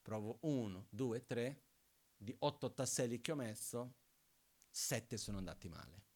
[0.00, 1.62] Provo uno, due, tre,
[2.16, 4.00] di otto tasselli che ho messo,
[4.72, 6.06] sette sono andati male.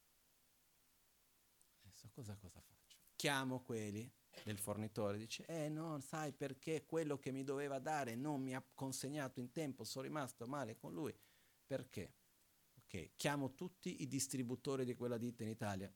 [1.83, 2.99] Adesso cosa, cosa faccio?
[3.15, 4.11] Chiamo quelli
[4.45, 8.65] del fornitore, dice, eh no, sai perché quello che mi doveva dare non mi ha
[8.75, 11.15] consegnato in tempo, sono rimasto male con lui.
[11.67, 12.15] Perché?
[12.79, 15.93] Ok, chiamo tutti i distributori di quella ditta in Italia,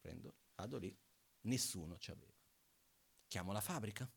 [0.00, 0.96] prendo, vado lì,
[1.42, 2.34] nessuno ci aveva.
[3.26, 4.10] Chiamo la fabbrica.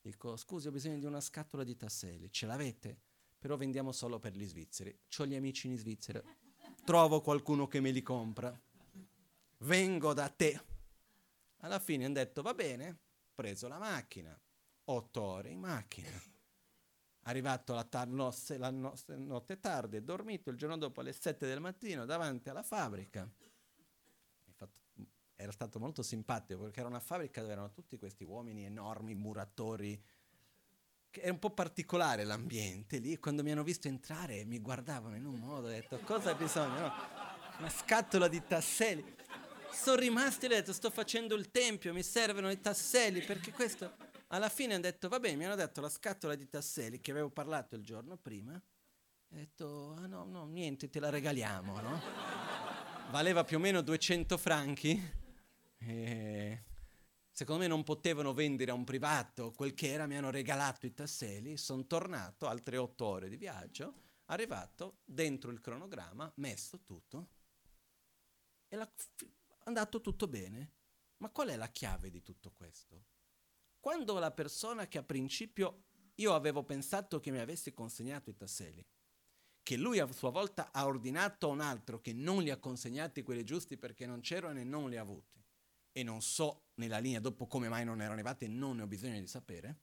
[0.00, 3.02] Dico, scusi, ho bisogno di una scatola di tasselli, ce l'avete?
[3.40, 4.96] Però vendiamo solo per gli svizzeri.
[5.16, 6.22] Ho gli amici in Svizzera,
[6.84, 8.56] trovo qualcuno che me li compra,
[9.60, 10.62] vengo da te.
[11.62, 12.98] Alla fine hanno detto, va bene,
[13.34, 14.38] preso la macchina,
[14.84, 16.10] otto ore in macchina.
[17.24, 21.60] Arrivato la, tar- notte, la no- notte tardi, dormito il giorno dopo alle sette del
[21.60, 23.30] mattino davanti alla fabbrica.
[25.34, 29.98] Era stato molto simpatico perché era una fabbrica dove erano tutti questi uomini enormi, muratori,
[31.10, 35.38] è un po' particolare l'ambiente lì, quando mi hanno visto entrare mi guardavano in un
[35.38, 36.78] modo, ho detto cosa hai bisogno?
[36.78, 36.92] No?
[37.58, 39.04] Una scatola di tasselli.
[39.72, 44.08] Sono rimasti e ho detto sto facendo il tempio, mi servono i tasselli perché questo...
[44.32, 47.30] Alla fine hanno detto va bene, mi hanno dato la scatola di tasselli che avevo
[47.30, 48.54] parlato il giorno prima.
[48.54, 52.00] Ho detto ah no, no, niente, te la regaliamo, no?
[53.10, 55.18] Valeva più o meno 200 franchi.
[55.78, 56.62] E
[57.30, 60.94] secondo me non potevano vendere a un privato quel che era, mi hanno regalato i
[60.94, 63.94] tasselli, sono tornato, altre otto ore di viaggio,
[64.26, 67.28] arrivato dentro il cronogramma, messo tutto,
[68.68, 68.88] e è
[69.64, 70.72] andato tutto bene.
[71.18, 73.04] Ma qual è la chiave di tutto questo?
[73.78, 75.84] Quando la persona che a principio
[76.16, 78.86] io avevo pensato che mi avesse consegnato i tasselli,
[79.62, 83.22] che lui a sua volta ha ordinato a un altro che non li ha consegnati
[83.22, 85.39] quelli giusti perché non c'erano e non li ha avuti,
[86.00, 89.18] e non so nella linea dopo come mai non erano arrivate, non ne ho bisogno
[89.18, 89.80] di sapere,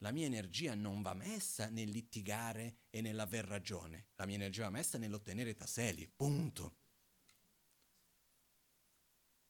[0.00, 4.70] la mia energia non va messa nel litigare e nell'aver ragione, la mia energia va
[4.70, 6.76] messa nell'ottenere i tasselli, punto.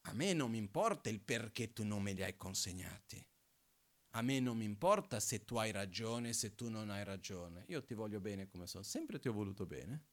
[0.07, 3.25] A me non mi importa il perché tu non me li hai consegnati.
[4.11, 7.65] A me non mi importa se tu hai ragione, se tu non hai ragione.
[7.67, 10.05] Io ti voglio bene come sono, sempre ti ho voluto bene.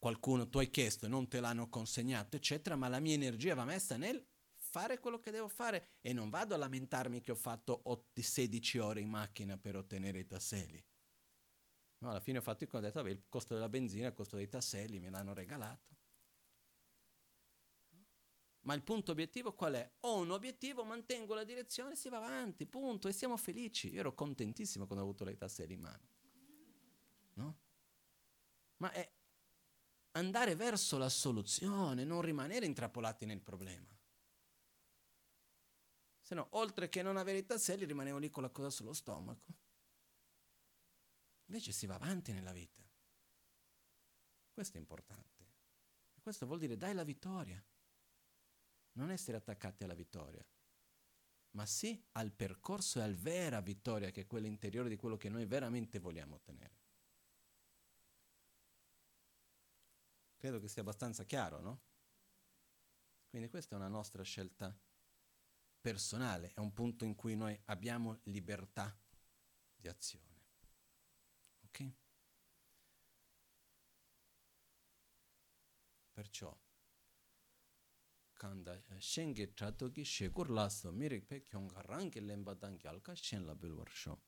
[0.00, 3.66] Qualcuno tu hai chiesto e non te l'hanno consegnato, eccetera, ma la mia energia va
[3.66, 7.82] messa nel fare quello che devo fare e non vado a lamentarmi che ho fatto
[8.14, 10.82] 16 ore in macchina per ottenere i tasselli.
[11.98, 14.36] No, alla fine ho fatto il ho detto, vabbè, il costo della benzina, il costo
[14.36, 15.88] dei tasselli, me l'hanno regalato.
[18.62, 19.90] Ma il punto obiettivo qual è?
[20.00, 23.92] Ho un obiettivo, mantengo la direzione, si va avanti, punto, e siamo felici.
[23.92, 26.08] Io ero contentissimo quando ho avuto le tastiere in mano.
[27.34, 27.58] No?
[28.78, 29.10] Ma è
[30.12, 33.96] andare verso la soluzione, non rimanere intrappolati nel problema.
[36.20, 39.52] Se no, oltre che non avere i tasselli, rimanevo lì con la cosa sullo stomaco.
[41.46, 42.80] Invece si va avanti nella vita.
[44.52, 45.48] Questo è importante.
[46.20, 47.64] Questo vuol dire dai la vittoria
[48.92, 50.44] non essere attaccati alla vittoria,
[51.52, 55.28] ma sì al percorso e alla vera vittoria che è quella interiore di quello che
[55.28, 56.79] noi veramente vogliamo ottenere.
[60.40, 61.82] Credo che sia abbastanza chiaro, no?
[63.28, 64.74] Quindi questa è una nostra scelta
[65.78, 68.98] personale, è un punto in cui noi abbiamo libertà
[69.76, 70.46] di azione.
[71.64, 71.92] Ok?
[76.10, 76.58] Perciò
[78.32, 83.54] kanda shenge chato ki shekur laso mirik pe kyonga rangi lemba dangi alka shen la
[83.54, 84.22] bilwarsho.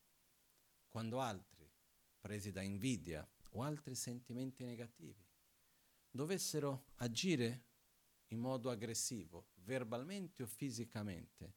[0.88, 1.66] Quando altri,
[2.20, 5.31] presi da invidia o altri sentimenti negativi,
[6.12, 7.70] dovessero agire
[8.28, 11.56] in modo aggressivo, verbalmente o fisicamente,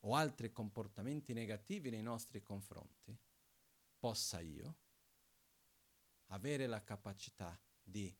[0.00, 3.16] o altri comportamenti negativi nei nostri confronti,
[3.98, 4.78] possa io
[6.26, 8.16] avere la capacità di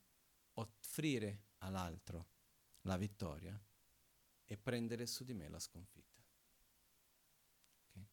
[0.55, 2.29] offrire all'altro
[2.83, 3.59] la vittoria
[4.45, 6.23] e prendere su di me la sconfitta.
[7.89, 8.09] Okay?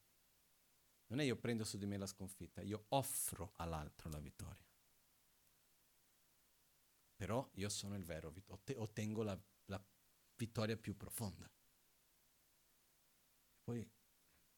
[1.08, 4.67] Non è io prendo su di me la sconfitta, io offro all'altro la vittoria.
[7.18, 9.84] Però io sono il vero, ott- ottengo la, la
[10.36, 11.50] vittoria più profonda.
[13.64, 13.84] Poi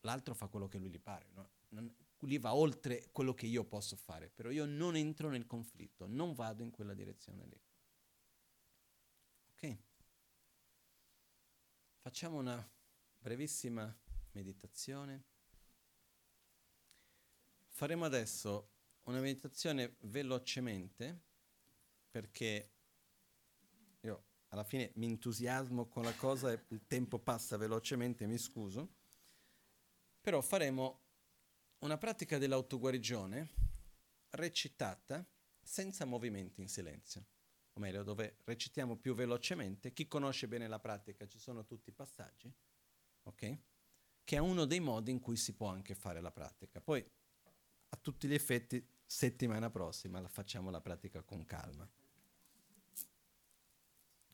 [0.01, 1.51] l'altro fa quello che lui gli pare, no?
[1.69, 6.07] non, lui va oltre quello che io posso fare, però io non entro nel conflitto,
[6.07, 7.61] non vado in quella direzione lì.
[9.53, 9.79] Ok?
[12.01, 12.71] Facciamo una
[13.19, 13.91] brevissima
[14.33, 15.25] meditazione.
[17.69, 18.69] Faremo adesso
[19.05, 21.29] una meditazione velocemente
[22.11, 22.73] perché
[24.01, 28.97] io alla fine mi entusiasmo con la cosa e il tempo passa velocemente, mi scuso.
[30.21, 31.03] Però faremo
[31.79, 33.49] una pratica dell'autoguarigione
[34.31, 35.27] recitata
[35.63, 37.27] senza movimenti in silenzio
[37.73, 41.93] o meglio dove recitiamo più velocemente, chi conosce bene la pratica ci sono tutti i
[41.93, 42.53] passaggi,
[43.23, 43.59] ok?
[44.25, 46.81] Che è uno dei modi in cui si può anche fare la pratica.
[46.81, 47.05] Poi
[47.93, 51.89] a tutti gli effetti settimana prossima la facciamo la pratica con calma.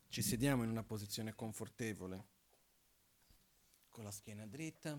[0.08, 2.24] Ci sediamo in una posizione confortevole,
[3.90, 4.98] con la schiena dritta.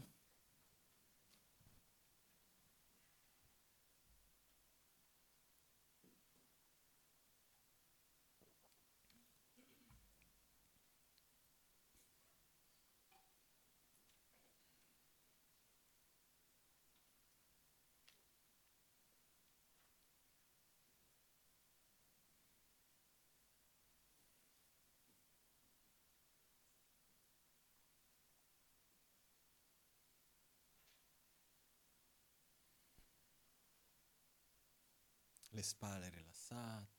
[35.57, 36.95] Le spalle rilassate.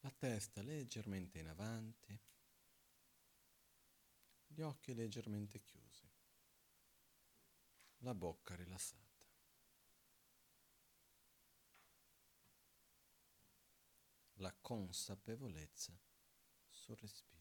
[0.00, 2.18] La testa leggermente in avanti,
[4.46, 6.10] gli occhi leggermente chiusi,
[7.98, 9.06] la bocca rilassata.
[14.40, 16.00] La consapevolezza
[16.70, 17.37] sul respiro.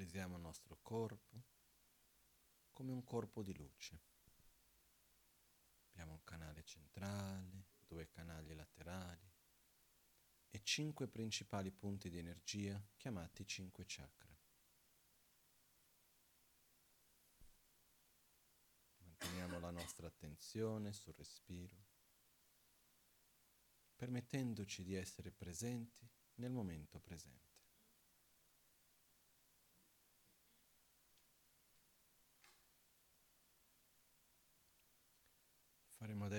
[0.00, 1.44] Visualizziamo il nostro corpo
[2.70, 4.00] come un corpo di luce.
[5.90, 9.30] Abbiamo un canale centrale, due canali laterali
[10.48, 14.34] e cinque principali punti di energia chiamati cinque chakra.
[19.02, 21.76] Manteniamo la nostra attenzione sul respiro,
[23.96, 27.49] permettendoci di essere presenti nel momento presente.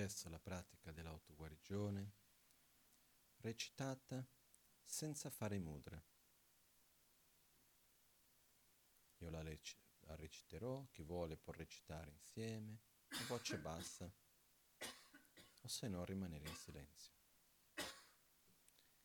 [0.02, 2.14] Adesso la pratica dell'autoguarigione
[3.42, 4.28] recitata
[4.84, 6.04] senza fare mudra.
[9.18, 12.80] Io la, rec- la reciterò, chi vuole può recitare insieme,
[13.10, 14.12] a voce bassa,
[15.62, 17.14] o se no rimanere in silenzio.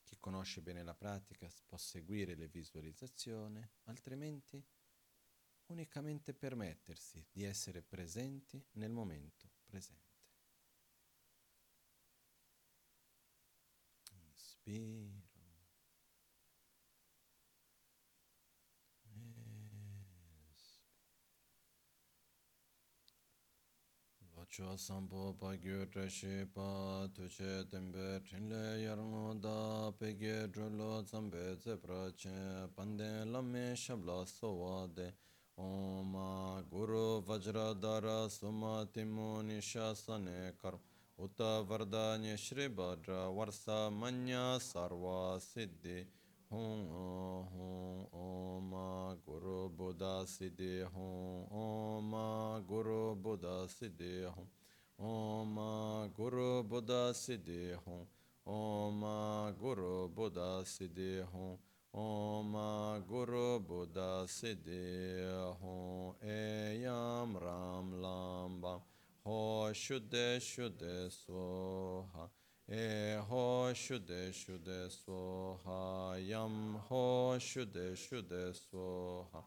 [0.02, 4.66] Chi conosce bene la pratica può seguire le visualizzazioni, altrimenti
[5.66, 10.05] unicamente permettersi di essere presenti nel momento presente.
[14.66, 15.22] Respiro.
[24.36, 32.12] Locho sampo pa gyu trashi pa tuche tembe trinle yarngo da pege drulo zambe zebra
[32.14, 35.12] che pande lamme shabla sowa de
[35.58, 36.12] Om
[36.68, 45.05] Guru Vajradara Suma Timu Nishasane Karma उत वरदान्य श्री भद्र वर्ष मन्य सर्व
[45.41, 45.99] सिद्धि
[46.51, 46.69] हूँ
[47.51, 48.71] हूँ ओम
[49.25, 51.11] गुरु बुद्ध सिद्धि हूँ
[51.61, 52.11] ओम
[52.69, 54.47] गुरु बुद्ध सिद्धि हूँ
[54.99, 55.55] ओम
[56.17, 58.01] गुरु बुद्ध सिद्धि हूँ
[58.45, 59.01] ओम
[59.59, 60.37] गुरु बुद्ध
[60.67, 61.51] सिद्धि हूँ
[61.93, 62.53] ओम
[63.07, 64.83] गुरु बुद्ध सिद्धि
[65.61, 68.81] हूँ एयम राम लाम बाम
[69.26, 72.28] ho shuddhe shuddhe soha.
[72.70, 76.16] E ho shuddhe shuddhe soha.
[76.28, 79.42] Yam ho shuddhe shuddhe soha.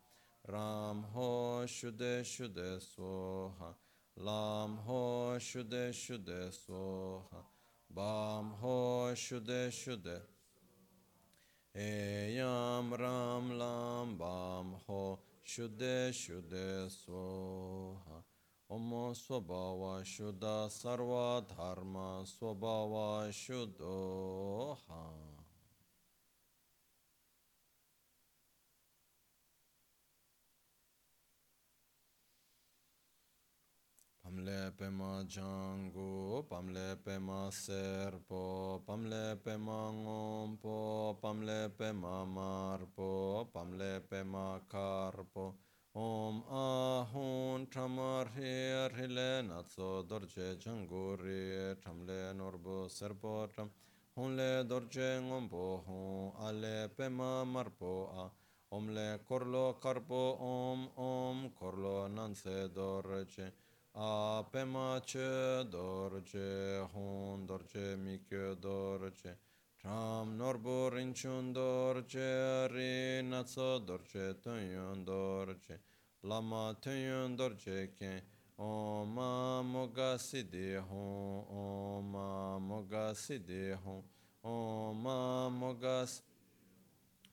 [0.49, 3.73] Ram ho shuddhe shuddhe soha.
[4.17, 7.45] Lam ho shuddhe shuddhe soha.
[7.89, 10.19] Bam ho shuddhe shuddhe
[11.75, 18.23] e yam ram lam bam ho shuddhe shuddhe soha
[18.71, 24.77] Om Swabhava Shuddha Sarva Dharma Swabhava Shuddha
[34.23, 45.55] Pamle Pema Jangu, Pamle Pema Serpo, Pamle Pema Ngompo, Pamle Pema Marpo, Pamle Pema Karpo,
[45.95, 53.71] Om ahun tramar her hile natso dorje janguri tramle norbo serpo tram
[54.15, 58.29] hunle dorje ngombo hun ale pema marpo a.
[58.71, 63.51] Omle korlo karpo om om korlo nanse dorje.
[63.95, 69.48] A pema che dorje hun dorje mikyo dorje
[69.81, 75.79] Tram norbo rinchun dorje ri natso dorje tunyon dorje
[76.23, 78.21] lama tunyon dorje ke
[78.57, 84.03] Oma moga siddhi hon Oma moga siddhi hon
[84.43, 86.05] Oma moga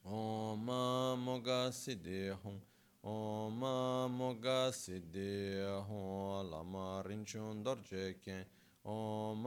[0.05, 2.61] Oma moga siddhi hon
[3.03, 8.15] Oma moga siddhi hon lama rinchun dorje
[8.87, 9.47] ke Om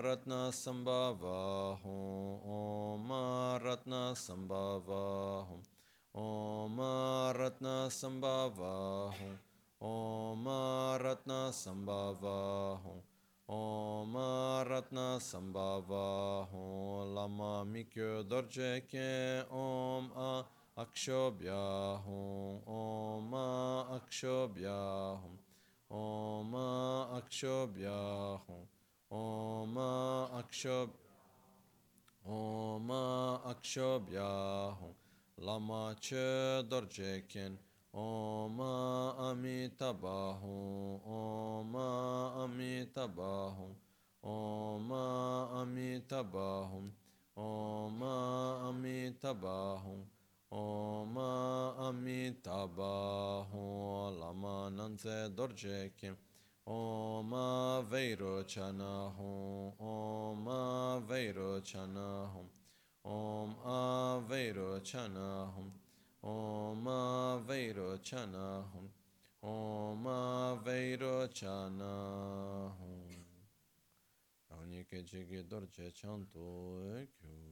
[0.00, 3.10] Ratna Sambhava Om
[3.62, 5.46] Ratna Sambhava
[6.14, 6.80] Om
[7.36, 9.12] Ratna Sambhava
[9.80, 10.46] Om
[11.02, 12.78] Ratna Sambhava
[13.48, 14.16] Om
[14.68, 16.46] Ratna Sambhava
[17.14, 20.44] Lama Mikyo Dorje Ke Om A
[20.78, 21.98] Akshobhya
[29.10, 30.90] Om Akshobhya
[32.24, 34.76] Om Akshobhya Om Akshab Om Akshobhya
[35.38, 37.56] Lama Che Dorjeken
[37.92, 41.76] Om Amitabha Om
[42.42, 43.54] Amitabha
[44.22, 44.92] Om
[45.52, 46.80] Amitabha
[47.36, 48.02] Om
[51.78, 53.46] Amitabha
[55.30, 56.25] Om
[56.66, 57.34] Om
[57.90, 58.80] Vairochana
[59.16, 60.48] हों ओम
[61.10, 61.96] वैरोचन
[62.34, 62.46] हों
[63.04, 65.16] ओम आ वैरोचन
[65.54, 65.68] हों
[66.22, 66.88] ओम
[67.46, 68.34] वैरोचन
[68.74, 68.86] हों
[69.42, 70.08] ओम
[70.66, 71.80] वैरोचन
[72.80, 72.96] हों
[74.50, 77.45] Ogni che ci che dorce cianto e chiude.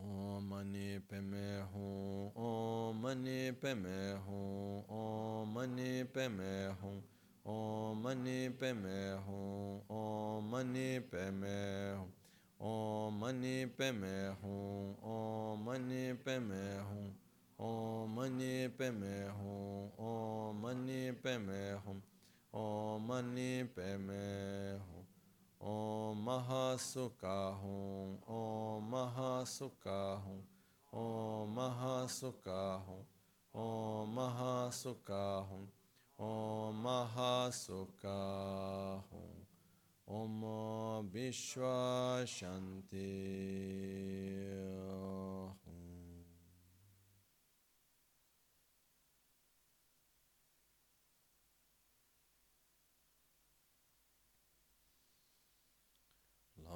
[0.00, 0.10] Chiù.
[0.40, 2.30] Om Mani Peme Hum.
[2.34, 4.82] Om Mani Peme Hum.
[4.88, 7.02] Om Mani Peme Hum.
[7.44, 9.80] Om Mani Peme Hum.
[9.88, 12.10] Om Mani Peme Hum.
[12.58, 14.96] Om Mani Peme Hum.
[15.02, 17.14] Om Mani Peme Hum.
[17.58, 19.90] Om Mani Peme Hum.
[19.98, 22.02] Om Mani Peme Hum.
[22.52, 24.99] Om Mani Peme Hum.
[24.99, 24.99] Om
[25.62, 30.48] ओम महासुखा हूँ ओम महासुखा हूँ
[30.94, 33.06] ओम महासुखा हूँ
[33.54, 35.68] ओम महासुखा हूँ
[36.18, 38.16] ओम महासुखा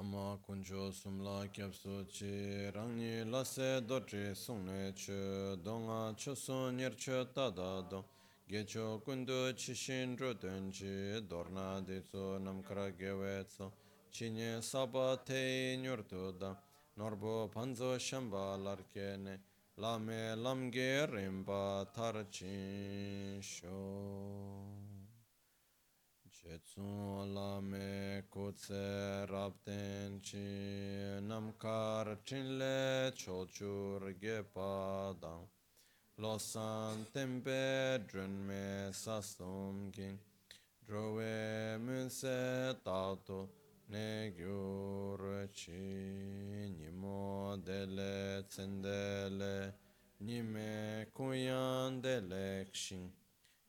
[0.05, 8.03] Lama kunjo sumla kyapsu chi rangni lase dochi sungne chi donga chosu nirche tada dong
[8.47, 13.71] gecho kundu chishin ruten chi dorna ditsu namkara gewe tsu
[14.11, 16.55] chinye saba te nyurtu da
[16.97, 19.39] norbo panzo shamba larkene
[19.77, 24.94] lame lamge rimba tar chin sho
[26.47, 28.83] Cețun la mecuțe
[29.27, 30.35] rapten ci
[31.19, 35.49] nam car cinle ciociur ghepada.
[36.15, 38.05] Lo santem pe
[38.45, 40.19] me sastum ghin.
[40.85, 43.49] Drove mânse tatu
[43.85, 45.69] ne ghiur ci
[46.77, 49.79] nimo dele țendele
[50.17, 53.13] nime cuian de lecșin.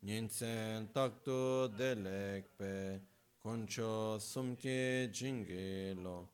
[0.07, 3.03] Nyinsen takto delekpe,
[3.43, 6.29] koncho sumke jingelo,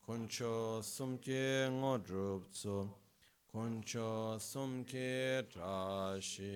[0.00, 2.88] koncho sumke ngodrupso,
[3.52, 6.48] koncho sumke trashisho.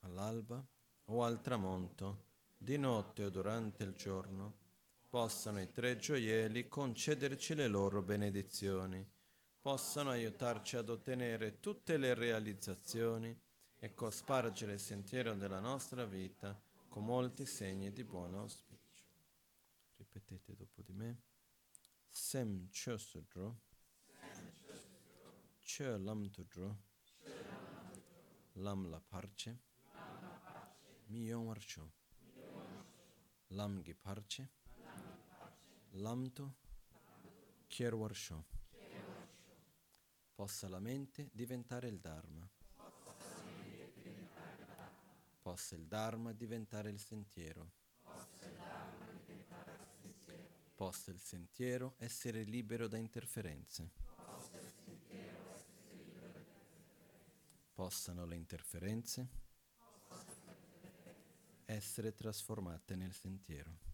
[0.00, 0.62] All'alba
[1.06, 2.24] o al tramonto,
[2.58, 4.66] di notte o durante il giorno,
[5.08, 9.06] possano i tre gioielli concederci le loro benedizioni,
[9.60, 13.36] possano aiutarci ad ottenere tutte le realizzazioni
[13.78, 19.04] e cospargere il sentiero della nostra vita con molti segni di buon auspicio.
[19.96, 21.22] Ripetete dopo di me.
[22.08, 23.60] Sem chosudro.
[25.58, 26.82] Che lam tudro.
[28.54, 29.58] Lam la parche.
[31.06, 31.92] Mi yomarcho.
[33.48, 34.57] Lam gi parche.
[35.98, 36.54] Lamto
[37.66, 38.44] Kierwarsho.
[40.32, 42.48] Possa la mente diventare il Dharma.
[45.42, 47.72] Possa il Dharma diventare il sentiero.
[50.74, 53.90] Possa il sentiero essere libero da interferenze.
[57.72, 59.28] Possano le interferenze
[61.64, 63.87] essere trasformate nel sentiero.